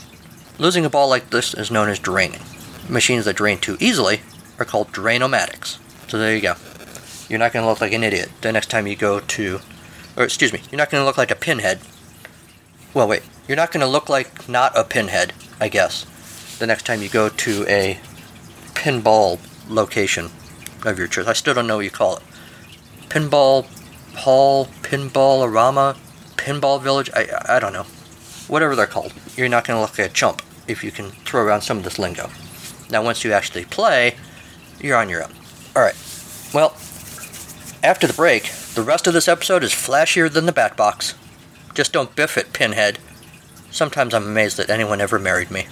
Losing 0.58 0.84
a 0.84 0.90
ball 0.90 1.08
like 1.08 1.30
this 1.30 1.54
is 1.54 1.70
known 1.70 1.88
as 1.88 1.98
draining. 1.98 2.40
Machines 2.88 3.24
that 3.24 3.36
drain 3.36 3.58
too 3.58 3.76
easily 3.80 4.20
are 4.58 4.64
called 4.64 4.92
drainomatics. 4.92 5.78
So 6.08 6.18
there 6.18 6.34
you 6.34 6.42
go. 6.42 6.54
You're 7.28 7.38
not 7.38 7.52
going 7.52 7.64
to 7.64 7.68
look 7.68 7.80
like 7.80 7.92
an 7.92 8.04
idiot 8.04 8.30
the 8.40 8.52
next 8.52 8.70
time 8.70 8.86
you 8.86 8.96
go 8.96 9.20
to, 9.20 9.60
or 10.16 10.24
excuse 10.24 10.52
me, 10.52 10.60
you're 10.70 10.78
not 10.78 10.90
going 10.90 11.00
to 11.00 11.06
look 11.06 11.18
like 11.18 11.30
a 11.30 11.36
pinhead 11.36 11.80
well, 12.94 13.08
wait. 13.08 13.22
You're 13.48 13.56
not 13.56 13.72
going 13.72 13.80
to 13.80 13.88
look 13.88 14.08
like 14.08 14.48
not 14.48 14.78
a 14.78 14.84
pinhead, 14.84 15.32
I 15.60 15.68
guess, 15.68 16.04
the 16.58 16.66
next 16.66 16.86
time 16.86 17.02
you 17.02 17.08
go 17.08 17.28
to 17.28 17.66
a 17.66 17.98
pinball 18.74 19.40
location 19.68 20.30
of 20.84 20.96
your 20.96 21.08
church. 21.08 21.26
I 21.26 21.32
still 21.32 21.54
don't 21.54 21.66
know 21.66 21.76
what 21.76 21.84
you 21.84 21.90
call 21.90 22.18
it. 22.18 22.22
Pinball 23.08 23.66
hall, 24.14 24.66
pinball 24.82 25.42
arama, 25.42 25.96
pinball 26.36 26.80
village. 26.80 27.10
I 27.14 27.26
I 27.46 27.58
don't 27.58 27.72
know. 27.72 27.86
Whatever 28.46 28.76
they're 28.76 28.86
called. 28.86 29.12
You're 29.36 29.48
not 29.48 29.66
going 29.66 29.76
to 29.76 29.80
look 29.80 29.98
like 29.98 30.10
a 30.10 30.12
chump 30.12 30.40
if 30.68 30.84
you 30.84 30.92
can 30.92 31.10
throw 31.10 31.42
around 31.42 31.62
some 31.62 31.78
of 31.78 31.84
this 31.84 31.98
lingo. 31.98 32.30
Now, 32.90 33.02
once 33.02 33.24
you 33.24 33.32
actually 33.32 33.64
play, 33.64 34.14
you're 34.80 34.96
on 34.96 35.08
your 35.08 35.24
own. 35.24 35.32
All 35.74 35.82
right. 35.82 35.96
Well, 36.52 36.76
after 37.84 38.06
the 38.06 38.14
break, 38.14 38.50
the 38.74 38.82
rest 38.82 39.06
of 39.06 39.12
this 39.12 39.28
episode 39.28 39.62
is 39.62 39.70
flashier 39.70 40.32
than 40.32 40.46
the 40.46 40.52
back 40.52 40.74
box. 40.74 41.14
Just 41.74 41.92
don't 41.92 42.16
biff 42.16 42.38
it, 42.38 42.54
Pinhead. 42.54 42.98
Sometimes 43.70 44.14
I'm 44.14 44.26
amazed 44.26 44.56
that 44.56 44.70
anyone 44.70 45.02
ever 45.02 45.18
married 45.18 45.50
me. 45.50 45.66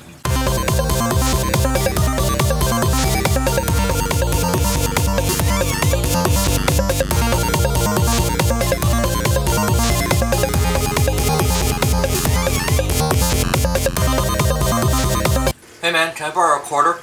Hey 15.81 15.90
man, 15.90 16.14
can 16.14 16.31
I 16.31 16.35
borrow 16.35 16.59
a 16.59 16.62
quarter? 16.62 17.01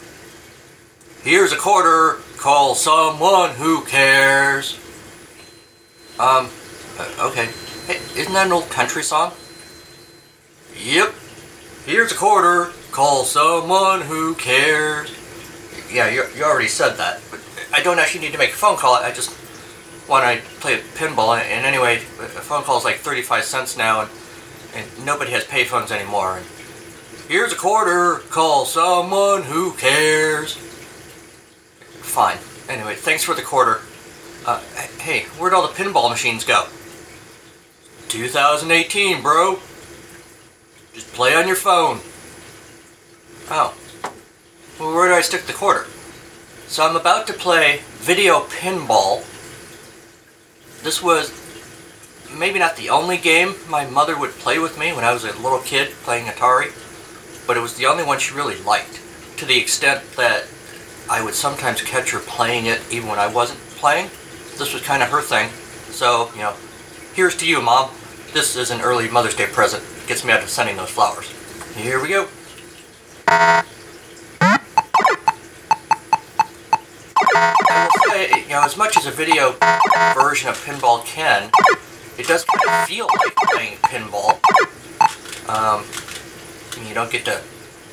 Here's 1.24 1.52
a 1.52 1.58
quarter. 1.58 2.22
Call 2.38 2.76
someone 2.76 3.56
who 3.56 3.84
cares. 3.86 4.78
Um, 6.20 6.50
uh, 7.00 7.30
okay. 7.32 7.48
Hey, 7.88 7.96
isn't 8.20 8.34
that 8.34 8.48
an 8.48 8.52
old 8.52 8.70
country 8.70 9.04
song? 9.04 9.32
Yep. 10.78 11.14
Here's 11.86 12.12
a 12.12 12.16
quarter. 12.16 12.74
Call 12.92 13.24
someone 13.24 14.02
who 14.02 14.36
cares. 14.36 15.16
Yeah, 15.92 16.10
you, 16.10 16.26
you 16.36 16.44
already 16.44 16.68
said 16.68 16.98
that. 16.98 17.22
But 17.32 17.40
I 17.74 17.82
don't 17.82 18.00
actually 18.00 18.22
need 18.22 18.34
to 18.34 18.38
make 18.38 18.50
a 18.50 18.58
phone 18.58 18.76
call. 18.76 18.96
I 18.96 19.12
just 19.12 19.32
want 20.10 20.26
to 20.26 20.46
play 20.60 20.80
pinball. 20.96 21.40
And 21.40 21.66
anyway, 21.66 21.96
a 21.98 22.44
phone 22.44 22.64
call 22.64 22.78
is 22.78 22.84
like 22.84 22.98
35 22.98 23.46
cents 23.46 23.78
now, 23.78 24.02
and, 24.02 24.10
and 24.76 25.06
nobody 25.06 25.32
has 25.32 25.46
payphones 25.46 25.90
anymore. 25.90 26.38
And 26.38 26.46
Here's 27.30 27.54
a 27.54 27.56
quarter. 27.56 28.24
Call 28.30 28.66
someone 28.66 29.44
who 29.44 29.74
cares. 29.74 30.56
Fine. 32.02 32.40
Anyway, 32.68 32.96
thanks 32.96 33.24
for 33.24 33.36
the 33.36 33.44
quarter. 33.44 33.82
Uh, 34.50 34.60
hey, 34.98 35.26
where'd 35.38 35.54
all 35.54 35.62
the 35.62 35.74
pinball 35.76 36.10
machines 36.10 36.44
go? 36.44 36.66
2018, 38.08 39.22
bro. 39.22 39.60
Just 40.92 41.14
play 41.14 41.36
on 41.36 41.46
your 41.46 41.56
phone. 41.56 42.00
Oh. 43.52 43.78
Well, 44.80 44.96
where 44.96 45.08
do 45.08 45.14
I 45.14 45.22
stick 45.22 45.44
the 45.44 45.54
quarter? 45.54 45.86
So 46.66 46.84
I'm 46.84 46.96
about 46.96 47.28
to 47.28 47.34
play 47.34 47.82
video 47.98 48.40
pinball. 48.40 49.20
This 50.82 51.04
was 51.04 51.32
maybe 52.36 52.58
not 52.58 52.76
the 52.76 52.90
only 52.90 53.18
game 53.18 53.54
my 53.70 53.86
mother 53.86 54.18
would 54.18 54.32
play 54.32 54.58
with 54.58 54.80
me 54.80 54.94
when 54.94 55.06
I 55.06 55.14
was 55.14 55.26
a 55.26 55.40
little 55.44 55.60
kid 55.60 55.92
playing 56.02 56.26
Atari, 56.26 56.74
but 57.46 57.56
it 57.56 57.60
was 57.60 57.76
the 57.76 57.86
only 57.86 58.04
one 58.04 58.18
she 58.18 58.34
really 58.34 58.60
liked. 58.64 59.00
To 59.38 59.46
the 59.46 59.60
extent 59.60 60.02
that 60.18 60.48
I 61.08 61.24
would 61.24 61.36
sometimes 61.36 61.84
catch 61.84 62.10
her 62.10 62.20
playing 62.20 62.66
it 62.66 62.82
even 62.90 63.10
when 63.10 63.20
I 63.20 63.28
wasn't 63.28 63.60
playing. 63.78 64.10
This 64.60 64.74
was 64.74 64.84
kind 64.84 65.02
of 65.02 65.08
her 65.08 65.22
thing. 65.22 65.50
So, 65.90 66.30
you 66.34 66.42
know, 66.42 66.54
here's 67.14 67.34
to 67.38 67.48
you, 67.48 67.62
Mom. 67.62 67.92
This 68.34 68.58
is 68.58 68.72
an 68.72 68.82
early 68.82 69.10
Mother's 69.10 69.34
Day 69.34 69.48
present. 69.48 69.82
Gets 70.06 70.26
me 70.26 70.34
out 70.34 70.44
of 70.44 70.50
sending 70.50 70.76
those 70.76 70.90
flowers. 70.90 71.32
Here 71.76 72.02
we 72.02 72.10
go. 72.10 72.28
Say, 78.10 78.44
you 78.44 78.50
know, 78.50 78.62
as 78.62 78.76
much 78.76 78.98
as 78.98 79.06
a 79.06 79.12
video 79.12 79.52
version 80.14 80.50
of 80.50 80.62
pinball 80.66 81.06
can, 81.06 81.50
it 82.18 82.28
does 82.28 82.44
kind 82.44 82.82
of 82.82 82.86
feel 82.86 83.08
like 83.08 83.36
playing 83.54 83.78
pinball. 83.78 84.40
Um, 85.48 85.86
you 86.86 86.94
don't 86.94 87.10
get 87.10 87.24
to 87.26 87.42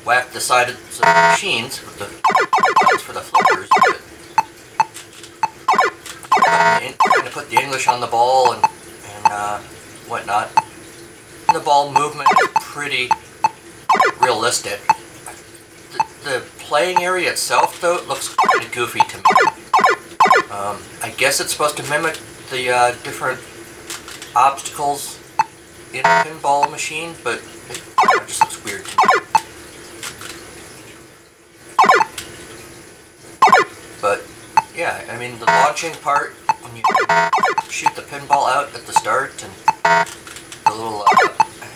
whack 0.03 0.31
the 0.31 0.41
sides 0.41 0.71
of 0.71 0.77
the 0.99 1.29
machines 1.31 1.81
with 1.81 1.97
the 1.97 2.07
for 2.99 3.13
the 3.13 3.21
flippers, 3.21 3.69
kind 6.45 7.27
of 7.27 7.31
put 7.31 7.49
the 7.49 7.61
English 7.61 7.87
on 7.87 7.99
the 7.99 8.07
ball 8.07 8.53
and, 8.53 8.63
and 8.63 9.25
uh, 9.25 9.59
whatnot. 10.07 10.49
The 11.53 11.59
ball 11.59 11.91
movement 11.91 12.29
is 12.41 12.49
pretty 12.55 13.09
realistic. 14.21 14.79
The, 15.91 16.05
the 16.23 16.43
playing 16.59 17.03
area 17.03 17.31
itself, 17.31 17.79
though, 17.81 18.01
looks 18.07 18.35
kind 18.35 18.65
of 18.65 18.71
goofy 18.71 18.99
to 18.99 19.17
me. 19.17 19.23
Um, 20.51 20.81
I 21.03 21.13
guess 21.17 21.39
it's 21.39 21.51
supposed 21.51 21.77
to 21.77 21.83
mimic 21.89 22.17
the 22.49 22.69
uh, 22.69 22.91
different 23.03 23.39
obstacles 24.35 25.19
in 25.93 26.01
a 26.01 26.23
pinball 26.23 26.69
machine, 26.69 27.13
but 27.23 27.41
it 27.69 27.81
just 28.27 28.41
looks 28.41 28.63
weird 28.63 28.85
to 28.85 28.91
me. 28.91 28.97
But 34.01 34.25
yeah, 35.05 35.13
I 35.13 35.17
mean 35.17 35.37
the 35.39 35.45
launching 35.45 35.93
part 36.01 36.33
when 36.61 36.75
you 36.75 36.83
shoot 37.69 37.93
the 37.95 38.01
pinball 38.03 38.49
out 38.49 38.73
at 38.73 38.85
the 38.85 38.93
start 38.93 39.43
and 39.43 39.51
the 40.65 40.71
little 40.71 41.01
uh, 41.01 41.05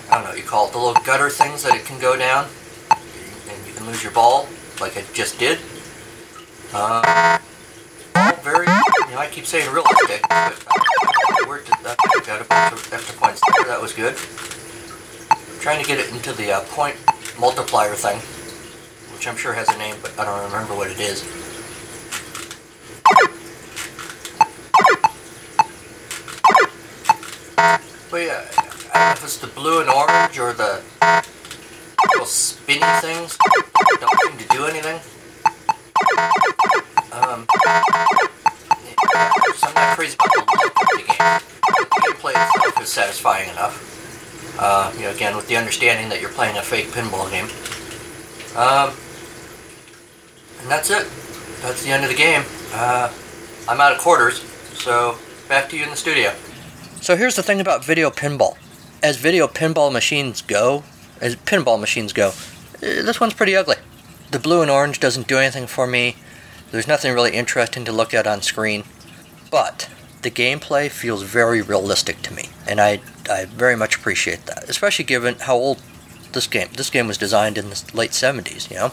I 0.10 0.16
don't 0.16 0.24
know 0.24 0.30
what 0.30 0.38
you 0.38 0.44
call 0.44 0.68
it 0.68 0.72
the 0.74 0.78
little 0.78 1.02
gutter 1.04 1.30
things 1.30 1.64
that 1.64 1.76
it 1.76 1.86
can 1.86 2.00
go 2.00 2.18
down 2.18 2.48
and 2.92 3.68
you 3.68 3.74
can 3.74 3.86
lose 3.86 4.04
your 4.04 4.12
ball 4.12 4.48
like 4.80 4.98
I 4.98 5.04
just 5.14 5.40
did. 5.40 5.60
Uh, 6.74 7.38
very 8.44 8.66
you 8.66 9.12
know 9.12 9.20
I 9.20 9.28
keep 9.32 9.46
saying 9.46 9.72
realistic, 9.72 10.22
but 10.24 10.58
I 10.68 11.46
worked 11.48 11.70
at 11.70 11.84
that. 11.84 11.98
Got 12.26 12.42
a 12.42 12.46
bunch 12.46 12.74
of 12.74 12.94
extra 12.94 13.16
points 13.20 13.42
there. 13.56 13.66
That 13.68 13.82
was 13.82 13.94
good. 13.94 14.16
trying 15.62 15.82
to 15.82 15.88
get 15.88 16.00
it 16.00 16.12
into 16.12 16.34
the 16.34 16.52
uh, 16.52 16.62
point 16.70 16.96
multiplier 17.40 17.94
thing, 17.94 18.18
which 19.14 19.28
I'm 19.28 19.38
sure 19.38 19.54
has 19.54 19.70
a 19.70 19.78
name, 19.78 19.96
but 20.02 20.18
I 20.18 20.26
don't 20.26 20.44
remember 20.52 20.76
what 20.76 20.90
it 20.90 21.00
is. 21.00 21.41
But 28.12 28.24
yeah, 28.24 28.46
I 28.58 28.62
don't 28.62 28.94
know 28.94 29.12
if 29.14 29.24
it's 29.24 29.38
the 29.38 29.48
blue 29.48 29.80
and 29.80 29.90
orange 29.90 30.38
or 30.38 30.52
the 30.52 30.84
little 32.12 32.26
spinny 32.26 32.82
things 33.00 33.38
don't 34.02 34.20
seem 34.28 34.38
to 34.38 34.48
do 34.50 34.66
anything. 34.66 35.00
Um, 37.14 37.48
so 39.56 39.68
I'm 39.68 39.74
not 39.76 39.96
crazy 39.96 40.16
about 40.16 40.34
the 40.34 40.44
look 40.62 40.76
of 40.82 40.88
the 40.92 41.04
game. 41.08 41.40
The 41.80 41.86
gameplay 42.02 42.32
itself 42.32 42.82
is 42.82 42.90
satisfying 42.90 43.50
enough. 43.50 44.58
Uh, 44.60 44.92
you 44.98 45.04
know, 45.04 45.12
again, 45.12 45.38
with 45.38 45.48
the 45.48 45.56
understanding 45.56 46.10
that 46.10 46.20
you're 46.20 46.32
playing 46.32 46.58
a 46.58 46.62
fake 46.62 46.88
pinball 46.88 47.32
game. 47.32 47.48
Um, 48.58 48.94
and 50.60 50.70
that's 50.70 50.90
it. 50.90 51.08
That's 51.62 51.82
the 51.86 51.92
end 51.92 52.04
of 52.04 52.10
the 52.10 52.18
game. 52.18 52.44
Uh, 52.74 53.10
I'm 53.70 53.80
out 53.80 53.94
of 53.94 54.00
quarters, 54.00 54.42
so 54.74 55.18
back 55.48 55.70
to 55.70 55.78
you 55.78 55.84
in 55.84 55.90
the 55.90 55.96
studio. 55.96 56.34
So 57.02 57.18
here's 57.18 57.36
the 57.36 57.42
thing 57.42 57.60
about 57.60 57.84
video 57.84 58.12
pinball. 58.12 58.58
As 59.02 59.18
video 59.18 59.48
pinball 59.48 59.92
machines 59.92 60.44
go, 60.44 60.84
as 61.20 61.36
pinball 61.36 61.80
machines 61.80 62.14
go, 62.14 62.28
eh, 62.84 63.02
this 63.02 63.20
one's 63.20 63.34
pretty 63.34 63.56
ugly. 63.56 63.78
The 64.30 64.38
blue 64.38 64.62
and 64.62 64.70
orange 64.70 65.00
doesn't 65.00 65.28
do 65.28 65.40
anything 65.40 65.66
for 65.66 65.88
me. 65.88 66.16
There's 66.70 66.88
nothing 66.88 67.12
really 67.16 67.32
interesting 67.32 67.86
to 67.86 67.92
look 67.92 68.14
at 68.14 68.28
on 68.28 68.44
screen. 68.44 68.84
But 69.50 69.90
the 70.22 70.30
gameplay 70.30 70.92
feels 70.92 71.24
very 71.24 71.64
realistic 71.64 72.22
to 72.22 72.34
me, 72.36 72.50
and 72.68 72.80
I, 72.80 73.02
I 73.28 73.46
very 73.46 73.76
much 73.76 73.96
appreciate 73.96 74.46
that, 74.46 74.70
especially 74.70 75.06
given 75.06 75.40
how 75.40 75.56
old 75.56 75.82
this 76.34 76.46
game. 76.46 76.70
This 76.74 76.92
game 76.92 77.08
was 77.08 77.18
designed 77.18 77.58
in 77.58 77.72
the 77.72 77.92
late 77.96 78.12
70s, 78.12 78.70
you 78.70 78.76
know. 78.76 78.92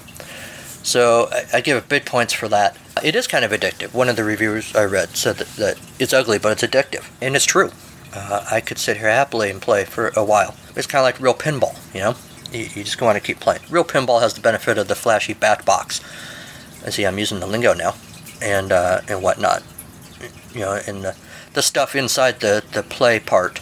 So 0.82 1.28
I, 1.30 1.58
I 1.58 1.60
give 1.60 1.76
it 1.76 1.90
big 1.90 2.06
points 2.06 2.32
for 2.32 2.48
that. 2.48 2.74
It 3.04 3.14
is 3.14 3.26
kind 3.26 3.44
of 3.44 3.50
addictive. 3.50 3.92
One 3.92 4.08
of 4.08 4.16
the 4.16 4.24
reviewers 4.24 4.74
I 4.74 4.86
read 4.86 5.10
said 5.10 5.36
that, 5.36 5.48
that 5.56 5.78
it's 5.98 6.14
ugly, 6.14 6.38
but 6.38 6.52
it's 6.52 6.62
addictive, 6.62 7.10
and 7.20 7.36
it's 7.36 7.44
true 7.44 7.70
uh, 8.14 8.46
I 8.50 8.60
could 8.60 8.78
sit 8.78 8.96
here 8.96 9.08
happily 9.08 9.50
and 9.50 9.60
play 9.60 9.84
for 9.84 10.08
a 10.16 10.24
while. 10.24 10.54
It's 10.76 10.86
kind 10.86 11.00
of 11.00 11.04
like 11.04 11.20
real 11.20 11.34
pinball, 11.34 11.76
you 11.94 12.00
know? 12.00 12.14
You, 12.52 12.60
you 12.60 12.84
just 12.84 13.00
want 13.00 13.16
to 13.16 13.20
keep 13.20 13.40
playing. 13.40 13.60
Real 13.70 13.84
pinball 13.84 14.20
has 14.22 14.34
the 14.34 14.40
benefit 14.40 14.78
of 14.78 14.88
the 14.88 14.94
flashy 14.94 15.34
back 15.34 15.64
box. 15.64 16.00
I 16.86 16.90
see 16.90 17.04
I'm 17.04 17.18
using 17.18 17.40
the 17.40 17.46
lingo 17.46 17.74
now, 17.74 17.94
and 18.40 18.72
uh, 18.72 19.00
and 19.08 19.22
whatnot. 19.22 19.62
You 20.54 20.60
know, 20.60 20.80
and 20.86 21.04
the, 21.04 21.16
the 21.52 21.62
stuff 21.62 21.94
inside 21.94 22.40
the, 22.40 22.64
the 22.72 22.82
play 22.82 23.20
part, 23.20 23.60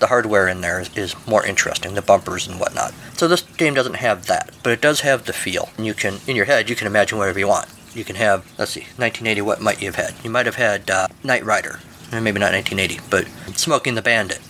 the 0.00 0.08
hardware 0.08 0.48
in 0.48 0.60
there 0.60 0.80
is, 0.80 0.94
is 0.96 1.26
more 1.26 1.46
interesting, 1.46 1.94
the 1.94 2.02
bumpers 2.02 2.46
and 2.46 2.60
whatnot. 2.60 2.92
So 3.14 3.26
this 3.26 3.42
game 3.42 3.72
doesn't 3.72 3.96
have 3.96 4.26
that, 4.26 4.50
but 4.62 4.72
it 4.72 4.82
does 4.82 5.00
have 5.00 5.24
the 5.24 5.32
feel. 5.32 5.70
And 5.76 5.86
you 5.86 5.94
can, 5.94 6.18
in 6.26 6.36
your 6.36 6.44
head, 6.44 6.68
you 6.68 6.76
can 6.76 6.86
imagine 6.86 7.18
whatever 7.18 7.38
you 7.38 7.48
want. 7.48 7.68
You 7.94 8.04
can 8.04 8.16
have, 8.16 8.44
let's 8.58 8.72
see, 8.72 8.80
1980, 8.80 9.40
what 9.40 9.62
might 9.62 9.80
you 9.80 9.88
have 9.88 9.94
had? 9.94 10.14
You 10.22 10.28
might 10.28 10.44
have 10.44 10.56
had 10.56 10.90
uh, 10.90 11.08
Knight 11.24 11.44
Rider, 11.44 11.80
maybe 12.12 12.38
not 12.38 12.52
1980, 12.52 13.00
but 13.10 13.26
Smokey 13.56 13.90
and 13.90 13.96
the 13.96 14.02
Bandit, 14.02 14.40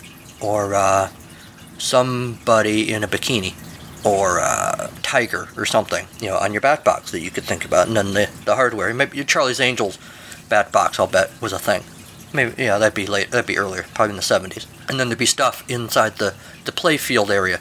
or 0.41 0.75
uh, 0.75 1.09
somebody 1.77 2.93
in 2.93 3.03
a 3.03 3.07
bikini, 3.07 3.53
or 4.05 4.39
uh, 4.39 4.89
Tiger, 5.01 5.49
or 5.57 5.65
something, 5.65 6.07
you 6.19 6.27
know, 6.27 6.37
on 6.37 6.53
your 6.53 6.61
back 6.61 6.83
box 6.83 7.11
that 7.11 7.19
you 7.19 7.31
could 7.31 7.43
think 7.43 7.65
about. 7.65 7.87
And 7.87 7.97
then 7.97 8.13
the, 8.13 8.29
the 8.45 8.55
hardware, 8.55 8.93
maybe 8.93 9.23
Charlie's 9.23 9.59
Angels 9.59 9.97
back 10.49 10.71
box, 10.71 10.99
I'll 10.99 11.07
bet, 11.07 11.31
was 11.41 11.53
a 11.53 11.59
thing. 11.59 11.83
Maybe, 12.33 12.63
yeah, 12.63 12.77
that'd 12.77 12.93
be 12.93 13.07
late, 13.07 13.31
that'd 13.31 13.47
be 13.47 13.57
earlier, 13.57 13.85
probably 13.93 14.11
in 14.11 14.17
the 14.17 14.21
70s. 14.21 14.67
And 14.89 14.99
then 14.99 15.09
there'd 15.09 15.17
be 15.17 15.25
stuff 15.25 15.69
inside 15.69 16.17
the, 16.17 16.35
the 16.65 16.71
play 16.71 16.97
field 16.97 17.31
area 17.31 17.59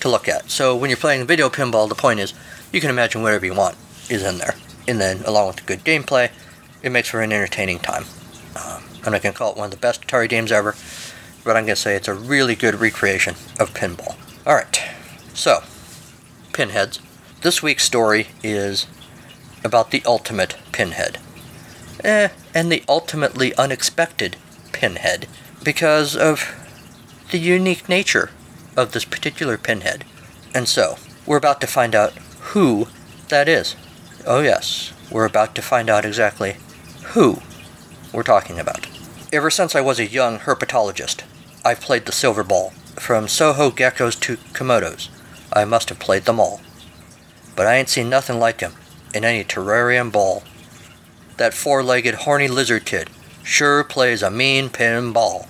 to 0.00 0.08
look 0.08 0.28
at. 0.28 0.50
So 0.50 0.76
when 0.76 0.90
you're 0.90 0.96
playing 0.96 1.26
video 1.26 1.48
pinball, 1.48 1.88
the 1.88 1.94
point 1.94 2.20
is 2.20 2.34
you 2.72 2.80
can 2.80 2.90
imagine 2.90 3.22
whatever 3.22 3.46
you 3.46 3.54
want 3.54 3.76
is 4.10 4.24
in 4.24 4.38
there. 4.38 4.54
And 4.88 5.00
then, 5.00 5.22
along 5.24 5.48
with 5.48 5.56
the 5.56 5.62
good 5.62 5.84
gameplay, 5.84 6.30
it 6.82 6.90
makes 6.90 7.08
for 7.08 7.20
an 7.20 7.32
entertaining 7.32 7.78
time. 7.78 8.04
I'm 9.06 9.12
not 9.12 9.22
going 9.22 9.32
to 9.32 9.38
call 9.38 9.52
it 9.52 9.56
one 9.56 9.66
of 9.66 9.70
the 9.70 9.76
best 9.76 10.06
Atari 10.06 10.28
games 10.28 10.50
ever, 10.50 10.74
but 11.44 11.56
I'm 11.56 11.64
going 11.64 11.76
to 11.76 11.80
say 11.80 11.94
it's 11.94 12.08
a 12.08 12.14
really 12.14 12.54
good 12.54 12.74
recreation 12.74 13.34
of 13.60 13.72
pinball. 13.72 14.16
Alright, 14.46 14.82
so, 15.32 15.60
pinheads. 16.52 17.00
This 17.42 17.62
week's 17.62 17.84
story 17.84 18.28
is 18.42 18.86
about 19.62 19.90
the 19.90 20.02
ultimate 20.06 20.56
pinhead. 20.72 21.18
Eh, 22.02 22.28
and 22.54 22.70
the 22.70 22.82
ultimately 22.88 23.54
unexpected 23.54 24.36
pinhead 24.72 25.28
because 25.62 26.16
of 26.16 26.54
the 27.30 27.38
unique 27.38 27.88
nature 27.88 28.30
of 28.76 28.92
this 28.92 29.04
particular 29.04 29.56
pinhead. 29.56 30.04
And 30.54 30.68
so, 30.68 30.96
we're 31.26 31.36
about 31.36 31.60
to 31.60 31.66
find 31.66 31.94
out 31.94 32.12
who 32.52 32.88
that 33.28 33.48
is. 33.48 33.76
Oh, 34.26 34.40
yes, 34.40 34.92
we're 35.10 35.24
about 35.24 35.54
to 35.54 35.62
find 35.62 35.90
out 35.90 36.04
exactly 36.04 36.56
who 37.08 37.40
we're 38.12 38.22
talking 38.22 38.58
about. 38.58 38.86
Ever 39.32 39.50
since 39.50 39.74
I 39.74 39.80
was 39.80 39.98
a 39.98 40.06
young 40.06 40.38
herpetologist, 40.38 41.24
I've 41.64 41.80
played 41.80 42.06
the 42.06 42.12
silver 42.12 42.44
ball. 42.44 42.70
From 42.94 43.26
Soho 43.26 43.70
geckos 43.70 44.18
to 44.20 44.36
Komodos, 44.54 45.08
I 45.52 45.64
must 45.64 45.88
have 45.88 45.98
played 45.98 46.26
them 46.26 46.38
all. 46.38 46.60
But 47.56 47.66
I 47.66 47.74
ain't 47.74 47.88
seen 47.88 48.08
nothing 48.08 48.38
like 48.38 48.60
him 48.60 48.74
in 49.12 49.24
any 49.24 49.42
terrarium 49.42 50.12
ball. 50.12 50.44
That 51.38 51.54
four-legged 51.54 52.14
horny 52.14 52.46
lizard 52.46 52.86
kid 52.86 53.10
sure 53.42 53.82
plays 53.82 54.22
a 54.22 54.30
mean 54.30 54.70
pin 54.70 55.12
ball. 55.12 55.48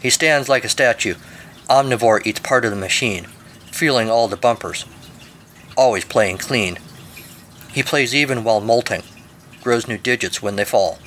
He 0.00 0.10
stands 0.10 0.48
like 0.48 0.64
a 0.64 0.68
statue. 0.68 1.14
Omnivore 1.70 2.26
eats 2.26 2.40
part 2.40 2.64
of 2.64 2.72
the 2.72 2.76
machine, 2.76 3.26
feeling 3.70 4.10
all 4.10 4.26
the 4.26 4.36
bumpers. 4.36 4.84
always 5.76 6.04
playing 6.04 6.38
clean. 6.38 6.78
He 7.72 7.82
plays 7.82 8.14
even 8.14 8.42
while 8.42 8.60
molting, 8.60 9.02
grows 9.62 9.86
new 9.86 9.98
digits 9.98 10.42
when 10.42 10.56
they 10.56 10.64
fall. 10.64 10.98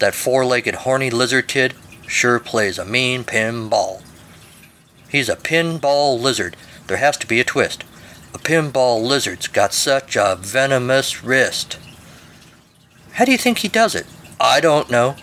That 0.00 0.14
four 0.14 0.44
legged 0.46 0.76
horny 0.76 1.10
lizard 1.10 1.46
kid 1.46 1.74
sure 2.06 2.40
plays 2.40 2.78
a 2.78 2.84
mean 2.84 3.22
pinball. 3.22 4.02
He's 5.08 5.28
a 5.28 5.36
pinball 5.36 6.18
lizard. 6.18 6.56
There 6.86 6.96
has 6.96 7.16
to 7.18 7.26
be 7.26 7.38
a 7.38 7.44
twist. 7.44 7.84
A 8.32 8.38
pinball 8.38 9.02
lizard's 9.02 9.46
got 9.46 9.74
such 9.74 10.16
a 10.16 10.36
venomous 10.40 11.22
wrist. 11.22 11.78
How 13.12 13.24
do 13.24 13.32
you 13.32 13.38
think 13.38 13.58
he 13.58 13.68
does 13.68 13.94
it? 13.94 14.06
I 14.40 14.60
don't 14.60 14.90
know. 14.90 15.16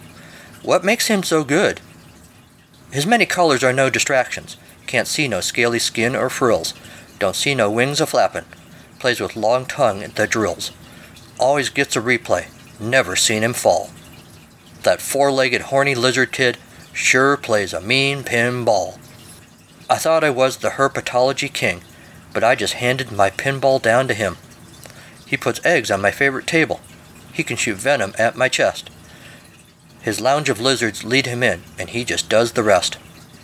What 0.62 0.86
makes 0.86 1.08
him 1.08 1.24
so 1.24 1.44
good? 1.44 1.82
His 2.92 3.08
many 3.08 3.26
colors 3.26 3.64
are 3.64 3.74
no 3.74 3.90
distractions. 3.90 4.58
Can't 4.86 5.08
see 5.08 5.28
no 5.28 5.42
scaly 5.42 5.80
skin 5.80 6.16
or 6.16 6.30
frills. 6.30 6.74
Don't 7.18 7.36
see 7.36 7.56
no 7.56 7.72
wings 7.72 8.00
a 8.00 8.06
flappin'. 8.06 8.46
Plays 9.00 9.20
with 9.20 9.36
long 9.36 9.66
tongue 9.66 10.02
that 10.02 10.30
drills. 10.30 10.72
Always 11.40 11.70
gets 11.70 11.96
a 11.96 12.02
replay. 12.02 12.48
Never 12.80 13.16
seen 13.16 13.42
him 13.42 13.54
fall. 13.54 13.90
That 14.88 15.02
four 15.02 15.34
legged 15.34 15.64
horny 15.64 15.96
lizard 15.96 16.32
kid 16.32 16.58
sure 16.94 17.36
plays 17.36 17.74
a 17.74 17.82
mean 17.82 18.24
pinball. 18.24 18.98
I 19.90 19.98
thought 19.98 20.24
I 20.24 20.30
was 20.30 20.56
the 20.56 20.70
herpetology 20.80 21.52
king, 21.52 21.82
but 22.34 22.42
I 22.42 22.56
just 22.56 22.76
handed 22.76 23.12
my 23.12 23.30
pinball 23.30 23.82
down 23.82 24.08
to 24.08 24.14
him. 24.14 24.38
He 25.26 25.36
puts 25.36 25.60
eggs 25.66 25.92
on 25.92 26.00
my 26.02 26.12
favorite 26.12 26.48
table. 26.48 26.80
He 27.34 27.44
can 27.44 27.58
shoot 27.58 27.76
venom 27.76 28.14
at 28.18 28.38
my 28.38 28.48
chest. 28.48 28.90
His 30.04 30.22
lounge 30.22 30.48
of 30.48 30.62
lizards 30.62 31.04
lead 31.04 31.26
him 31.26 31.44
in, 31.44 31.64
and 31.78 31.90
he 31.90 32.06
just 32.06 32.30
does 32.30 32.54
the 32.54 32.64
rest. 32.64 32.98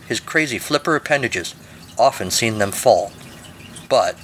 His 0.07 0.21
crazy 0.21 0.59
flipper 0.59 0.95
appendages, 0.95 1.55
often 1.99 2.31
seen 2.31 2.59
them 2.59 2.71
fall. 2.71 3.11
But 3.89 4.15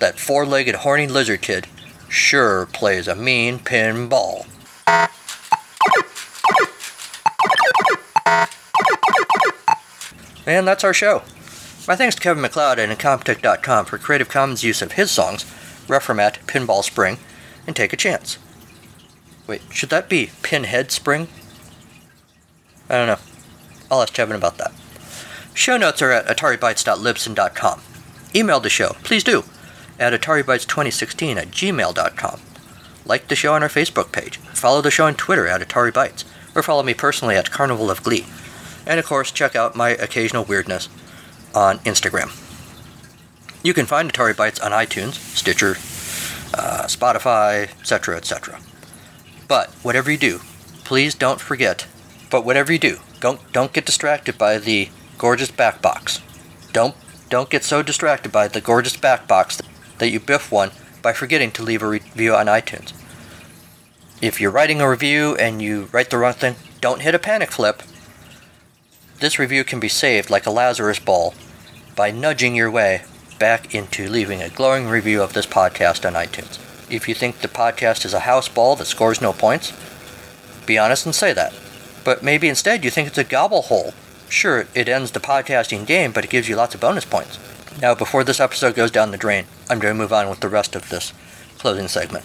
that 0.00 0.18
four 0.18 0.44
legged 0.44 0.74
horny 0.74 1.06
lizard 1.06 1.40
kid 1.40 1.68
sure 2.08 2.66
plays 2.66 3.06
a 3.06 3.14
mean 3.14 3.60
pinball. 3.60 4.48
And 10.46 10.66
that's 10.66 10.84
our 10.84 10.94
show. 10.94 11.22
My 11.86 11.96
thanks 11.96 12.14
to 12.14 12.20
Kevin 12.20 12.42
MacLeod 12.42 12.78
and 12.78 12.92
Incompetech.com 12.92 13.84
for 13.84 13.98
Creative 13.98 14.28
Commons 14.28 14.64
use 14.64 14.82
of 14.82 14.92
his 14.92 15.10
songs, 15.10 15.44
Reformat, 15.86 16.38
Pinball 16.46 16.82
Spring, 16.82 17.18
and 17.66 17.74
Take 17.74 17.92
a 17.92 17.96
Chance. 17.96 18.38
Wait, 19.46 19.62
should 19.70 19.90
that 19.90 20.08
be 20.08 20.30
Pinhead 20.42 20.90
Spring? 20.90 21.28
I 22.88 22.96
don't 22.96 23.06
know. 23.06 23.18
I'll 23.90 24.02
ask 24.02 24.12
Kevin 24.12 24.36
about 24.36 24.58
that. 24.58 24.72
Show 25.54 25.76
notes 25.76 26.00
are 26.02 26.12
at 26.12 26.26
ataribytes.libsyn.com. 26.26 27.80
Email 28.34 28.60
the 28.60 28.70
show, 28.70 28.96
please 29.02 29.24
do, 29.24 29.44
at 29.98 30.18
ataribytes2016 30.18 31.36
at 31.36 31.48
gmail.com. 31.48 32.40
Like 33.06 33.28
the 33.28 33.34
show 33.34 33.54
on 33.54 33.62
our 33.62 33.68
Facebook 33.68 34.12
page. 34.12 34.36
Follow 34.36 34.82
the 34.82 34.90
show 34.90 35.06
on 35.06 35.14
Twitter 35.14 35.46
at 35.46 35.66
ataribytes, 35.66 36.24
or 36.58 36.62
follow 36.62 36.82
me 36.82 36.94
personally 36.94 37.36
at 37.36 37.50
Carnival 37.50 37.90
of 37.90 38.02
Glee. 38.02 38.26
And 38.86 38.98
of 38.98 39.06
course, 39.06 39.30
check 39.30 39.54
out 39.54 39.76
my 39.76 39.90
occasional 39.90 40.44
weirdness 40.44 40.88
on 41.54 41.78
Instagram. 41.80 42.30
You 43.62 43.74
can 43.74 43.86
find 43.86 44.12
Atari 44.12 44.34
Bytes 44.34 44.62
on 44.64 44.72
iTunes, 44.72 45.14
Stitcher, 45.14 45.72
uh, 46.54 46.86
Spotify, 46.86 47.70
etc., 47.80 48.16
etc. 48.16 48.60
But 49.46 49.70
whatever 49.82 50.10
you 50.10 50.18
do, 50.18 50.40
please 50.84 51.14
don't 51.14 51.40
forget. 51.40 51.86
But 52.30 52.44
whatever 52.44 52.72
you 52.72 52.78
do, 52.78 52.98
don't 53.20 53.40
don't 53.52 53.72
get 53.72 53.86
distracted 53.86 54.38
by 54.38 54.58
the 54.58 54.90
gorgeous 55.16 55.50
back 55.50 55.80
box. 55.82 56.20
Don't 56.72 56.94
don't 57.28 57.50
get 57.50 57.64
so 57.64 57.82
distracted 57.82 58.32
by 58.32 58.48
the 58.48 58.60
gorgeous 58.60 58.96
back 58.96 59.26
box 59.26 59.60
that 59.98 60.10
you 60.10 60.20
biff 60.20 60.50
one 60.52 60.70
by 61.02 61.12
forgetting 61.12 61.50
to 61.52 61.62
leave 61.62 61.82
a 61.82 61.88
review 61.88 62.34
on 62.34 62.46
iTunes. 62.46 62.92
If 64.20 64.40
you're 64.40 64.50
writing 64.50 64.80
a 64.80 64.90
review 64.90 65.36
and 65.36 65.62
you 65.62 65.88
write 65.92 66.10
the 66.10 66.18
wrong 66.18 66.32
thing, 66.32 66.56
don't 66.80 67.02
hit 67.02 67.14
a 67.14 67.20
panic 67.20 67.52
flip. 67.52 67.84
This 69.20 69.38
review 69.38 69.62
can 69.62 69.78
be 69.78 69.88
saved 69.88 70.28
like 70.28 70.44
a 70.44 70.50
Lazarus 70.50 70.98
ball 70.98 71.34
by 71.94 72.10
nudging 72.10 72.56
your 72.56 72.68
way 72.68 73.02
back 73.38 73.76
into 73.76 74.08
leaving 74.08 74.42
a 74.42 74.48
glowing 74.48 74.88
review 74.88 75.22
of 75.22 75.34
this 75.34 75.46
podcast 75.46 76.04
on 76.04 76.14
iTunes. 76.14 76.58
If 76.90 77.08
you 77.08 77.14
think 77.14 77.38
the 77.38 77.46
podcast 77.46 78.04
is 78.04 78.12
a 78.12 78.20
house 78.20 78.48
ball 78.48 78.74
that 78.76 78.86
scores 78.86 79.20
no 79.20 79.32
points, 79.32 79.72
be 80.66 80.76
honest 80.76 81.06
and 81.06 81.14
say 81.14 81.32
that. 81.34 81.54
But 82.02 82.20
maybe 82.20 82.48
instead 82.48 82.84
you 82.84 82.90
think 82.90 83.06
it's 83.06 83.18
a 83.18 83.24
gobble 83.24 83.62
hole. 83.62 83.94
Sure, 84.28 84.66
it 84.74 84.88
ends 84.88 85.12
the 85.12 85.20
podcasting 85.20 85.86
game, 85.86 86.10
but 86.10 86.24
it 86.24 86.30
gives 86.30 86.48
you 86.48 86.56
lots 86.56 86.74
of 86.74 86.80
bonus 86.80 87.04
points. 87.04 87.38
Now, 87.80 87.94
before 87.94 88.24
this 88.24 88.40
episode 88.40 88.74
goes 88.74 88.90
down 88.90 89.12
the 89.12 89.16
drain, 89.16 89.46
I'm 89.70 89.78
going 89.78 89.94
to 89.94 89.98
move 89.98 90.12
on 90.12 90.28
with 90.28 90.40
the 90.40 90.48
rest 90.48 90.74
of 90.74 90.88
this 90.88 91.12
closing 91.58 91.88
segment. 91.88 92.24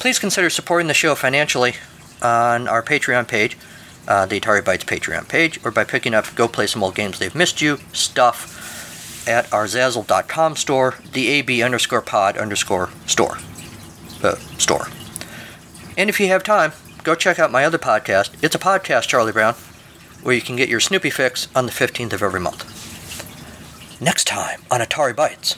Please 0.00 0.18
consider 0.18 0.50
supporting 0.50 0.88
the 0.88 0.94
show 0.94 1.14
financially 1.14 1.74
on 2.20 2.68
our 2.68 2.82
Patreon 2.82 3.26
page 3.26 3.56
uh, 4.08 4.26
the 4.26 4.40
Atari 4.40 4.62
Bytes 4.62 4.84
Patreon 4.84 5.28
page, 5.28 5.64
or 5.64 5.70
by 5.70 5.84
picking 5.84 6.14
up 6.14 6.34
Go 6.34 6.48
Play 6.48 6.66
Some 6.66 6.82
Old 6.82 6.94
Games 6.94 7.18
They've 7.18 7.34
Missed 7.34 7.60
You 7.60 7.78
stuff 7.92 9.28
at 9.28 9.52
our 9.52 9.66
Zazzle.com 9.66 10.56
store, 10.56 10.96
the 11.12 11.28
AB 11.28 11.62
underscore 11.62 12.02
pod 12.02 12.36
underscore 12.36 12.90
store. 13.06 13.38
Uh, 14.22 14.36
store. 14.58 14.88
And 15.96 16.08
if 16.08 16.18
you 16.20 16.28
have 16.28 16.42
time, 16.42 16.72
go 17.02 17.14
check 17.14 17.38
out 17.38 17.50
my 17.50 17.64
other 17.64 17.78
podcast. 17.78 18.32
It's 18.42 18.54
a 18.54 18.58
podcast, 18.58 19.08
Charlie 19.08 19.32
Brown, 19.32 19.54
where 20.22 20.34
you 20.34 20.40
can 20.40 20.56
get 20.56 20.68
your 20.68 20.80
Snoopy 20.80 21.10
fix 21.10 21.48
on 21.54 21.66
the 21.66 21.72
15th 21.72 22.12
of 22.12 22.22
every 22.22 22.40
month. 22.40 22.68
Next 24.00 24.24
time 24.24 24.60
on 24.70 24.80
Atari 24.80 25.14
Bytes, 25.14 25.56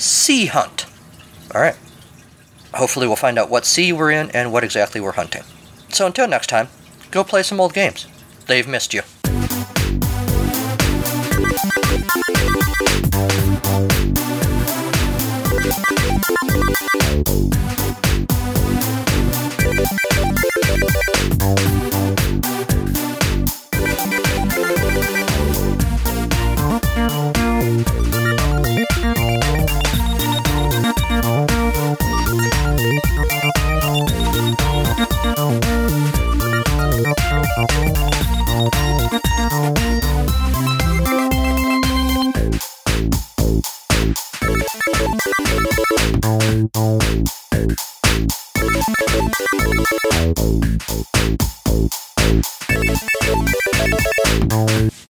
Sea 0.00 0.46
Hunt. 0.46 0.86
All 1.54 1.60
right. 1.60 1.76
Hopefully, 2.74 3.06
we'll 3.06 3.16
find 3.16 3.38
out 3.38 3.50
what 3.50 3.64
sea 3.64 3.92
we're 3.92 4.10
in 4.10 4.30
and 4.30 4.52
what 4.52 4.64
exactly 4.64 5.00
we're 5.00 5.12
hunting. 5.12 5.42
So 5.90 6.06
until 6.06 6.28
next 6.28 6.48
time, 6.48 6.68
Go 7.10 7.24
play 7.24 7.42
some 7.42 7.60
old 7.60 7.72
games. 7.72 8.06
They've 8.46 8.66
missed 8.68 8.92
you. 8.92 9.02